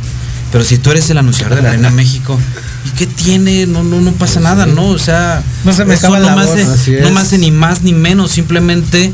Pero 0.51 0.63
si 0.63 0.78
tú 0.78 0.91
eres 0.91 1.09
el 1.09 1.18
anunciador 1.18 1.55
de 1.57 1.61
la 1.61 1.70
Arena 1.70 1.89
México, 1.89 2.39
¿y 2.86 2.89
qué 2.97 3.05
tiene? 3.05 3.65
No, 3.68 3.84
no, 3.84 3.99
no 3.99 4.11
pasa 4.13 4.39
nada, 4.39 4.65
¿no? 4.65 4.86
O 4.88 4.97
sea, 4.97 5.43
No 5.65 5.74
se 5.74 5.84
me 5.84 5.95
acaba 5.95 6.20
no 6.20 6.26
la 6.28 6.36
me 6.38 6.45
voz. 6.45 6.53
hace, 6.53 6.63
Así 6.63 6.91
no 6.91 7.07
es. 7.09 7.13
me 7.13 7.20
hace 7.20 7.38
ni 7.38 7.51
más 7.51 7.82
ni 7.84 7.91
menos, 7.91 8.32
simplemente 8.32 9.11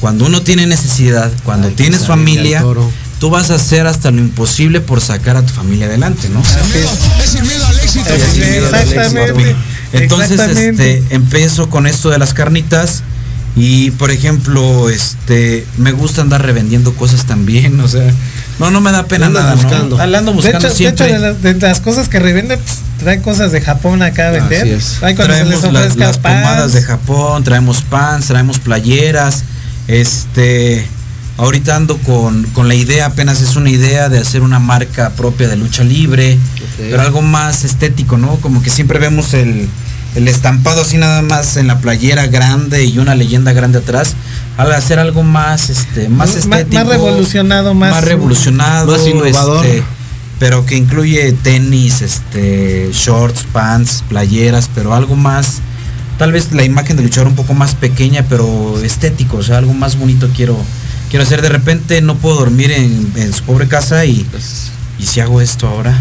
cuando 0.00 0.26
uno 0.26 0.42
tiene 0.42 0.66
necesidad, 0.68 1.32
cuando 1.44 1.68
tienes 1.70 2.06
familia, 2.06 2.62
tú 3.18 3.30
vas 3.30 3.50
a 3.50 3.56
hacer 3.56 3.88
hasta 3.88 4.12
lo 4.12 4.20
imposible 4.20 4.80
por 4.80 5.00
sacar 5.00 5.36
a 5.36 5.42
tu 5.44 5.52
familia 5.52 5.86
adelante, 5.86 6.28
¿no? 6.28 6.40
Es 6.40 7.30
sin 7.30 7.42
miedo 7.42 7.66
al 7.66 7.76
éxito. 7.80 8.10
Miedo 8.36 8.68
al 8.68 8.74
Exactamente. 8.76 9.56
Entonces, 9.92 10.30
Exactamente. 10.30 10.98
este, 10.98 11.14
empiezo 11.16 11.68
con 11.68 11.88
esto 11.88 12.10
de 12.10 12.18
las 12.18 12.32
carnitas 12.34 13.02
y, 13.58 13.90
por 13.92 14.10
ejemplo, 14.10 14.88
este, 14.88 15.66
me 15.78 15.92
gusta 15.92 16.22
andar 16.22 16.42
revendiendo 16.44 16.94
cosas 16.94 17.24
también, 17.26 17.80
o 17.80 17.88
sea, 17.88 18.10
no, 18.58 18.70
no 18.70 18.80
me 18.80 18.92
da 18.92 19.06
pena 19.06 19.28
nada, 19.28 19.54
buscando. 19.54 19.96
¿no? 19.96 20.02
Ando 20.02 20.30
De 20.32 20.36
buscando 20.36 20.60
de, 20.60 20.66
hecho, 20.68 20.76
siempre. 20.76 21.12
de, 21.12 21.18
la- 21.18 21.32
de 21.32 21.54
las 21.54 21.80
cosas 21.80 22.08
que 22.08 22.18
revende, 22.20 22.56
pues, 22.56 22.78
trae 22.98 23.20
cosas 23.20 23.50
de 23.52 23.60
Japón 23.60 24.02
acá 24.02 24.28
a 24.28 24.30
vender. 24.32 24.62
Así 24.62 24.70
es. 24.70 25.02
Ahí 25.02 25.14
cuando 25.14 25.34
se 25.34 25.44
les 25.44 25.60
traemos 25.60 25.96
las, 25.96 26.18
pomadas 26.18 26.72
de 26.72 26.82
Japón, 26.82 27.44
traemos 27.44 27.82
pants, 27.82 28.26
traemos 28.28 28.58
playeras, 28.58 29.44
este, 29.88 30.86
ahorita 31.36 31.76
ando 31.76 31.98
con, 31.98 32.44
con 32.52 32.68
la 32.68 32.74
idea, 32.74 33.06
apenas 33.06 33.40
es 33.40 33.56
una 33.56 33.70
idea 33.70 34.08
de 34.08 34.18
hacer 34.18 34.42
una 34.42 34.58
marca 34.58 35.10
propia 35.10 35.48
de 35.48 35.56
lucha 35.56 35.82
libre, 35.84 36.38
pero 36.78 37.00
algo 37.00 37.22
más 37.22 37.64
estético, 37.64 38.18
¿no? 38.18 38.36
Como 38.36 38.62
que 38.62 38.70
siempre 38.70 38.98
vemos 38.98 39.34
el, 39.34 39.68
el 40.14 40.26
estampado 40.28 40.82
así 40.82 40.96
nada 40.96 41.22
más 41.22 41.56
en 41.56 41.66
la 41.66 41.78
playera 41.80 42.26
grande 42.26 42.84
y 42.84 42.98
una 42.98 43.14
leyenda 43.14 43.52
grande 43.52 43.78
atrás, 43.78 44.14
al 44.56 44.72
hacer 44.72 44.98
algo 44.98 45.22
más, 45.22 45.70
este, 45.70 46.08
más 46.08 46.34
Más- 46.34 46.46
más 46.46 46.60
estético, 46.60 46.84
revolucionado, 46.90 47.74
más- 47.74 47.92
más 47.92 48.04
revolucionado, 48.04 48.92
más 48.92 49.06
innovador. 49.06 49.64
este, 49.66 49.82
pero 50.40 50.64
que 50.66 50.76
incluye 50.76 51.32
tenis, 51.32 52.00
este, 52.02 52.90
shorts, 52.92 53.44
pants, 53.52 54.02
playeras, 54.08 54.68
pero 54.74 54.94
algo 54.94 55.14
más, 55.16 55.58
tal 56.18 56.32
vez 56.32 56.52
la 56.52 56.64
imagen 56.64 56.96
del 56.96 57.06
luchador 57.06 57.28
un 57.28 57.36
poco 57.36 57.54
más 57.54 57.74
pequeña, 57.74 58.24
pero 58.28 58.80
estético, 58.82 59.36
o 59.38 59.42
sea, 59.42 59.58
algo 59.58 59.74
más 59.74 59.98
bonito 59.98 60.28
quiero, 60.34 60.56
quiero 61.10 61.24
hacer. 61.24 61.42
De 61.42 61.48
repente 61.48 62.00
no 62.02 62.16
puedo 62.16 62.36
dormir 62.40 62.70
en, 62.72 63.12
en 63.16 63.32
su 63.32 63.42
pobre 63.44 63.68
casa 63.68 64.04
y, 64.04 64.26
y 64.98 65.06
si 65.06 65.20
hago 65.20 65.40
esto 65.40 65.68
ahora. 65.68 65.96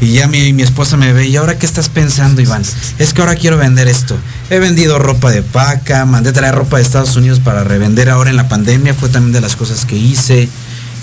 Y 0.00 0.12
ya 0.12 0.28
mi, 0.28 0.52
mi 0.52 0.62
esposa 0.62 0.96
me 0.96 1.12
ve, 1.12 1.26
¿y 1.26 1.36
ahora 1.36 1.58
qué 1.58 1.66
estás 1.66 1.88
pensando, 1.88 2.40
Iván? 2.40 2.62
Es 2.98 3.12
que 3.12 3.20
ahora 3.20 3.34
quiero 3.34 3.56
vender 3.56 3.88
esto. 3.88 4.16
He 4.48 4.60
vendido 4.60 4.98
ropa 4.98 5.30
de 5.30 5.42
paca, 5.42 6.04
mandé 6.04 6.30
a 6.30 6.32
traer 6.32 6.54
ropa 6.54 6.76
de 6.76 6.84
Estados 6.84 7.16
Unidos 7.16 7.40
para 7.40 7.64
revender 7.64 8.08
ahora 8.08 8.30
en 8.30 8.36
la 8.36 8.48
pandemia, 8.48 8.94
fue 8.94 9.08
también 9.08 9.32
de 9.32 9.40
las 9.40 9.56
cosas 9.56 9.84
que 9.84 9.96
hice. 9.96 10.48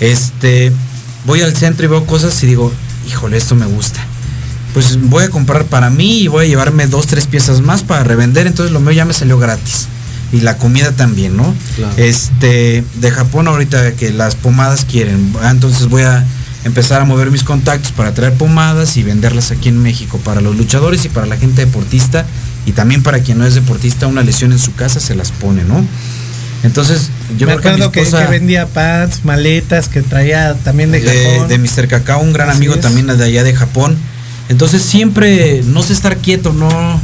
Este, 0.00 0.72
voy 1.26 1.42
al 1.42 1.54
centro 1.54 1.84
y 1.84 1.88
veo 1.88 2.06
cosas 2.06 2.42
y 2.42 2.46
digo, 2.46 2.72
híjole, 3.06 3.36
esto 3.36 3.54
me 3.54 3.66
gusta. 3.66 4.00
Pues 4.72 4.98
voy 5.00 5.24
a 5.24 5.30
comprar 5.30 5.64
para 5.64 5.90
mí 5.90 6.20
y 6.20 6.28
voy 6.28 6.46
a 6.46 6.48
llevarme 6.48 6.86
dos, 6.86 7.06
tres 7.06 7.26
piezas 7.26 7.60
más 7.60 7.82
para 7.82 8.04
revender, 8.04 8.46
entonces 8.46 8.72
lo 8.72 8.80
mío 8.80 8.92
ya 8.92 9.04
me 9.04 9.12
salió 9.12 9.38
gratis. 9.38 9.88
Y 10.32 10.40
la 10.40 10.56
comida 10.56 10.92
también, 10.92 11.36
¿no? 11.36 11.54
Claro. 11.76 11.94
Este, 11.96 12.84
de 12.94 13.10
Japón 13.10 13.46
ahorita 13.46 13.92
que 13.92 14.10
las 14.10 14.34
pomadas 14.34 14.84
quieren, 14.84 15.34
ah, 15.40 15.50
entonces 15.50 15.86
voy 15.88 16.02
a 16.02 16.24
empezar 16.66 17.00
a 17.00 17.04
mover 17.04 17.30
mis 17.30 17.42
contactos 17.44 17.92
para 17.92 18.12
traer 18.12 18.34
pomadas 18.34 18.96
y 18.96 19.02
venderlas 19.02 19.50
aquí 19.52 19.68
en 19.68 19.82
México 19.82 20.18
para 20.24 20.40
los 20.40 20.56
luchadores 20.56 21.04
y 21.04 21.08
para 21.08 21.26
la 21.26 21.36
gente 21.36 21.64
deportista 21.64 22.26
y 22.66 22.72
también 22.72 23.02
para 23.02 23.20
quien 23.20 23.38
no 23.38 23.46
es 23.46 23.54
deportista 23.54 24.06
una 24.06 24.22
lesión 24.22 24.52
en 24.52 24.58
su 24.58 24.74
casa 24.74 24.98
se 25.00 25.14
las 25.14 25.30
pone, 25.30 25.62
¿no? 25.64 25.84
Entonces, 26.64 27.10
yo 27.38 27.46
Me 27.46 27.52
acuerdo 27.52 27.92
que, 27.92 28.00
esposa- 28.02 28.24
que 28.24 28.30
vendía 28.32 28.66
pants, 28.66 29.24
maletas, 29.24 29.88
que 29.88 30.02
traía 30.02 30.54
también 30.54 30.90
de, 30.90 31.00
de, 31.00 31.32
Japón. 31.34 31.48
de 31.48 31.58
Mr. 31.58 31.86
Cacao, 31.88 32.20
un 32.20 32.32
gran 32.32 32.48
Así 32.48 32.56
amigo 32.58 32.74
es. 32.74 32.80
también 32.80 33.06
de 33.06 33.24
allá 33.24 33.44
de 33.44 33.54
Japón. 33.54 33.96
Entonces 34.48 34.82
siempre 34.82 35.62
no 35.66 35.82
sé 35.82 35.92
estar 35.92 36.16
quieto, 36.16 36.52
no, 36.52 37.00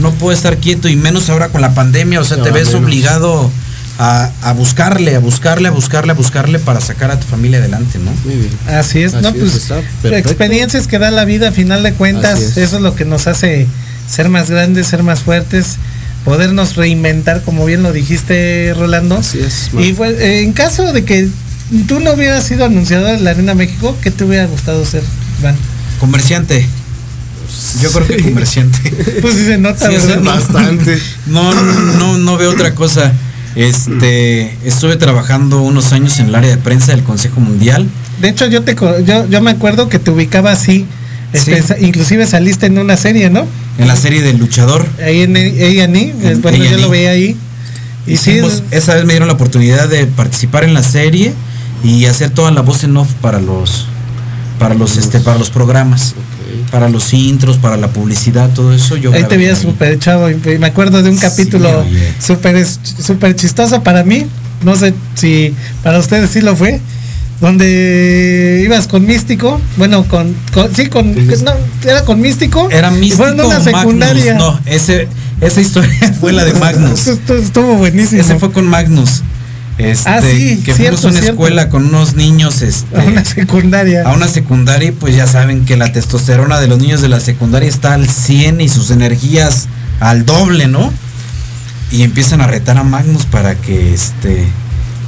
no 0.00 0.10
puedo 0.12 0.36
estar 0.36 0.56
quieto 0.56 0.88
y 0.88 0.96
menos 0.96 1.28
ahora 1.30 1.48
con 1.50 1.60
la 1.60 1.74
pandemia, 1.74 2.20
o 2.20 2.24
sea, 2.24 2.38
No, 2.38 2.44
te 2.44 2.50
ves 2.50 2.68
menos. 2.68 2.82
obligado 2.82 3.50
a, 3.98 4.30
a 4.42 4.52
buscarle, 4.52 5.14
a 5.14 5.20
buscarle, 5.20 5.68
a 5.68 5.70
buscarle, 5.70 6.12
a 6.12 6.14
buscarle 6.14 6.58
para 6.58 6.80
sacar 6.80 7.10
a 7.10 7.20
tu 7.20 7.26
familia 7.26 7.58
adelante, 7.58 7.98
¿no? 7.98 8.10
Muy 8.24 8.34
bien. 8.34 8.50
Así 8.68 9.00
es, 9.02 9.12
no, 9.14 9.28
Así 9.28 9.38
pues 9.38 9.50
es, 9.54 9.62
está 9.62 9.76
perfecto. 10.02 10.30
experiencias 10.30 10.86
que 10.88 10.98
da 10.98 11.10
la 11.10 11.24
vida 11.24 11.48
a 11.50 11.52
final 11.52 11.82
de 11.82 11.92
cuentas, 11.94 12.40
es. 12.40 12.56
eso 12.56 12.76
es 12.76 12.82
lo 12.82 12.94
que 12.96 13.04
nos 13.04 13.26
hace 13.26 13.66
ser 14.08 14.28
más 14.28 14.50
grandes, 14.50 14.86
ser 14.88 15.02
más 15.04 15.20
fuertes, 15.20 15.76
podernos 16.24 16.74
reinventar, 16.76 17.42
como 17.42 17.64
bien 17.66 17.82
lo 17.82 17.92
dijiste, 17.92 18.74
Rolando. 18.76 19.16
Así 19.18 19.38
es. 19.40 19.70
Y 19.78 19.92
pues, 19.92 20.18
en 20.20 20.52
caso 20.52 20.92
de 20.92 21.04
que 21.04 21.28
tú 21.86 22.00
no 22.00 22.12
hubieras 22.14 22.44
sido 22.44 22.64
anunciador 22.64 23.16
de 23.16 23.20
la 23.22 23.30
Arena 23.30 23.54
México, 23.54 23.96
¿qué 24.02 24.10
te 24.10 24.24
hubiera 24.24 24.46
gustado 24.46 24.84
ser, 24.84 25.02
Iván? 25.40 25.56
Comerciante. 26.00 26.66
Yo 27.80 27.90
creo 27.92 28.06
que 28.06 28.22
comerciante. 28.22 28.90
Pues 29.22 29.34
sí 29.36 29.44
se 29.44 29.58
nota, 29.58 29.86
Sí, 29.88 29.94
¿verdad? 29.96 30.16
no- 30.20 30.30
Bastante. 30.32 30.98
No, 31.26 31.52
no, 31.54 32.18
no 32.18 32.36
veo 32.36 32.50
otra 32.50 32.74
cosa. 32.74 33.12
Este, 33.56 34.56
estuve 34.64 34.96
trabajando 34.96 35.62
unos 35.62 35.92
años 35.92 36.18
en 36.18 36.26
el 36.26 36.34
área 36.34 36.50
de 36.50 36.56
prensa 36.56 36.92
del 36.92 37.02
Consejo 37.04 37.40
Mundial. 37.40 37.86
De 38.20 38.28
hecho, 38.28 38.46
yo 38.46 38.62
te 38.62 38.74
yo, 39.04 39.28
yo 39.28 39.40
me 39.42 39.50
acuerdo 39.50 39.88
que 39.88 39.98
te 39.98 40.10
ubicaba 40.10 40.52
así. 40.52 40.86
este, 41.32 41.62
Sí. 41.62 41.74
inclusive 41.80 42.26
saliste 42.26 42.66
en 42.66 42.78
una 42.78 42.96
serie, 42.96 43.28
¿no? 43.30 43.44
En 43.78 43.88
la 43.88 43.96
serie 43.96 44.22
del 44.22 44.38
luchador. 44.38 44.86
Ahí 45.04 45.22
en 45.22 45.36
A&E, 45.36 46.14
En 46.22 46.40
bueno, 46.42 46.62
yo 46.64 46.78
lo 46.78 46.88
veía 46.90 47.10
ahí. 47.10 47.36
Y 48.06 48.16
sí, 48.18 48.32
Hicimos- 48.32 48.62
esa 48.70 48.94
vez 48.94 49.04
me 49.04 49.14
dieron 49.14 49.26
la 49.28 49.34
oportunidad 49.34 49.88
de 49.88 50.06
participar 50.06 50.62
en 50.64 50.74
la 50.74 50.82
serie 50.84 51.32
y 51.82 52.04
hacer 52.06 52.30
toda 52.30 52.50
la 52.52 52.60
voz 52.60 52.84
en 52.84 52.96
off 52.96 53.08
para 53.20 53.40
los 53.40 53.86
para 54.58 54.74
los 54.76 54.96
este 54.96 55.18
para 55.20 55.36
los 55.38 55.50
programas, 55.50 56.14
para 56.70 56.88
los 56.88 57.12
intros, 57.12 57.58
para 57.58 57.76
la 57.76 57.88
publicidad, 57.88 58.50
todo 58.54 58.72
eso 58.72 58.96
yo 58.96 59.12
ahí 59.12 59.24
te 59.24 59.36
veías 59.36 59.58
ahí. 59.60 59.64
súper 59.66 59.98
chavo. 59.98 60.30
y 60.30 60.36
me 60.58 60.66
acuerdo 60.66 61.02
de 61.02 61.10
un 61.10 61.18
capítulo 61.18 61.84
súper 62.18 62.56
es- 62.56 62.80
súper 63.02 63.34
chistoso 63.36 63.82
para 63.82 64.04
mí. 64.04 64.26
No 64.62 64.76
sé 64.76 64.94
si 65.14 65.54
para 65.82 65.98
ustedes 65.98 66.30
sí 66.30 66.40
lo 66.40 66.56
fue. 66.56 66.80
Donde 67.40 68.62
ibas 68.64 68.86
con 68.86 69.04
Místico. 69.06 69.60
Bueno, 69.76 70.04
con. 70.08 70.34
con- 70.52 70.74
sí, 70.74 70.86
con. 70.86 71.14
No, 71.14 71.52
era 71.84 72.04
con 72.04 72.20
Místico. 72.20 72.68
Era 72.70 72.90
místico 72.90 73.16
fueron 73.24 73.40
una 73.40 73.58
Magnus. 73.58 73.64
secundaria. 73.80 74.34
No, 74.34 74.58
ese 74.66 75.08
esa 75.40 75.60
historia 75.60 76.14
fue 76.20 76.32
la 76.32 76.44
de 76.44 76.54
Magnus. 76.54 77.06
Estuvo 77.08 77.74
buenísimo. 77.76 78.20
Ese 78.22 78.36
fue 78.38 78.50
con 78.52 78.66
Magnus. 78.66 79.22
Este, 79.76 80.08
Ah, 80.08 80.20
sí, 80.22 80.62
que 80.64 80.72
cierto, 80.72 81.08
a 81.08 81.10
una 81.10 81.20
cierto. 81.20 81.30
escuela 81.32 81.68
con 81.68 81.86
unos 81.86 82.14
niños 82.14 82.62
este, 82.62 82.96
a 82.96 83.02
una 83.04 83.24
secundaria. 83.24 84.02
a 84.06 84.12
una 84.12 84.28
secundaria 84.28 84.90
y 84.90 84.92
pues 84.92 85.16
ya 85.16 85.26
saben 85.26 85.64
que 85.64 85.76
la 85.76 85.92
testosterona 85.92 86.60
de 86.60 86.68
los 86.68 86.78
niños 86.78 87.00
de 87.02 87.08
la 87.08 87.18
secundaria 87.18 87.68
está 87.68 87.94
al 87.94 88.08
100 88.08 88.60
y 88.60 88.68
sus 88.68 88.90
energías 88.92 89.66
al 89.98 90.24
doble, 90.26 90.68
¿no? 90.68 90.92
Y 91.90 92.02
empiezan 92.02 92.40
a 92.40 92.46
retar 92.46 92.76
a 92.78 92.84
Magnus 92.84 93.26
para 93.26 93.56
que 93.56 93.92
este 93.94 94.46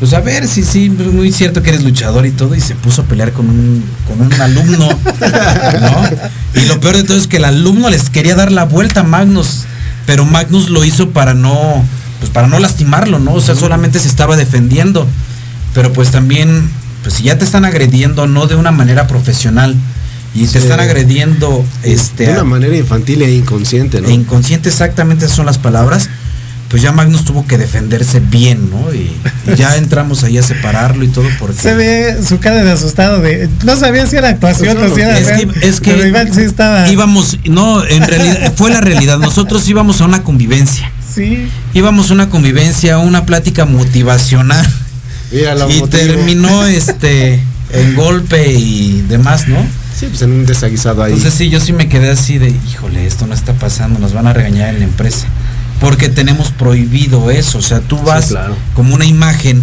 pues 0.00 0.12
a 0.12 0.20
ver 0.20 0.46
si 0.46 0.62
sí, 0.62 0.90
pues, 0.94 1.08
muy 1.08 1.32
cierto 1.32 1.62
que 1.62 1.70
eres 1.70 1.82
luchador 1.82 2.26
y 2.26 2.30
todo 2.30 2.54
y 2.54 2.60
se 2.60 2.74
puso 2.74 3.02
a 3.02 3.04
pelear 3.06 3.32
con 3.32 3.48
un 3.48 3.84
con 4.08 4.20
un 4.20 4.32
alumno, 4.40 4.88
¿no? 5.80 6.60
Y 6.60 6.66
lo 6.66 6.80
peor 6.80 6.96
de 6.96 7.04
todo 7.04 7.16
es 7.16 7.26
que 7.28 7.36
el 7.38 7.44
alumno 7.44 7.88
les 7.88 8.10
quería 8.10 8.34
dar 8.34 8.50
la 8.52 8.64
vuelta 8.64 9.00
a 9.00 9.04
Magnus, 9.04 9.62
pero 10.06 10.24
Magnus 10.24 10.70
lo 10.70 10.84
hizo 10.84 11.10
para 11.10 11.34
no 11.34 11.84
pues 12.20 12.30
para 12.30 12.46
no 12.46 12.58
lastimarlo, 12.58 13.18
¿no? 13.18 13.34
O 13.34 13.40
sea, 13.40 13.54
solamente 13.54 13.98
se 13.98 14.08
estaba 14.08 14.36
defendiendo. 14.36 15.06
Pero 15.74 15.92
pues 15.92 16.10
también 16.10 16.68
pues 17.02 17.14
si 17.14 17.22
ya 17.22 17.38
te 17.38 17.44
están 17.44 17.64
agrediendo 17.64 18.26
no 18.26 18.46
de 18.48 18.56
una 18.56 18.72
manera 18.72 19.06
profesional 19.06 19.76
y 20.34 20.40
te 20.46 20.52
Sí. 20.52 20.58
están 20.58 20.80
agrediendo 20.80 21.64
este 21.84 22.26
de 22.26 22.32
una 22.32 22.42
manera 22.44 22.76
infantil 22.76 23.22
e 23.22 23.32
inconsciente, 23.32 24.00
¿no? 24.00 24.08
e 24.08 24.12
inconsciente 24.12 24.68
exactamente 24.68 25.24
esas 25.24 25.36
son 25.36 25.46
las 25.46 25.58
palabras, 25.58 26.10
pues 26.68 26.82
ya 26.82 26.90
Magnus 26.90 27.24
tuvo 27.24 27.46
que 27.46 27.58
defenderse 27.58 28.18
bien, 28.18 28.70
¿no? 28.70 28.92
Y, 28.92 29.12
y 29.46 29.54
ya 29.54 29.76
entramos 29.78 30.24
ahí 30.24 30.36
a 30.36 30.42
separarlo 30.42 31.04
y 31.04 31.08
todo 31.08 31.28
porque 31.38 31.54
Se 31.62 31.74
ve 31.74 32.18
su 32.26 32.40
cara 32.40 32.64
de 32.64 32.72
asustado 32.72 33.20
de 33.20 33.48
no 33.64 33.76
sabía 33.76 34.04
si 34.06 34.16
era 34.16 34.30
actuación 34.30 34.76
Pues 34.76 34.90
o 34.90 34.94
si 34.96 35.00
era 35.02 35.16
es 35.16 35.26
real, 35.26 35.52
que, 35.52 35.68
es 35.68 35.80
que 35.80 35.92
pero 35.92 36.06
Iván 36.08 36.34
sí 36.34 36.40
estaba 36.40 36.88
íbamos, 36.88 37.38
no, 37.44 37.84
en 37.84 38.04
realidad 38.04 38.52
fue 38.56 38.70
la 38.70 38.80
realidad. 38.80 39.18
Nosotros 39.18 39.68
íbamos 39.68 40.00
a 40.00 40.06
una 40.06 40.24
convivencia, 40.24 40.90
sí 41.14 41.46
íbamos 41.76 42.10
a 42.10 42.14
una 42.14 42.30
convivencia, 42.30 42.98
una 42.98 43.26
plática 43.26 43.66
motivacional 43.66 44.66
Mira, 45.30 45.54
lo 45.54 45.70
y 45.70 45.80
motivo. 45.80 45.88
terminó 45.88 46.64
este 46.66 47.40
en 47.70 47.94
golpe 47.94 48.52
y 48.52 49.02
demás, 49.02 49.46
¿no? 49.48 49.58
Sí, 49.94 50.06
pues 50.06 50.22
en 50.22 50.32
un 50.32 50.46
desaguisado 50.46 51.02
ahí. 51.02 51.12
Entonces 51.12 51.34
sí, 51.34 51.50
yo 51.50 51.60
sí 51.60 51.72
me 51.72 51.88
quedé 51.88 52.10
así 52.10 52.38
de, 52.38 52.48
híjole, 52.70 53.06
esto 53.06 53.26
no 53.26 53.34
está 53.34 53.52
pasando, 53.54 53.98
nos 53.98 54.12
van 54.12 54.26
a 54.26 54.32
regañar 54.32 54.70
en 54.70 54.80
la 54.80 54.84
empresa. 54.84 55.26
Porque 55.80 56.08
tenemos 56.08 56.50
prohibido 56.50 57.30
eso, 57.30 57.58
o 57.58 57.62
sea, 57.62 57.80
tú 57.80 57.98
vas 57.98 58.26
claro. 58.26 58.56
como 58.74 58.94
una 58.94 59.04
imagen 59.04 59.62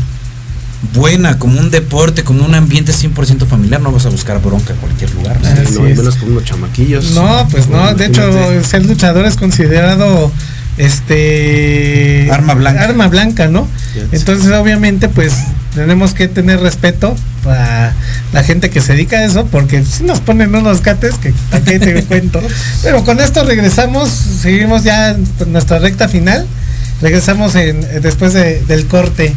buena, 0.94 1.40
como 1.40 1.60
un 1.60 1.72
deporte, 1.72 2.24
como 2.24 2.46
un 2.46 2.54
ambiente 2.54 2.92
100% 2.92 3.48
familiar, 3.48 3.82
no 3.82 3.92
vas 3.92 4.06
a 4.06 4.10
buscar 4.10 4.42
bronca 4.42 4.74
en 4.74 4.80
cualquier 4.80 5.14
lugar. 5.14 5.40
¿no? 5.42 5.50
Sí, 5.66 5.74
no, 5.76 5.82
menos 5.82 6.16
con 6.18 6.32
unos 6.32 6.44
chamaquillos. 6.44 7.12
No, 7.12 7.48
pues 7.50 7.68
no, 7.68 7.94
de 7.96 8.06
hecho 8.06 8.64
ser 8.64 8.86
luchador 8.86 9.26
es 9.26 9.36
considerado 9.36 10.32
este 10.78 12.30
Arma 12.32 12.54
blanca. 12.56 12.84
arma 12.84 13.08
blanca, 13.08 13.48
¿no? 13.48 13.68
Entonces 14.12 14.52
obviamente 14.52 15.08
pues 15.10 15.34
tenemos 15.76 16.14
que 16.14 16.28
tener 16.28 16.60
respeto 16.60 17.16
a 17.46 17.92
la 18.32 18.44
gente 18.44 18.70
que 18.70 18.80
se 18.82 18.94
dedica 18.94 19.18
a 19.18 19.26
eso 19.26 19.46
porque 19.48 19.84
si 19.84 20.04
nos 20.04 20.20
ponen 20.22 20.54
unos 20.56 20.82
cates 20.82 21.16
que 21.16 21.34
qué 21.66 21.80
te 21.80 22.04
cuento. 22.08 22.42
Pero 22.84 23.04
con 23.04 23.20
esto 23.20 23.44
regresamos, 23.44 24.10
seguimos 24.10 24.84
ya 24.84 25.10
en 25.12 25.26
nuestra 25.52 25.80
recta 25.80 26.08
final. 26.08 26.46
Regresamos 27.02 27.56
en, 27.56 27.82
después 28.02 28.34
de- 28.34 28.62
del 28.68 28.86
corte. 28.88 29.34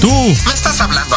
Tú. 0.00 0.10
¿Me 0.46 0.52
estás 0.54 0.80
hablando 0.80 1.16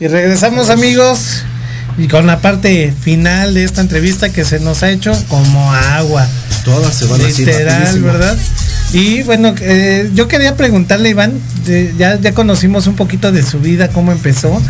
Y 0.00 0.06
regresamos 0.06 0.70
amigos 0.70 1.42
y 1.96 2.06
con 2.06 2.26
la 2.26 2.40
parte 2.40 2.94
final 3.00 3.54
de 3.54 3.64
esta 3.64 3.80
entrevista 3.80 4.30
que 4.30 4.44
se 4.44 4.60
nos 4.60 4.82
ha 4.82 4.90
hecho 4.90 5.12
como 5.28 5.72
agua. 5.72 6.26
Todas 6.64 6.94
se 6.94 7.06
van 7.06 7.22
Literal. 7.22 8.00
¿verdad? 8.02 8.36
Y 8.92 9.22
bueno, 9.22 9.54
eh, 9.60 10.10
yo 10.14 10.28
quería 10.28 10.56
preguntarle, 10.56 11.10
Iván, 11.10 11.32
de- 11.66 11.94
ya, 11.98 12.18
ya 12.20 12.32
conocimos 12.34 12.86
un 12.86 12.94
poquito 12.94 13.32
de 13.32 13.42
su 13.42 13.58
vida, 13.60 13.88
cómo 13.88 14.12
empezó, 14.12 14.62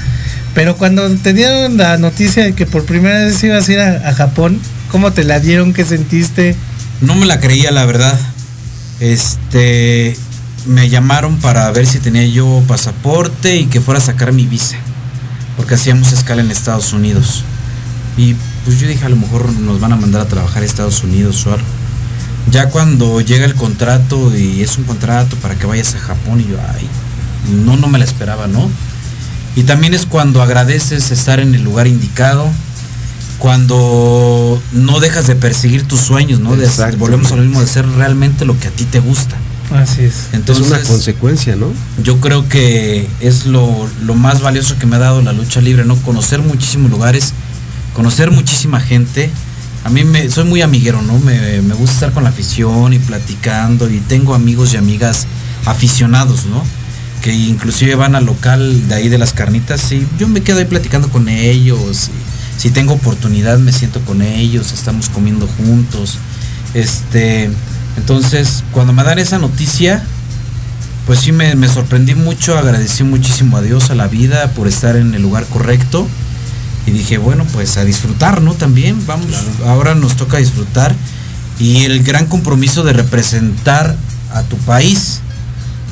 pero 0.55 0.77
cuando 0.77 1.09
te 1.17 1.33
dieron 1.35 1.77
la 1.77 1.99
noticia 1.99 2.45
de 2.45 2.53
que 2.55 2.67
por 2.67 2.85
primera 2.85 3.25
vez 3.25 3.43
ibas 3.45 3.69
a 3.69 3.73
ir 3.73 3.81
a, 3.81 4.09
a 4.09 4.15
Japón, 4.15 4.59
¿cómo 4.91 5.13
te 5.13 5.25
la 5.25 5.39
dieron? 5.41 5.73
¿Qué 5.73 5.85
sentiste? 5.85 6.57
No 7.01 7.15
me 7.15 7.27
la 7.27 7.39
creía, 7.41 7.71
la 7.71 7.85
verdad. 7.85 8.19
Este, 9.01 10.17
me 10.67 10.89
llamaron 10.89 11.39
para 11.39 11.71
ver 11.71 11.87
si 11.87 11.99
tenía 11.99 12.27
yo 12.27 12.63
pasaporte 12.67 13.57
y 13.57 13.67
que 13.67 13.81
fuera 13.81 14.01
a 14.01 14.03
sacar 14.03 14.33
mi 14.33 14.47
visa, 14.47 14.77
porque 15.59 15.75
hacíamos 15.75 16.13
escala 16.13 16.41
en 16.41 16.51
Estados 16.51 16.95
Unidos. 16.95 17.43
Y 18.17 18.35
pues 18.65 18.81
yo 18.81 18.87
dije, 18.89 19.05
a 19.05 19.09
lo 19.11 19.17
mejor 19.17 19.53
nos 19.53 19.81
van 19.81 19.93
a 19.93 19.97
mandar 19.97 20.23
a 20.23 20.27
trabajar 20.27 20.63
a 20.63 20.65
Estados 20.65 21.03
Unidos 21.03 21.47
o. 21.47 21.59
Ya 22.51 22.71
cuando 22.71 23.21
llega 23.21 23.45
el 23.45 23.55
contrato 23.55 24.35
y 24.35 24.63
es 24.63 24.79
un 24.79 24.85
contrato 24.85 25.37
para 25.37 25.57
que 25.57 25.67
vayas 25.67 25.95
a 25.95 25.99
Japón 25.99 26.41
y 26.41 26.51
yo, 26.51 26.57
ay, 26.75 26.89
no, 27.67 27.77
no 27.77 27.89
me 27.89 27.99
la 27.99 28.07
esperaba, 28.07 28.47
¿no? 28.47 28.71
Y 29.55 29.65
también 29.65 29.93
es 29.93 30.07
cuando 30.07 30.41
agradeces 30.41 31.11
estar 31.11 31.41
en 31.41 31.55
el 31.55 31.63
lugar 31.63 31.87
indicado, 31.89 32.49
cuando 33.39 34.63
no 34.73 35.01
dejas 35.01 35.27
de 35.27 35.35
perseguir 35.35 35.87
tus 35.87 36.01
sueños, 36.01 36.41
¿no? 36.41 36.57
De 36.57 36.67
volvemos 36.97 37.33
a 37.33 37.37
lo 37.37 37.43
mismo, 37.43 37.59
de 37.59 37.67
hacer 37.67 37.87
realmente 37.87 38.47
lo 38.47 38.59
que 38.59 38.69
a 38.69 38.71
ti 38.71 38.85
te 38.85 39.01
gusta. 39.01 39.37
Así 39.71 40.03
es. 40.03 40.29
Entonces, 40.33 40.67
es 40.67 40.73
una 40.73 40.83
consecuencia, 40.83 41.57
¿no? 41.57 41.73
yo 42.03 42.21
creo 42.21 42.49
que 42.49 43.07
es 43.21 43.47
lo, 43.47 43.89
lo 44.03 44.15
más 44.15 44.41
valioso 44.41 44.79
que 44.79 44.87
me 44.87 44.97
ha 44.97 44.99
dado 44.99 45.21
la 45.23 45.33
lucha 45.33 45.61
libre, 45.61 45.85
¿no? 45.85 45.97
Conocer 45.97 46.41
muchísimos 46.41 46.91
lugares, 46.91 47.35
conocer 47.95 48.31
muchísima 48.31 48.81
gente. 48.81 49.31
A 49.85 49.91
mí 49.91 50.05
me, 50.05 50.31
soy 50.31 50.45
muy 50.45 50.63
amiguero, 50.63 51.03
¿no? 51.03 51.19
Me, 51.19 51.61
me 51.63 51.75
gusta 51.75 51.95
estar 51.95 52.13
con 52.13 52.25
la 52.25 52.31
afición 52.31 52.93
y 52.95 52.99
platicando 52.99 53.91
y 53.91 53.99
tengo 54.01 54.35
amigos 54.35 54.73
y 54.75 54.79
amigas 54.79 55.27
aficionados, 55.67 56.47
¿no? 56.47 56.65
Que 57.23 57.33
inclusive 57.35 57.95
van 57.95 58.15
al 58.15 58.25
local 58.25 58.89
de 58.89 58.95
ahí 58.95 59.09
de 59.09 59.19
las 59.19 59.33
carnitas 59.33 59.93
y 59.93 60.07
yo 60.19 60.29
me 60.29 60.41
quedo 60.41 60.59
ahí 60.59 60.65
platicando 60.65 61.09
con 61.11 61.29
ellos. 61.29 62.09
y 62.09 62.61
si 62.61 62.71
tengo 62.71 62.95
oportunidad 62.95 63.59
me 63.59 63.73
siento 63.73 64.01
con 64.01 64.23
ellos, 64.23 64.73
estamos 64.73 65.09
comiendo 65.11 65.47
juntos. 65.47 66.19
Este, 66.75 67.51
entonces, 67.99 68.63
cuando 68.73 68.93
me 68.93 69.03
dan 69.03 69.19
esa 69.19 69.39
noticia, 69.39 70.03
pues 71.07 71.19
sí 71.19 71.33
me, 71.33 71.55
me 71.57 71.69
sorprendí 71.69 72.15
mucho, 72.15 72.57
agradecí 72.57 73.03
muchísimo 73.03 73.57
a 73.57 73.63
Dios, 73.63 73.91
a 73.91 73.97
la 73.97 74.07
vida, 74.07 74.53
por 74.53 74.69
estar 74.69 74.97
en 74.97 75.15
el 75.15 75.23
lugar 75.23 75.45
correcto. 75.47 76.07
Y 76.87 76.93
dije, 76.93 77.19
bueno, 77.19 77.45
pues 77.53 77.77
a 77.77 77.85
disfrutar, 77.85 78.41
¿no? 78.41 78.55
También, 78.55 79.05
vamos, 79.07 79.27
ahora 79.67 79.95
nos 79.95 80.17
toca 80.17 80.39
disfrutar. 80.39 80.95
Y 81.59 81.85
el 81.85 82.05
gran 82.05 82.27
compromiso 82.27 82.85
de 82.85 82.93
representar 82.93 83.97
a 84.33 84.43
tu 84.43 84.57
país, 84.59 85.21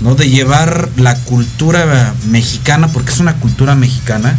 ¿no? 0.01 0.15
De 0.15 0.31
llevar 0.31 0.89
la 0.97 1.17
cultura 1.17 2.15
mexicana, 2.29 2.89
porque 2.89 3.11
es 3.11 3.19
una 3.19 3.35
cultura 3.35 3.75
mexicana, 3.75 4.39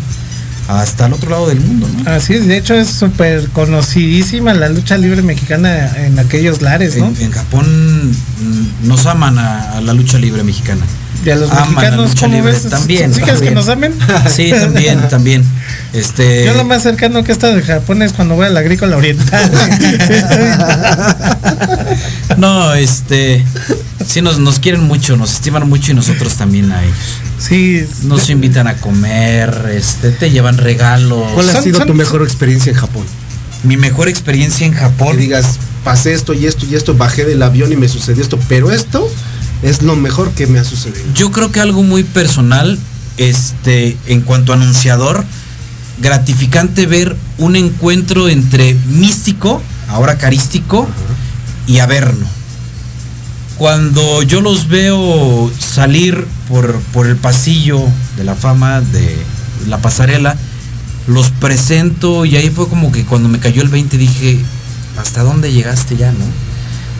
hasta 0.67 1.05
el 1.05 1.13
otro 1.13 1.29
lado 1.29 1.47
del 1.47 1.61
mundo, 1.61 1.87
¿no? 1.87 2.11
Así 2.11 2.33
es, 2.33 2.45
de 2.45 2.57
hecho 2.57 2.75
es 2.75 2.89
súper 2.89 3.47
conocidísima 3.49 4.53
la 4.53 4.69
lucha 4.69 4.97
libre 4.97 5.21
mexicana 5.21 6.05
en 6.05 6.19
aquellos 6.19 6.61
lares, 6.61 6.97
¿no? 6.97 7.13
En, 7.19 7.31
Japón 7.31 8.11
mm, 8.11 8.87
nos 8.87 9.05
aman 9.05 9.39
a, 9.39 9.79
la 9.81 9.93
lucha 9.93 10.17
libre 10.17 10.43
mexicana. 10.43 10.85
Y 11.25 11.29
a 11.29 11.35
los 11.35 11.51
mexicanos, 11.51 12.11
¿cómo 12.19 12.43
ves? 12.43 12.69
También. 12.69 13.13
¿Sí 13.13 13.21
que 13.21 13.51
nos 13.51 13.67
amen? 13.69 13.93
sí, 14.29 14.51
también, 14.51 15.07
también. 15.09 15.43
Este... 15.93 16.45
Yo 16.45 16.53
lo 16.53 16.63
más 16.63 16.83
cercano 16.83 17.23
que 17.23 17.31
he 17.31 17.33
estado 17.33 17.55
de 17.55 17.63
Japón 17.63 18.01
es 18.01 18.13
cuando 18.13 18.35
voy 18.35 18.45
a 18.45 18.49
la 18.49 18.59
agrícola 18.59 18.97
oriental. 18.97 19.49
no, 22.37 22.73
este, 22.75 23.43
sí 24.05 24.21
nos, 24.21 24.39
nos 24.39 24.59
quieren 24.59 24.83
mucho, 24.83 25.17
nos 25.17 25.33
estiman 25.33 25.67
mucho 25.67 25.91
y 25.91 25.95
nosotros 25.95 26.35
también 26.35 26.71
a 26.71 26.83
ellos. 26.83 26.97
Sí. 27.47 27.85
Nos 28.03 28.29
invitan 28.29 28.67
a 28.67 28.75
comer, 28.75 29.71
este, 29.73 30.11
te 30.11 30.29
llevan 30.31 30.57
regalos. 30.57 31.31
¿Cuál 31.33 31.49
ha 31.49 31.61
sido 31.61 31.85
tu 31.85 31.93
mejor 31.93 32.23
experiencia 32.23 32.71
en 32.71 32.77
Japón? 32.77 33.05
Mi 33.63 33.77
mejor 33.77 34.09
experiencia 34.09 34.67
en 34.67 34.73
Japón. 34.73 35.11
Que 35.11 35.17
digas, 35.23 35.57
pasé 35.83 36.13
esto 36.13 36.33
y 36.33 36.45
esto 36.45 36.65
y 36.69 36.75
esto, 36.75 36.95
bajé 36.95 37.25
del 37.25 37.41
avión 37.41 37.71
y 37.71 37.75
me 37.75 37.87
sucedió 37.87 38.21
esto, 38.21 38.37
pero 38.49 38.71
esto 38.71 39.09
es 39.63 39.81
lo 39.81 39.95
mejor 39.95 40.31
que 40.31 40.47
me 40.47 40.59
ha 40.59 40.63
sucedido. 40.63 41.05
Yo 41.15 41.31
creo 41.31 41.51
que 41.51 41.59
algo 41.59 41.83
muy 41.83 42.03
personal, 42.03 42.77
este, 43.17 43.97
en 44.07 44.21
cuanto 44.21 44.51
a 44.51 44.55
anunciador, 44.55 45.23
gratificante 45.99 46.85
ver 46.85 47.15
un 47.37 47.55
encuentro 47.55 48.29
entre 48.29 48.73
místico, 48.89 49.61
ahora 49.87 50.17
carístico, 50.17 50.87
y 51.65 51.79
averno. 51.79 52.25
Cuando 53.57 54.21
yo 54.23 54.41
los 54.41 54.67
veo 54.67 55.51
salir 55.59 56.25
por, 56.49 56.79
por 56.93 57.07
el 57.07 57.15
pasillo 57.15 57.81
de 58.15 58.23
la 58.23 58.35
fama, 58.35 58.81
de 58.81 59.17
la 59.67 59.79
pasarela, 59.79 60.35
los 61.07 61.29
presento 61.29 62.25
y 62.25 62.35
ahí 62.35 62.49
fue 62.49 62.67
como 62.67 62.91
que 62.91 63.05
cuando 63.05 63.29
me 63.29 63.39
cayó 63.39 63.61
el 63.61 63.69
20 63.69 63.97
dije, 63.97 64.39
¿hasta 64.97 65.23
dónde 65.23 65.51
llegaste 65.51 65.95
ya, 65.95 66.11
no? 66.11 66.25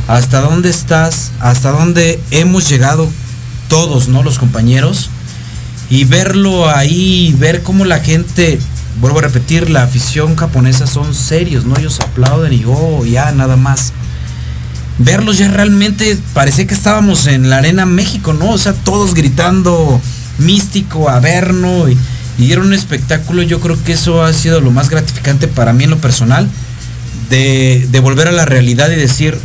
¿Hasta 0.07 0.39
dónde 0.41 0.69
estás? 0.69 1.31
¿Hasta 1.39 1.71
dónde 1.71 2.19
hemos 2.31 2.69
llegado 2.69 3.09
todos, 3.67 4.07
¿no? 4.07 4.23
Los 4.23 4.39
compañeros. 4.39 5.09
Y 5.89 6.05
verlo 6.05 6.69
ahí, 6.69 7.35
ver 7.37 7.63
cómo 7.63 7.85
la 7.85 7.99
gente 7.99 8.59
vuelvo 8.99 9.19
a 9.19 9.23
repetir, 9.23 9.69
la 9.69 9.83
afición 9.83 10.35
japonesa 10.35 10.87
son 10.87 11.13
serios, 11.13 11.65
¿no? 11.65 11.77
Ellos 11.77 11.99
aplauden 11.99 12.53
y 12.53 12.63
oh, 12.65 13.05
ya, 13.05 13.31
nada 13.31 13.57
más. 13.57 13.93
Verlos 14.99 15.37
ya 15.37 15.49
realmente 15.49 16.17
parecía 16.33 16.65
que 16.65 16.73
estábamos 16.73 17.27
en 17.27 17.49
la 17.49 17.57
Arena 17.57 17.85
México, 17.85 18.33
¿no? 18.33 18.51
O 18.51 18.57
sea, 18.57 18.73
todos 18.73 19.13
gritando 19.13 20.01
místico, 20.39 21.09
averno 21.09 21.87
y, 21.89 21.97
y 22.39 22.51
era 22.51 22.61
un 22.61 22.73
espectáculo. 22.73 23.43
Yo 23.43 23.59
creo 23.59 23.81
que 23.83 23.93
eso 23.93 24.23
ha 24.23 24.33
sido 24.33 24.59
lo 24.59 24.71
más 24.71 24.89
gratificante 24.89 25.47
para 25.47 25.73
mí 25.73 25.83
en 25.83 25.91
lo 25.91 25.97
personal, 25.97 26.49
de, 27.29 27.87
de 27.91 27.99
volver 27.99 28.27
a 28.27 28.31
la 28.31 28.45
realidad 28.45 28.89
y 28.89 28.95
decir, 28.95 29.37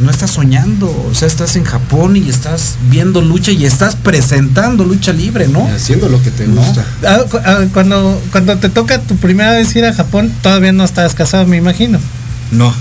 no 0.00 0.10
estás 0.10 0.30
soñando, 0.30 0.88
o 1.10 1.14
sea, 1.14 1.26
estás 1.28 1.56
en 1.56 1.64
Japón 1.64 2.16
y 2.16 2.28
estás 2.28 2.76
viendo 2.90 3.20
lucha 3.22 3.50
y 3.50 3.64
estás 3.64 3.96
presentando 3.96 4.84
lucha 4.84 5.12
libre, 5.12 5.48
¿no? 5.48 5.66
haciendo 5.66 6.08
lo 6.08 6.22
que 6.22 6.30
te 6.30 6.46
gusta. 6.46 6.84
Ah, 7.04 7.24
ah, 7.44 7.64
cuando, 7.72 8.20
cuando 8.30 8.56
te 8.58 8.68
toca 8.68 9.00
tu 9.00 9.16
primera 9.16 9.52
vez 9.52 9.74
ir 9.76 9.84
a 9.84 9.94
Japón, 9.94 10.32
todavía 10.42 10.72
no 10.72 10.84
estabas 10.84 11.14
casado, 11.14 11.46
me 11.46 11.56
imagino. 11.56 11.98
No. 12.50 12.74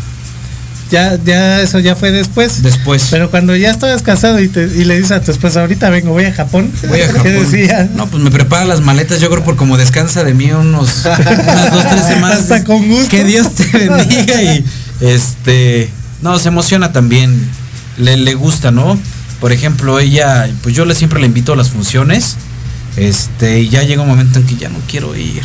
Ya, 0.92 1.18
ya, 1.24 1.62
eso 1.62 1.80
ya 1.80 1.96
fue 1.96 2.12
después. 2.12 2.62
Después. 2.62 3.08
Pero 3.10 3.32
cuando 3.32 3.56
ya 3.56 3.72
estabas 3.72 4.04
casado 4.04 4.40
y, 4.40 4.48
te, 4.48 4.66
y 4.66 4.86
le 4.86 4.98
dices 4.98 5.12
a 5.12 5.22
tu 5.22 5.32
esposa, 5.32 5.62
ahorita 5.62 5.90
vengo, 5.90 6.12
voy 6.12 6.26
a 6.26 6.34
Japón. 6.34 6.72
Voy 6.88 7.02
a 7.02 7.08
Japón. 7.08 7.24
¿Qué 7.24 7.32
decía? 7.32 7.90
No, 7.96 8.08
pues 8.08 8.22
me 8.22 8.30
prepara 8.30 8.66
las 8.66 8.82
maletas, 8.82 9.20
yo 9.20 9.30
creo 9.30 9.44
por 9.44 9.56
como 9.56 9.78
descansa 9.78 10.24
de 10.24 10.34
mí 10.34 10.52
unos, 10.52 11.06
unas 11.06 11.72
dos, 11.72 11.90
tres 11.90 12.04
semanas. 12.08 12.40
Hasta 12.40 12.64
con 12.64 12.88
gusto. 12.88 13.10
Que 13.10 13.24
Dios 13.24 13.54
te 13.56 13.66
bendiga 13.88 14.42
y 14.42 14.66
este 15.02 15.90
no, 16.22 16.40
se 16.40 16.48
emociona 16.50 16.92
también. 16.92 17.40
Le, 17.98 18.18
le 18.18 18.34
gusta, 18.34 18.72
¿no? 18.72 19.00
Por 19.40 19.52
ejemplo, 19.52 20.00
ella, 20.00 20.50
pues 20.64 20.76
yo 20.76 20.86
le 20.86 20.96
siempre 20.96 21.20
le 21.20 21.28
invito 21.28 21.54
a 21.54 21.56
las 21.56 21.70
funciones. 21.70 22.36
Este, 22.98 23.60
y 23.60 23.70
ya 23.70 23.84
llega 23.84 24.02
un 24.02 24.08
momento 24.08 24.40
en 24.40 24.46
que 24.46 24.56
ya 24.56 24.70
no 24.70 24.80
quiero 24.90 25.16
ir. 25.16 25.44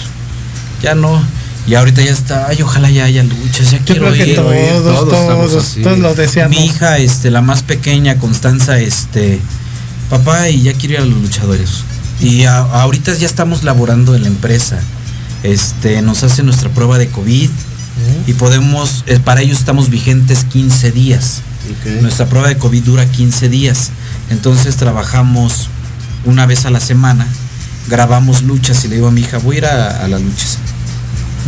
Ya 0.83 0.95
no. 0.95 1.23
Y 1.67 1.75
ahorita 1.75 2.03
ya 2.03 2.11
está, 2.11 2.49
ay, 2.49 2.63
ojalá 2.63 2.91
ya 2.91 3.05
haya 3.05 3.23
luchas, 3.23 3.71
ya 3.71 3.79
quiero 3.79 4.15
ir. 4.15 4.35
Todos, 4.35 5.09
todos, 5.09 5.77
todos, 5.83 5.99
lo 5.99 6.15
deseamos. 6.15 6.57
Mi 6.57 6.67
hija, 6.67 6.99
este, 6.99 7.31
la 7.31 7.43
más 7.43 7.63
pequeña, 7.63 8.17
Constanza, 8.17 8.79
este, 8.79 9.41
papá, 10.09 10.49
y 10.49 10.63
ya 10.63 10.73
quiero 10.73 10.95
ir 10.95 11.01
a 11.01 11.05
los 11.05 11.23
luchadores. 11.23 11.85
Y 12.21 12.45
ahorita 12.45 13.15
ya 13.15 13.27
estamos 13.27 13.63
laborando 13.63 14.15
en 14.15 14.23
la 14.23 14.29
empresa. 14.29 14.81
Este, 15.43 16.03
nos 16.03 16.23
hace 16.23 16.43
nuestra 16.43 16.69
prueba 16.71 16.99
de 16.99 17.09
COVID 17.09 17.49
y 18.27 18.33
podemos, 18.35 19.05
eh, 19.07 19.19
para 19.19 19.41
ello 19.41 19.55
estamos 19.55 19.91
vigentes 19.91 20.45
15 20.45 20.93
días. 20.93 21.43
Nuestra 22.01 22.27
prueba 22.27 22.49
de 22.49 22.57
COVID 22.57 22.83
dura 22.83 23.07
15 23.07 23.49
días. 23.49 23.91
Entonces 24.31 24.77
trabajamos 24.77 25.69
una 26.25 26.47
vez 26.47 26.67
a 26.67 26.71
la 26.71 26.81
semana, 26.81 27.27
grabamos 27.89 28.43
luchas 28.43 28.85
y 28.85 28.89
le 28.89 28.97
digo 28.97 29.09
a 29.09 29.11
mi 29.11 29.23
hija, 29.23 29.39
voy 29.39 29.57
a 29.57 29.59
ir 29.59 29.67
a, 29.67 30.09
las 30.09 30.21
luchas. 30.21 30.59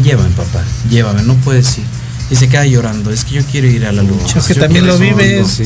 Llévame, 0.02 0.30
papá, 0.30 0.62
llévame, 0.88 1.22
no 1.22 1.34
puedes 1.36 1.78
ir. 1.78 1.84
Y 2.30 2.36
se 2.36 2.48
queda 2.48 2.64
llorando, 2.64 3.10
es 3.10 3.24
que 3.24 3.34
yo 3.34 3.42
quiero 3.44 3.66
ir 3.66 3.84
a 3.84 3.92
la 3.92 4.02
lucha. 4.02 4.38
Es 4.38 4.46
que 4.46 4.54
también 4.54 4.86
lo 4.86 4.96
vives. 4.96 5.60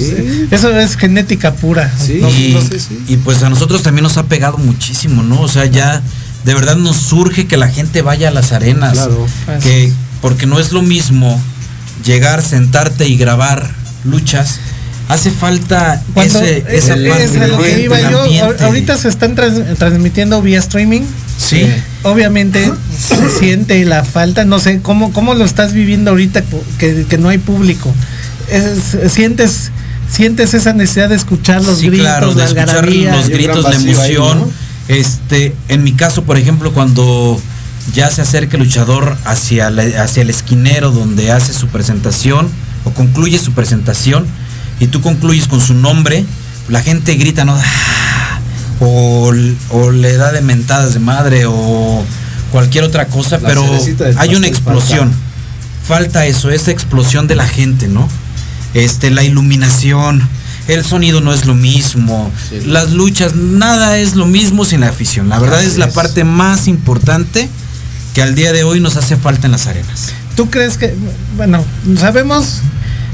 Eso 0.51 0.77
es 0.77 0.97
genética 0.97 1.55
pura. 1.55 1.93
y, 2.09 2.57
y 3.09 3.17
pues 3.19 3.43
a 3.45 3.49
nosotros 3.51 3.83
también 3.83 4.03
nos 4.03 4.17
ha 4.17 4.25
pegado 4.25 4.59
muchísimo, 4.59 5.23
¿no? 5.23 5.43
O 5.43 5.49
sea, 5.49 5.67
ya 5.67 6.03
de 6.45 6.55
verdad 6.55 6.77
nos 6.77 6.97
surge 6.97 7.47
que 7.47 7.57
la 7.57 7.69
gente 7.69 8.03
vaya 8.03 8.29
a 8.29 8.31
las 8.33 8.53
arenas. 8.53 8.95
Claro. 8.95 9.27
Que, 9.63 9.93
porque 10.21 10.47
no 10.47 10.59
es 10.59 10.73
lo 10.73 10.83
mismo 10.83 11.41
llegar, 12.05 12.43
sentarte 12.43 13.07
y 13.09 13.17
grabar 13.17 13.71
luchas. 14.05 14.59
Hace 15.09 15.31
falta 15.31 16.03
ese, 16.17 16.65
esa 16.69 16.97
parte 16.97 18.65
ahorita 18.65 18.97
se 18.97 19.09
están 19.09 19.37
transmitiendo 19.37 20.43
vía 20.43 20.59
streaming. 20.59 21.03
Sí. 21.39 21.65
Obviamente 22.03 22.73
se 22.99 23.39
siente 23.39 23.85
la 23.85 24.05
falta, 24.05 24.45
no 24.45 24.59
sé, 24.59 24.81
¿cómo, 24.81 25.13
cómo 25.13 25.35
lo 25.35 25.45
estás 25.45 25.75
viviendo 25.75 26.11
ahorita 26.11 26.43
que, 26.79 27.19
no 27.19 27.29
hay 27.29 27.39
público? 27.39 27.93
sientes 29.09 29.71
sientes 30.11 30.55
esa 30.55 30.73
necesidad 30.73 31.09
de 31.09 31.17
escuchar 31.17 31.65
los 31.65 31.83
gritos, 31.83 32.07
claro, 32.07 32.35
de 32.35 32.45
escuchar 32.45 32.89
los 32.89 33.29
gritos, 33.29 33.65
la 33.65 33.75
emoción. 33.75 34.51
Este, 34.89 35.53
en 35.69 35.83
mi 35.83 35.93
caso, 35.93 36.23
por 36.23 36.37
ejemplo, 36.37 36.73
cuando 36.73 37.41
ya 37.95 38.11
se 38.11 38.23
acerca 38.23 38.57
el 38.57 38.65
luchador 38.65 39.17
hacia, 39.25 39.69
hacia 39.69 40.23
el 40.23 40.31
esquinero 40.31 40.91
donde 40.91 41.33
hace 41.33 41.53
su 41.53 41.69
presentación 41.69 42.49
o 42.85 42.91
concluye 42.91 43.39
su 43.39 43.53
presentación 43.53 44.27
y 44.81 44.89
tú 44.89 45.01
concluyes 45.01 45.49
con 45.49 45.61
su 45.61 45.75
nombre, 45.75 46.25
la 46.69 46.83
gente 46.83 47.15
grita, 47.15 47.45
¿no? 47.45 47.57
Ah", 47.57 48.41
o, 48.81 49.33
le 49.33 50.17
da 50.17 50.33
de 50.33 50.43
mentadas 50.43 50.95
de 50.95 51.01
madre 51.01 51.47
o 51.47 52.05
cualquier 52.53 52.85
otra 52.85 53.07
cosa, 53.07 53.39
pero 53.39 53.65
hay 54.17 54.35
una 54.35 54.47
explosión. 54.47 55.13
Falta. 55.87 56.27
eso, 56.27 56.51
esa 56.51 56.73
explosión 56.73 57.29
de 57.29 57.37
la 57.37 57.47
gente, 57.47 57.87
¿no? 57.87 58.09
Este, 58.75 59.11
la 59.11 59.23
iluminación, 59.23 60.29
el 60.69 60.85
sonido 60.85 61.21
no 61.21 61.33
es 61.33 61.47
lo 61.47 61.55
mismo, 61.55 62.31
las 62.67 62.91
luchas, 62.91 63.37
nada 63.37 63.97
es 63.99 64.17
lo 64.17 64.27
mismo 64.27 64.65
sin 64.65 64.81
la 64.81 64.89
afición. 64.89 65.29
La 65.29 65.39
verdad 65.39 65.63
es 65.63 65.79
la 65.79 65.89
parte 65.91 66.25
más 66.25 66.67
importante 66.67 67.49
que 68.15 68.23
al 68.23 68.35
día 68.35 68.53
de 68.53 68.65
hoy 68.65 68.81
nos 68.81 68.97
hace 68.97 69.17
falta 69.17 69.47
en 69.47 69.53
las 69.53 69.67
arenas. 69.67 70.13
¿Tú 70.35 70.51
crees 70.51 70.77
que, 70.77 70.95
bueno, 71.37 71.65
sabemos 71.99 72.61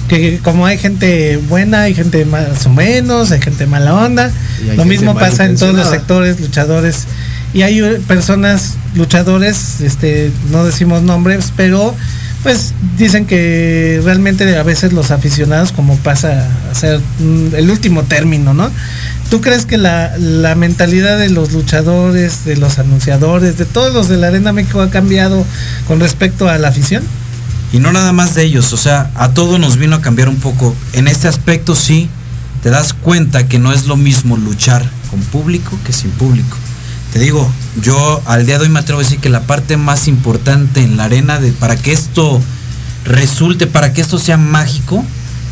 que 0.08 0.38
como 0.38 0.66
hay 0.66 0.78
gente 0.78 1.38
buena, 1.48 1.82
hay 1.82 1.94
gente 1.94 2.24
más 2.24 2.66
o 2.66 2.70
menos, 2.70 3.30
hay 3.30 3.40
gente 3.40 3.66
mala 3.66 3.94
onda, 3.94 4.30
lo 4.76 4.84
mismo 4.84 5.14
pasa 5.14 5.44
en 5.44 5.56
todos 5.56 5.74
los 5.74 5.88
sectores, 5.88 6.40
luchadores, 6.40 7.06
y 7.54 7.62
hay 7.62 7.80
personas, 8.06 8.76
luchadores, 8.94 9.80
este, 9.80 10.30
no 10.50 10.64
decimos 10.64 11.02
nombres, 11.02 11.52
pero 11.56 11.94
pues 12.42 12.74
dicen 12.98 13.24
que 13.26 14.00
realmente 14.04 14.56
a 14.56 14.62
veces 14.62 14.92
los 14.92 15.10
aficionados 15.10 15.70
como 15.70 15.96
pasa 15.98 16.48
a 16.70 16.74
ser 16.74 17.00
el 17.20 17.70
último 17.70 18.02
término, 18.02 18.52
¿no? 18.52 18.70
¿Tú 19.30 19.40
crees 19.40 19.64
que 19.64 19.78
la, 19.78 20.12
mentalidad 20.56 21.18
de 21.18 21.30
los 21.30 21.52
luchadores, 21.52 22.44
de 22.44 22.56
los 22.56 22.78
anunciadores, 22.78 23.56
de 23.56 23.64
todos 23.64 23.94
los 23.94 24.08
de 24.08 24.18
la 24.18 24.26
Arena 24.26 24.52
México 24.52 24.82
ha 24.82 24.90
cambiado 24.90 25.44
con 25.86 26.00
respecto 26.00 26.48
a 26.48 26.58
la 26.58 26.68
afición? 26.68 27.02
Y 27.72 27.78
no 27.78 27.90
nada 27.90 28.12
más 28.12 28.34
de 28.34 28.44
ellos, 28.44 28.72
o 28.74 28.76
sea, 28.76 29.10
a 29.14 29.30
todo 29.30 29.58
nos 29.58 29.78
vino 29.78 29.96
a 29.96 30.02
cambiar 30.02 30.28
un 30.28 30.36
poco. 30.36 30.74
En 30.92 31.08
este 31.08 31.26
aspecto 31.26 31.74
sí, 31.74 32.08
te 32.62 32.68
das 32.68 32.92
cuenta 32.92 33.48
que 33.48 33.58
no 33.58 33.72
es 33.72 33.86
lo 33.86 33.96
mismo 33.96 34.36
luchar 34.36 34.88
con 35.10 35.20
público 35.20 35.78
que 35.84 35.92
sin 35.92 36.10
público. 36.10 36.56
Te 37.12 37.18
digo, 37.18 37.50
yo 37.82 38.22
al 38.26 38.46
día 38.46 38.58
de 38.58 38.64
hoy 38.64 38.70
me 38.70 38.80
atrevo 38.80 39.00
a 39.00 39.04
decir 39.04 39.18
que 39.18 39.30
la 39.30 39.42
parte 39.42 39.76
más 39.76 40.06
importante 40.06 40.82
en 40.82 40.96
la 40.96 41.04
arena 41.04 41.40
de 41.40 41.52
para 41.52 41.76
que 41.76 41.92
esto 41.92 42.40
resulte, 43.04 43.66
para 43.66 43.92
que 43.92 44.02
esto 44.02 44.18
sea 44.18 44.36
mágico, 44.36 45.04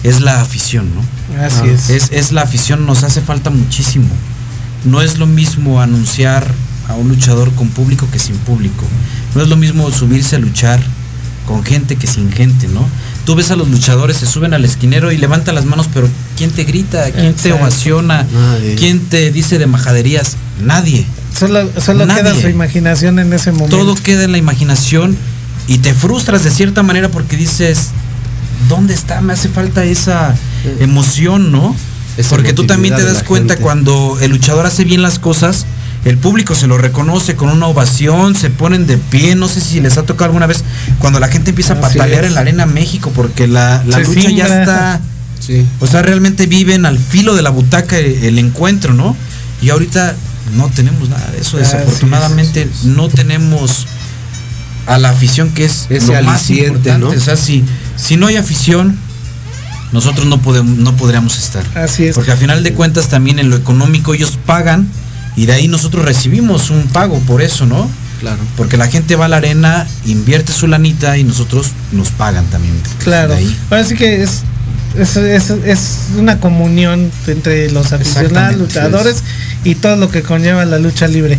es 0.03 0.21
la 0.21 0.41
afición, 0.41 0.91
¿no? 0.95 1.43
Así 1.43 1.69
es. 1.69 1.91
es. 1.91 2.11
Es 2.13 2.33
la 2.33 2.43
afición, 2.43 2.87
nos 2.87 3.03
hace 3.03 3.23
falta 3.23 3.51
muchísimo. 3.51 4.09
No 4.85 5.01
es 5.01 5.19
lo 5.19 5.27
mismo 5.27 5.81
anunciar 5.81 6.47
a 6.89 6.95
un 6.95 7.09
luchador 7.09 7.53
con 7.55 7.69
público 7.69 8.09
que 8.11 8.19
sin 8.19 8.37
público. 8.37 8.85
No 9.35 9.43
es 9.43 9.49
lo 9.49 9.57
mismo 9.57 9.91
subirse 9.91 10.37
a 10.37 10.39
luchar 10.39 10.81
con 11.51 11.65
gente 11.65 11.97
que 11.97 12.07
sin 12.07 12.31
gente, 12.31 12.69
¿no? 12.69 12.87
Tú 13.25 13.35
ves 13.35 13.51
a 13.51 13.57
los 13.57 13.69
luchadores, 13.69 14.19
se 14.19 14.27
suben 14.27 14.55
al 14.55 14.65
esquinero 14.65 15.11
y 15.11 15.17
levantan 15.17 15.57
las 15.57 15.65
manos, 15.65 15.89
pero 15.93 16.09
¿quién 16.37 16.53
te 16.53 16.63
grita? 16.63 17.11
¿Quién 17.11 17.35
te 17.35 17.53
ovaciona? 17.53 18.23
Nadie. 18.23 18.77
¿Quién 18.77 19.01
te 19.01 19.33
dice 19.33 19.59
de 19.59 19.67
majaderías? 19.67 20.37
Nadie. 20.63 21.05
Solo, 21.37 21.69
solo 21.85 22.07
Nadie. 22.07 22.23
queda 22.23 22.41
su 22.41 22.49
imaginación 22.49 23.19
en 23.19 23.33
ese 23.33 23.51
momento. 23.51 23.77
Todo 23.77 23.97
queda 23.97 24.23
en 24.23 24.31
la 24.31 24.39
imaginación 24.39 25.17
y 25.67 25.79
te 25.79 25.93
frustras 25.93 26.45
de 26.45 26.53
cierta 26.53 26.85
manera 26.85 27.09
porque 27.09 27.37
dices, 27.37 27.89
¿dónde 28.69 28.95
está? 28.95 29.21
Me 29.21 29.33
hace 29.33 29.49
falta 29.49 29.85
esa 29.85 30.37
emoción, 30.79 31.51
¿no? 31.51 31.75
Esa 32.17 32.31
Porque 32.31 32.53
tú 32.53 32.65
también 32.65 32.95
te 32.95 33.03
das 33.03 33.25
cuenta 33.25 33.55
gente. 33.55 33.65
cuando 33.65 34.19
el 34.21 34.31
luchador 34.31 34.67
hace 34.67 34.85
bien 34.85 35.03
las 35.03 35.19
cosas, 35.19 35.67
el 36.05 36.17
público 36.17 36.55
se 36.55 36.67
lo 36.67 36.79
reconoce 36.79 37.37
con 37.37 37.51
una 37.51 37.67
ovación, 37.67 38.35
se 38.35 38.51
ponen 38.51 38.87
de 38.87 38.97
pie, 38.97 39.35
no 39.35 39.49
sé 39.49 39.61
si 39.61 39.81
les 39.81 39.99
ha 39.99 40.03
tocado 40.05 40.27
alguna 40.27 40.47
vez, 40.47 40.65
cuando 40.99 41.21
la 41.21 41.29
gente 41.29 41.51
empieza 41.51 41.75
a 41.75 41.77
Así 41.79 41.99
patalear 41.99 42.25
es. 42.25 42.29
en 42.29 42.35
la 42.35 42.41
Arena 42.41 42.67
México, 42.67 43.13
porque 43.15 43.47
la, 43.47 43.83
lucha 43.85 44.31
ya 44.31 44.61
está, 44.61 45.01
Sí. 45.41 45.65
o 45.81 45.87
sea, 45.87 46.03
realmente 46.03 46.47
viven 46.47 46.85
al 46.85 46.99
filo 46.99 47.35
de 47.35 47.43
la 47.43 47.49
butaca 47.51 47.99
el, 47.99 48.25
el 48.25 48.39
encuentro, 48.39 48.93
¿no? 48.93 49.17
Y 49.63 49.71
ahorita 49.71 50.15
no 50.55 50.69
tenemos 50.69 51.09
nada 51.09 51.31
de 51.31 51.41
eso, 51.41 51.57
desafortunadamente 51.57 52.69
no 52.85 53.09
tenemos 53.09 53.87
a 54.87 54.99
la 54.99 55.11
afición 55.11 55.51
que 55.51 55.65
es 55.67 55.87
Ese 55.89 56.07
lo 56.15 56.23
más 56.23 56.37
aliciente, 56.41 56.67
importante. 56.91 56.99
¿no? 57.07 57.11
O 57.11 57.21
sea, 57.21 57.37
si, 57.37 57.65
si 57.97 58.17
no 58.17 58.27
hay 58.27 58.37
afición, 58.37 58.99
nosotros 59.93 60.27
no 60.27 60.41
podemos, 60.41 60.79
no 60.79 60.97
podríamos 60.97 61.39
estar. 61.39 61.65
Así 61.75 62.05
es. 62.07 62.15
Porque 62.15 62.33
al 62.33 62.39
final 62.39 62.63
de 62.63 62.73
cuentas 62.73 63.09
también 63.09 63.39
en 63.39 63.51
lo 63.51 63.57
económico 63.57 64.15
ellos 64.15 64.39
pagan 64.47 64.89
y 65.41 65.47
de 65.47 65.53
ahí 65.55 65.69
nosotros 65.69 66.05
recibimos 66.05 66.71
un 66.71 66.83
pago 66.89 67.19
por 67.21 67.41
eso, 67.43 67.65
¿no? 67.67 67.89
Claro. 68.21 68.39
Porque 68.57 68.77
la 68.77 68.87
gente 68.89 69.17
va 69.17 69.25
a 69.25 69.29
la 69.29 69.39
arena, 69.39 69.87
invierte 70.05 70.53
su 70.53 70.67
lanita 70.67 71.17
y 71.17 71.25
nosotros 71.25 71.69
nos 71.93 72.11
pagan 72.11 72.45
también. 72.47 72.75
Claro. 73.03 73.35
Ahí. 73.35 73.57
Ahora 73.71 73.85
sí 73.85 73.95
que 73.95 74.23
es, 74.23 74.43
es, 74.99 75.17
es- 75.17 75.51
es 75.51 75.81
una 76.19 76.39
comunión 76.39 77.11
entre 77.27 77.71
los 77.71 77.93
aficionados, 77.93 78.59
luchadores 78.59 79.23
y 79.65 79.77
todo 79.77 79.97
lo 79.97 80.11
que 80.11 80.21
conlleva 80.23 80.65
la 80.67 80.79
lucha 80.79 81.09
libre. 81.09 81.39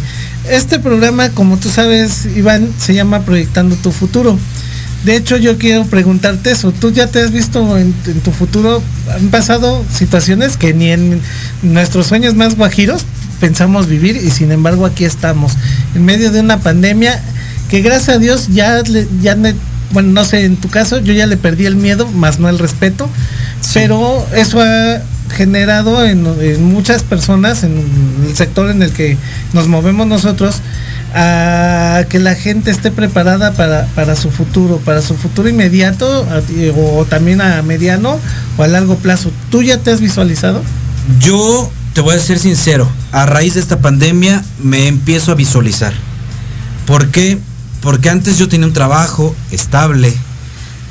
Este 0.50 0.80
programa, 0.80 1.30
como 1.30 1.58
tú 1.58 1.70
sabes, 1.70 2.26
Iván, 2.36 2.68
se 2.80 2.96
llama 2.96 3.22
Proyectando 3.22 3.76
tu 3.76 3.92
futuro. 3.92 4.40
De 5.06 5.16
hecho, 5.16 5.38
yo 5.38 5.58
quiero 5.60 5.86
preguntarte 5.86 6.52
eso. 6.52 6.72
¿Tú 6.72 6.92
ya 6.92 7.08
te 7.08 7.22
has 7.22 7.32
visto 7.32 7.78
en, 7.78 7.94
en 8.08 8.20
tu 8.22 8.32
futuro? 8.32 8.82
Han 9.16 9.30
pasado 9.30 9.84
situaciones 9.94 10.58
que 10.58 10.74
ni 10.74 10.90
en 10.92 11.22
nuestros 11.62 12.08
sueños 12.08 12.34
más 12.36 12.56
guajiros 12.56 13.06
pensamos 13.42 13.88
vivir 13.88 14.16
y 14.16 14.30
sin 14.32 14.52
embargo 14.54 14.86
aquí 14.86 15.04
estamos, 15.04 15.54
en 15.96 16.06
medio 16.06 16.32
de 16.32 16.40
una 16.40 16.60
pandemia 16.60 17.20
que 17.70 17.82
gracias 17.82 18.16
a 18.16 18.20
Dios 18.20 18.48
ya, 18.50 18.82
le- 18.84 19.08
ya 19.22 19.36
me- 19.36 19.56
bueno, 19.92 20.10
no 20.14 20.24
sé, 20.24 20.46
en 20.46 20.56
tu 20.56 20.70
caso 20.70 21.00
yo 21.00 21.12
ya 21.12 21.26
le 21.28 21.36
perdí 21.36 21.66
el 21.66 21.76
miedo, 21.76 22.08
más 22.08 22.40
no 22.40 22.48
el 22.48 22.60
respeto, 22.60 23.10
pero 23.74 24.26
eso 24.36 24.62
ha 24.62 25.02
generado 25.36 26.06
en, 26.06 26.26
en 26.42 26.64
muchas 26.74 27.04
personas, 27.04 27.64
en 27.64 27.74
el 28.28 28.36
sector 28.36 28.70
en 28.70 28.82
el 28.84 28.92
que 28.92 29.18
nos 29.54 29.68
movemos 29.68 30.08
nosotros, 30.08 30.62
a 31.14 32.04
que 32.10 32.20
la 32.20 32.36
gente 32.36 32.72
esté 32.72 32.92
preparada 32.92 33.52
para, 33.54 33.86
para 33.96 34.16
su 34.16 34.30
futuro, 34.32 34.78
para 34.86 35.02
su 35.02 35.16
futuro 35.16 35.50
inmediato 35.50 36.26
o 36.78 37.06
también 37.06 37.42
a 37.42 37.62
mediano 37.62 38.18
o 38.58 38.64
a 38.64 38.68
largo 38.68 38.96
plazo. 38.96 39.32
¿Tú 39.50 39.62
ya 39.62 39.78
te 39.78 39.92
has 39.92 40.00
visualizado? 40.02 40.62
Yo 41.20 41.70
te 41.94 42.02
voy 42.02 42.16
a 42.16 42.20
ser 42.20 42.40
sincero, 42.40 42.90
a 43.12 43.26
raíz 43.26 43.56
de 43.56 43.60
esta 43.60 43.80
pandemia 43.80 44.44
me 44.62 44.88
empiezo 44.88 45.32
a 45.32 45.36
visualizar. 45.36 45.94
¿Por 46.86 47.10
qué? 47.10 47.38
Porque 47.82 48.10
antes 48.10 48.38
yo 48.38 48.48
tenía 48.48 48.68
un 48.68 48.74
trabajo 48.74 49.36
estable, 49.52 50.14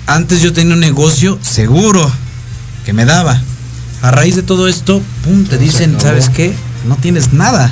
antes 0.06 0.42
yo 0.42 0.52
tenía 0.52 0.74
un 0.74 0.80
negocio 0.80 1.38
seguro 1.42 2.10
que 2.84 2.92
me 2.92 3.04
daba. 3.04 3.40
A 4.02 4.10
raíz 4.10 4.36
de 4.36 4.42
todo 4.42 4.66
esto, 4.66 5.02
pum, 5.24 5.44
te 5.44 5.58
dicen. 5.58 6.00
¿sabes 6.00 6.28
qué? 6.28 6.54
No 6.86 6.96
tienes 6.96 7.32
nada. 7.32 7.70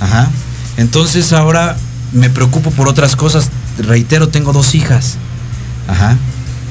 Ajá. 0.00 0.28
Entonces 0.76 1.32
ahora 1.32 1.76
me 2.12 2.28
preocupo 2.30 2.70
por 2.70 2.88
otras 2.88 3.16
cosas. 3.16 3.50
Reitero, 3.78 4.28
tengo 4.28 4.52
dos 4.52 4.74
hijas. 4.74 5.16
Ajá. 5.88 6.16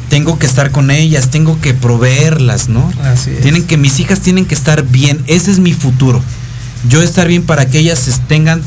Tengo 0.10 0.40
que 0.40 0.46
estar 0.48 0.72
con 0.72 0.90
ellas, 0.92 1.30
tengo 1.30 1.60
que 1.62 1.74
proveerlas, 1.74 2.68
¿no? 2.70 2.92
Así 3.04 3.30
es. 3.32 3.42
Tienen 3.42 3.64
que, 3.66 3.78
mis 3.78 4.00
hijas 4.00 4.20
tienen 4.22 4.46
que 4.46 4.56
estar 4.56 4.84
bien. 4.84 5.22
Ese 5.28 5.52
es 5.52 5.60
mi 5.60 5.74
futuro. 5.74 6.22
Yo 6.90 7.02
estar 7.04 7.28
bien 7.28 7.44
para 7.44 7.68
que 7.68 7.80
ellas 7.80 8.10
tengan 8.28 8.62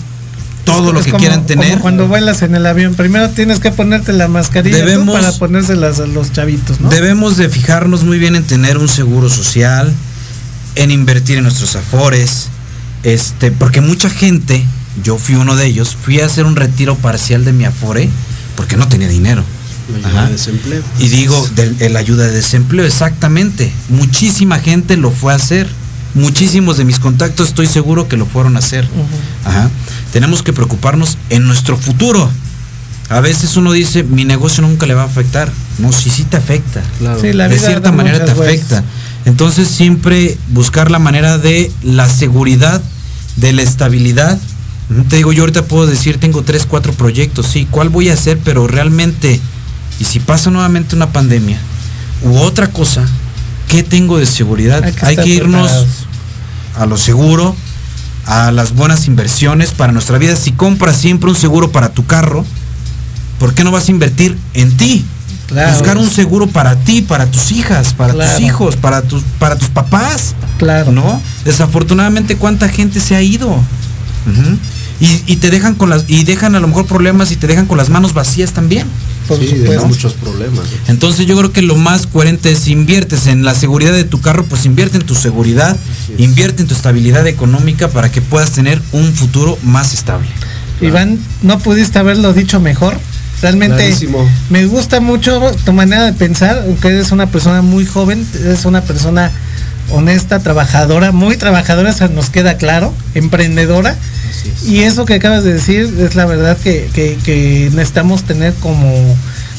todo 0.64 0.88
Es- 0.88 0.94
lo 0.94 1.00
es 1.00 1.06
que 1.06 1.10
como- 1.12 1.20
quieran 1.20 1.44
tener. 1.46 1.66
Como 1.70 1.80
cuando 1.82 2.06
vuelas 2.06 2.42
en 2.42 2.54
el 2.54 2.64
avión, 2.66 2.94
primero 2.94 3.28
tienes 3.30 3.58
que 3.58 3.72
ponerte 3.72 4.12
la 4.12 4.28
mascarilla 4.28 4.76
Debemos- 4.78 5.14
para 5.20 5.32
ponérselas 5.32 5.98
a 5.98 6.06
los 6.06 6.30
chavitos, 6.32 6.80
¿no? 6.80 6.88
Debemos 6.88 7.36
de 7.36 7.48
fijarnos 7.48 8.04
muy 8.04 8.18
bien 8.20 8.36
en 8.36 8.44
tener 8.44 8.78
un 8.78 8.88
seguro 8.88 9.28
social, 9.28 9.92
en 10.76 10.90
invertir 10.92 11.38
en 11.38 11.42
nuestros 11.42 11.74
afores, 11.74 12.46
este, 13.02 13.50
porque 13.50 13.80
mucha 13.80 14.08
gente, 14.08 14.64
yo 15.02 15.18
fui 15.18 15.34
uno 15.34 15.56
de 15.56 15.66
ellos, 15.66 15.96
fui 16.00 16.20
a 16.20 16.26
hacer 16.26 16.44
un 16.46 16.54
retiro 16.54 16.94
parcial 16.94 17.44
de 17.44 17.52
mi 17.52 17.64
afore 17.64 18.08
porque 18.54 18.76
no 18.76 18.86
tenía 18.86 19.08
dinero. 19.08 19.42
La 20.00 20.08
ayuda 20.08 20.26
de 20.26 20.32
desempleo. 20.32 20.82
Y 20.98 21.08
digo, 21.08 21.48
del, 21.54 21.76
el 21.80 21.96
ayuda 21.96 22.26
de 22.26 22.32
desempleo, 22.32 22.86
exactamente. 22.86 23.72
Muchísima 23.88 24.58
gente 24.58 24.96
lo 24.96 25.10
fue 25.10 25.32
a 25.32 25.36
hacer. 25.36 25.68
Muchísimos 26.14 26.76
de 26.76 26.84
mis 26.84 26.98
contactos 26.98 27.48
estoy 27.48 27.66
seguro 27.66 28.08
que 28.08 28.16
lo 28.16 28.26
fueron 28.26 28.56
a 28.56 28.58
hacer. 28.58 28.86
Ajá. 29.44 29.70
Tenemos 30.12 30.42
que 30.42 30.52
preocuparnos 30.52 31.16
en 31.30 31.46
nuestro 31.46 31.76
futuro. 31.76 32.30
A 33.08 33.20
veces 33.20 33.56
uno 33.56 33.72
dice, 33.72 34.02
mi 34.02 34.24
negocio 34.24 34.62
nunca 34.62 34.86
le 34.86 34.94
va 34.94 35.02
a 35.02 35.06
afectar. 35.06 35.50
No, 35.78 35.92
sí, 35.92 36.10
sí 36.10 36.24
te 36.24 36.36
afecta. 36.36 36.82
Claro. 36.98 37.20
Sí, 37.20 37.32
la 37.32 37.48
de 37.48 37.58
cierta 37.58 37.92
manera 37.92 38.24
te 38.24 38.30
afecta. 38.30 38.84
Entonces 39.24 39.68
siempre 39.68 40.36
buscar 40.48 40.90
la 40.90 40.98
manera 40.98 41.38
de 41.38 41.70
la 41.82 42.08
seguridad, 42.08 42.82
de 43.36 43.52
la 43.52 43.62
estabilidad. 43.62 44.38
Te 45.08 45.16
digo, 45.16 45.32
yo 45.32 45.42
ahorita 45.42 45.64
puedo 45.64 45.86
decir, 45.86 46.18
tengo 46.18 46.42
tres, 46.42 46.66
cuatro 46.66 46.92
proyectos, 46.92 47.46
sí, 47.46 47.66
¿cuál 47.70 47.88
voy 47.88 48.10
a 48.10 48.14
hacer? 48.14 48.38
Pero 48.44 48.66
realmente, 48.66 49.40
y 50.00 50.04
si 50.04 50.20
pasa 50.20 50.50
nuevamente 50.50 50.96
una 50.96 51.12
pandemia 51.12 51.58
u 52.22 52.36
otra 52.38 52.68
cosa, 52.68 53.04
¿qué 53.68 53.82
tengo 53.82 54.18
de 54.18 54.26
seguridad? 54.26 54.82
Hay 54.84 54.92
que 54.92 55.06
Hay 55.06 55.12
estar 55.12 55.24
que 55.24 55.30
irnos 55.30 55.68
preparados. 55.70 55.88
a 56.78 56.86
lo 56.86 56.96
seguro, 56.96 57.54
a 58.26 58.52
las 58.52 58.74
buenas 58.74 59.06
inversiones 59.06 59.70
para 59.72 59.92
nuestra 59.92 60.18
vida. 60.18 60.36
Si 60.36 60.52
compras 60.52 60.96
siempre 60.96 61.28
un 61.30 61.36
seguro 61.36 61.72
para 61.72 61.90
tu 61.90 62.06
carro, 62.06 62.44
¿por 63.38 63.54
qué 63.54 63.64
no 63.64 63.70
vas 63.72 63.88
a 63.88 63.90
invertir 63.90 64.36
en 64.54 64.76
ti? 64.76 65.04
Claro. 65.48 65.72
Buscar 65.72 65.98
un 65.98 66.08
seguro 66.10 66.46
para 66.46 66.76
ti, 66.76 67.02
para 67.02 67.26
tus 67.26 67.52
hijas, 67.52 67.92
para 67.92 68.14
Claro. 68.14 68.30
tus 68.32 68.40
hijos, 68.40 68.76
para 68.76 69.02
tus, 69.02 69.22
para 69.38 69.56
tus 69.56 69.68
papás. 69.68 70.34
Claro. 70.58 70.92
¿No? 70.92 71.20
Desafortunadamente, 71.44 72.36
¿cuánta 72.36 72.68
gente 72.68 73.00
se 73.00 73.14
ha 73.16 73.20
ido? 73.22 73.60
Y, 75.00 75.20
y 75.26 75.36
te 75.36 75.50
dejan 75.50 75.74
con 75.74 75.90
las, 75.90 76.04
y 76.08 76.22
dejan 76.24 76.54
a 76.54 76.60
lo 76.60 76.68
mejor 76.68 76.86
problemas 76.86 77.32
y 77.32 77.36
te 77.36 77.48
dejan 77.48 77.66
con 77.66 77.76
las 77.76 77.88
manos 77.88 78.14
vacías 78.14 78.52
también. 78.52 78.86
Por 79.28 79.38
sí, 79.38 79.48
supuesto. 79.48 79.82
de 79.82 79.88
muchos 79.88 80.12
problemas. 80.14 80.66
Entonces 80.88 81.26
yo 81.26 81.36
creo 81.36 81.52
que 81.52 81.62
lo 81.62 81.76
más 81.76 82.06
coherente 82.06 82.52
es 82.52 82.68
inviertes 82.68 83.26
en 83.26 83.44
la 83.44 83.54
seguridad 83.54 83.92
de 83.92 84.04
tu 84.04 84.20
carro, 84.20 84.44
pues 84.44 84.64
invierte 84.66 84.96
en 84.96 85.04
tu 85.04 85.14
seguridad, 85.14 85.76
invierte 86.18 86.62
en 86.62 86.68
tu 86.68 86.74
estabilidad 86.74 87.26
económica 87.26 87.88
para 87.88 88.10
que 88.10 88.20
puedas 88.20 88.52
tener 88.52 88.80
un 88.92 89.12
futuro 89.12 89.58
más 89.62 89.94
estable. 89.94 90.28
Iván, 90.80 91.18
no 91.42 91.58
pudiste 91.60 91.98
haberlo 91.98 92.32
dicho 92.32 92.60
mejor. 92.60 92.96
Realmente 93.40 93.76
Clarísimo. 93.76 94.28
me 94.50 94.66
gusta 94.66 95.00
mucho 95.00 95.40
tu 95.64 95.72
manera 95.72 96.04
de 96.04 96.12
pensar, 96.12 96.62
aunque 96.64 96.88
eres 96.88 97.10
una 97.10 97.26
persona 97.26 97.60
muy 97.60 97.84
joven, 97.84 98.24
eres 98.40 98.64
una 98.66 98.82
persona 98.82 99.32
honesta, 99.90 100.38
trabajadora, 100.38 101.10
muy 101.10 101.36
trabajadora, 101.36 101.90
eso 101.90 102.08
nos 102.08 102.30
queda 102.30 102.56
claro, 102.56 102.94
emprendedora. 103.14 103.96
Y 104.66 104.80
eso 104.80 105.04
que 105.04 105.14
acabas 105.14 105.44
de 105.44 105.54
decir 105.54 105.92
es 106.00 106.14
la 106.14 106.26
verdad 106.26 106.56
que, 106.58 106.88
que- 106.92 107.18
que 107.24 107.70
necesitamos 107.72 108.24
tener 108.24 108.54
como 108.54 109.16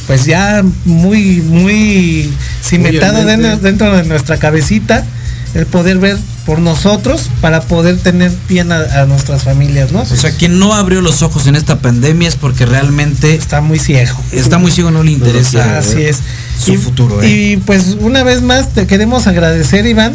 pues 0.07 0.26
ya 0.26 0.63
muy, 0.86 1.41
muy 1.41 2.30
cimentado 2.61 3.24
dentro, 3.26 3.57
dentro 3.57 3.95
de 3.95 4.03
nuestra 4.03 4.38
cabecita 4.38 5.05
el 5.53 5.65
poder 5.65 5.99
ver 5.99 6.17
por 6.45 6.59
nosotros 6.59 7.30
para 7.39 7.61
poder 7.61 7.97
tener 7.99 8.30
bien 8.49 8.71
a, 8.74 8.80
a 9.01 9.05
nuestras 9.05 9.43
familias, 9.43 9.93
¿no? 9.93 10.01
O 10.01 10.05
sea, 10.05 10.32
quien 10.32 10.59
no 10.59 10.74
abrió 10.74 10.99
los 10.99 11.21
ojos 11.21 11.47
en 11.47 11.55
esta 11.55 11.80
pandemia 11.80 12.28
es 12.28 12.36
porque 12.36 12.65
realmente 12.65 13.34
está 13.36 13.61
muy 13.61 13.80
ciego. 13.80 14.17
Está 14.34 14.57
muy 14.57 14.71
ciego, 14.71 14.91
no 14.91 15.03
le 15.03 15.11
interesa 15.11 15.78
Así 15.78 16.01
es. 16.03 16.17
su 16.59 16.74
y, 16.74 16.78
futuro. 16.78 17.21
¿eh? 17.24 17.30
Y 17.30 17.57
pues 17.57 17.95
una 18.01 18.24
vez 18.24 18.41
más 18.41 18.74
te 18.74 18.88
queremos 18.88 19.26
agradecer, 19.28 19.86
Iván. 19.86 20.13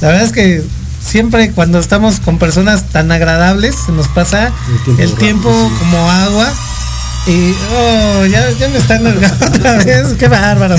La 0.00 0.08
verdad 0.08 0.24
es 0.24 0.32
que 0.32 0.64
siempre 1.04 1.50
cuando 1.52 1.78
estamos 1.78 2.20
con 2.20 2.38
personas 2.38 2.88
tan 2.90 3.10
agradables 3.12 3.74
se 3.86 3.92
nos 3.92 4.08
pasa 4.08 4.52
El 4.86 5.00
el 5.00 5.14
tiempo 5.14 5.18
tiempo, 5.18 5.48
rápido, 5.50 5.68
sí. 5.68 5.74
como 5.78 6.10
agua. 6.10 6.52
Y 7.26 7.54
oh, 7.76 8.24
ya, 8.24 8.50
ya 8.52 8.68
me 8.68 8.78
están 8.78 9.06
otra 9.54 9.76
vez, 9.84 10.14
qué 10.18 10.28
bárbaro. 10.28 10.76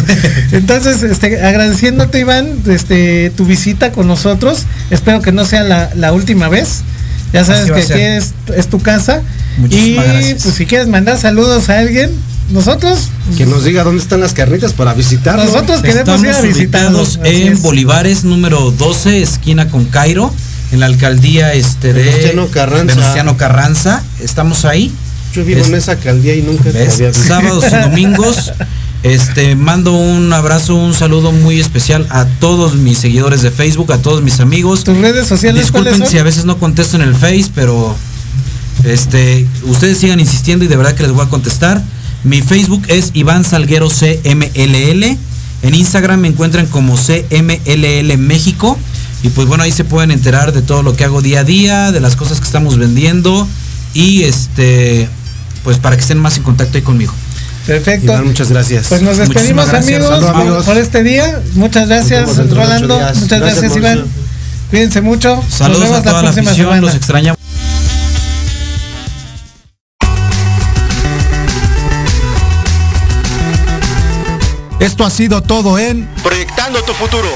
Entonces, 0.52 1.04
este, 1.04 1.46
agradeciéndote, 1.46 2.20
Iván, 2.20 2.64
este, 2.68 3.30
tu 3.32 3.46
visita 3.46 3.92
con 3.92 4.08
nosotros. 4.08 4.66
Espero 4.90 5.22
que 5.22 5.32
no 5.32 5.46
sea 5.46 5.64
la, 5.64 5.92
la 5.96 6.12
última 6.12 6.50
vez. 6.50 6.82
Ya 7.34 7.46
sabes 7.46 7.72
que 7.72 7.82
aquí 7.82 8.02
es, 8.02 8.34
es 8.56 8.68
tu 8.68 8.82
casa. 8.82 9.22
Muchísimas 9.58 10.06
y 10.06 10.10
gracias. 10.10 10.44
pues 10.44 10.56
si 10.56 10.66
quieres 10.66 10.88
mandar 10.88 11.20
saludos 11.20 11.70
a 11.70 11.78
alguien, 11.80 12.10
nosotros 12.52 13.10
que 13.38 13.46
nos 13.46 13.64
diga 13.64 13.84
dónde 13.84 14.02
están 14.02 14.22
las 14.22 14.34
carnitas 14.34 14.74
para 14.74 14.94
visitarlos. 14.94 15.46
Nosotros 15.46 15.82
queremos 15.82 16.24
ir 16.24 16.30
a 16.30 16.42
visitarlos 16.42 17.20
en 17.24 17.62
Bolivares 17.62 18.24
número 18.24 18.72
12, 18.72 19.22
esquina 19.22 19.70
con 19.70 19.86
Cairo, 19.86 20.34
en 20.72 20.80
la 20.80 20.88
alcaldía 20.88 21.54
este 21.54 21.94
de 21.94 22.04
Venustiano 22.04 22.48
Carranza. 22.48 22.96
Venustiano 22.96 23.38
Carranza. 23.38 24.04
Estamos 24.20 24.66
ahí. 24.66 24.92
Yo 25.34 25.46
vivo 25.46 25.64
en 25.64 25.76
esa 25.76 25.94
alcaldía 25.94 26.36
y 26.36 26.42
nunca 26.42 26.70
había 26.70 27.14
Sábados 27.14 27.66
y 27.72 27.90
domingos. 27.90 28.52
Este, 29.02 29.56
mando 29.56 29.94
un 29.94 30.34
abrazo, 30.34 30.76
un 30.76 30.94
saludo 30.94 31.32
muy 31.32 31.58
especial 31.58 32.06
a 32.10 32.26
todos 32.26 32.76
mis 32.76 32.98
seguidores 32.98 33.42
de 33.42 33.50
Facebook, 33.50 33.94
a 33.94 34.00
todos 34.00 34.22
mis 34.22 34.42
amigos. 34.42 34.84
¿Tus 34.84 34.98
redes 34.98 35.26
sociales 35.26 35.62
Disculpen 35.62 36.06
si 36.06 36.18
a 36.18 36.24
veces 36.24 36.44
no 36.44 36.58
contesto 36.58 36.98
en 36.98 37.04
el 37.04 37.16
Face, 37.16 37.46
pero 37.56 37.96
este, 38.84 39.48
ustedes 39.64 40.00
sigan 40.00 40.20
insistiendo 40.20 40.66
y 40.66 40.68
de 40.68 40.76
verdad 40.76 40.96
que 40.96 41.04
les 41.04 41.14
voy 41.14 41.26
a 41.26 41.30
contestar. 41.30 41.82
Mi 42.24 42.42
Facebook 42.42 42.84
es 42.88 43.12
Iván 43.14 43.44
Salguero 43.44 43.90
CMLL. 43.90 45.18
En 45.62 45.74
Instagram 45.74 46.22
me 46.22 46.28
encuentran 46.28 46.68
como 46.68 46.96
CMLL 46.96 48.18
México. 48.18 48.78
Y 49.24 49.30
pues 49.30 49.48
bueno, 49.48 49.64
ahí 49.64 49.72
se 49.72 49.84
pueden 49.84 50.12
enterar 50.12 50.54
de 50.54 50.62
todo 50.62 50.84
lo 50.84 50.96
que 50.96 51.04
hago 51.04 51.22
día 51.22 51.42
a 51.42 51.44
día, 51.44 51.92
de 51.92 52.00
las 52.00 52.16
cosas 52.16 52.40
que 52.40 52.46
estamos 52.46 52.78
vendiendo. 52.78 53.48
Y 53.94 54.24
este, 54.24 55.10
pues 55.64 55.78
para 55.78 55.96
que 55.96 56.02
estén 56.02 56.20
más 56.20 56.38
en 56.38 56.44
contacto 56.44 56.78
ahí 56.78 56.84
conmigo. 56.84 57.14
Perfecto. 57.66 58.18
muchas 58.24 58.50
gracias. 58.50 58.88
Pues 58.88 59.02
nos 59.02 59.18
despedimos 59.18 59.70
amigos, 59.70 60.66
Por, 60.66 60.78
este 60.78 61.04
día. 61.04 61.42
Muchas 61.56 61.88
gracias 61.88 62.50
Rolando. 62.50 63.00
Muchas 63.16 63.40
gracias, 63.40 63.76
Iván. 63.76 64.06
Cuídense 64.70 65.02
mucho. 65.02 65.44
Saludos 65.50 65.92
a 65.92 66.04
toda 66.04 66.22
la, 66.22 66.32
próxima 66.32 66.78
Los 66.80 66.96
extrañamos. 66.96 67.40
Esto 74.80 75.06
ha 75.06 75.10
sido 75.10 75.42
todo 75.42 75.78
en 75.78 76.08
Proyectando 76.24 76.82
tu 76.84 76.94
futuro. 76.94 77.28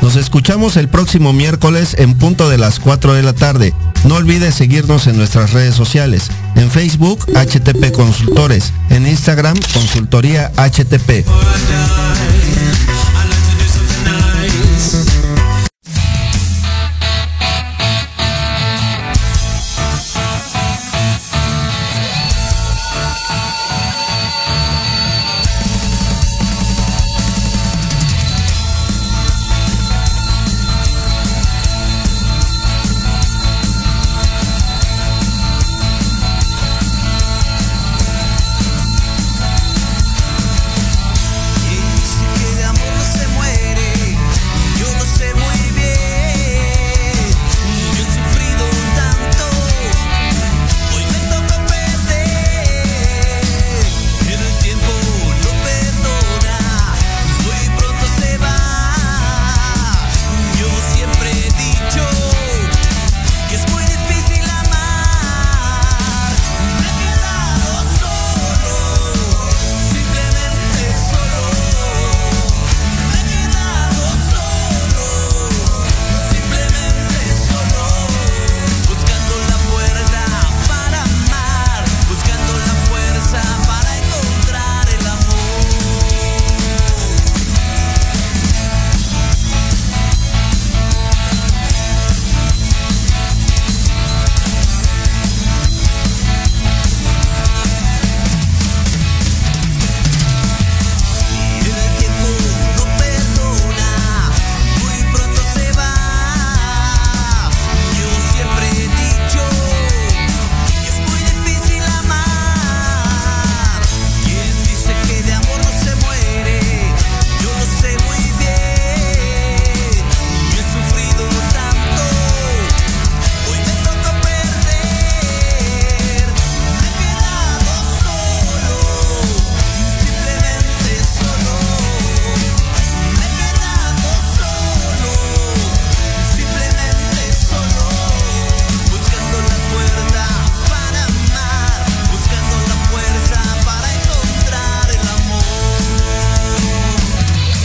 Nos 0.00 0.16
escuchamos 0.16 0.76
el 0.76 0.88
próximo 0.88 1.32
miércoles 1.32 1.94
en 1.98 2.14
punto 2.14 2.48
de 2.48 2.58
las 2.58 2.80
4 2.80 3.14
de 3.14 3.22
la 3.22 3.34
tarde. 3.34 3.72
No 4.04 4.16
olvides 4.16 4.54
seguirnos 4.54 5.06
en 5.06 5.16
nuestras 5.16 5.52
redes 5.52 5.74
sociales. 5.74 6.28
En 6.56 6.70
Facebook, 6.70 7.24
HTP 7.34 7.92
Consultores. 7.92 8.72
En 8.90 9.06
Instagram, 9.06 9.56
Consultoría 9.72 10.50
HTP. 10.56 11.24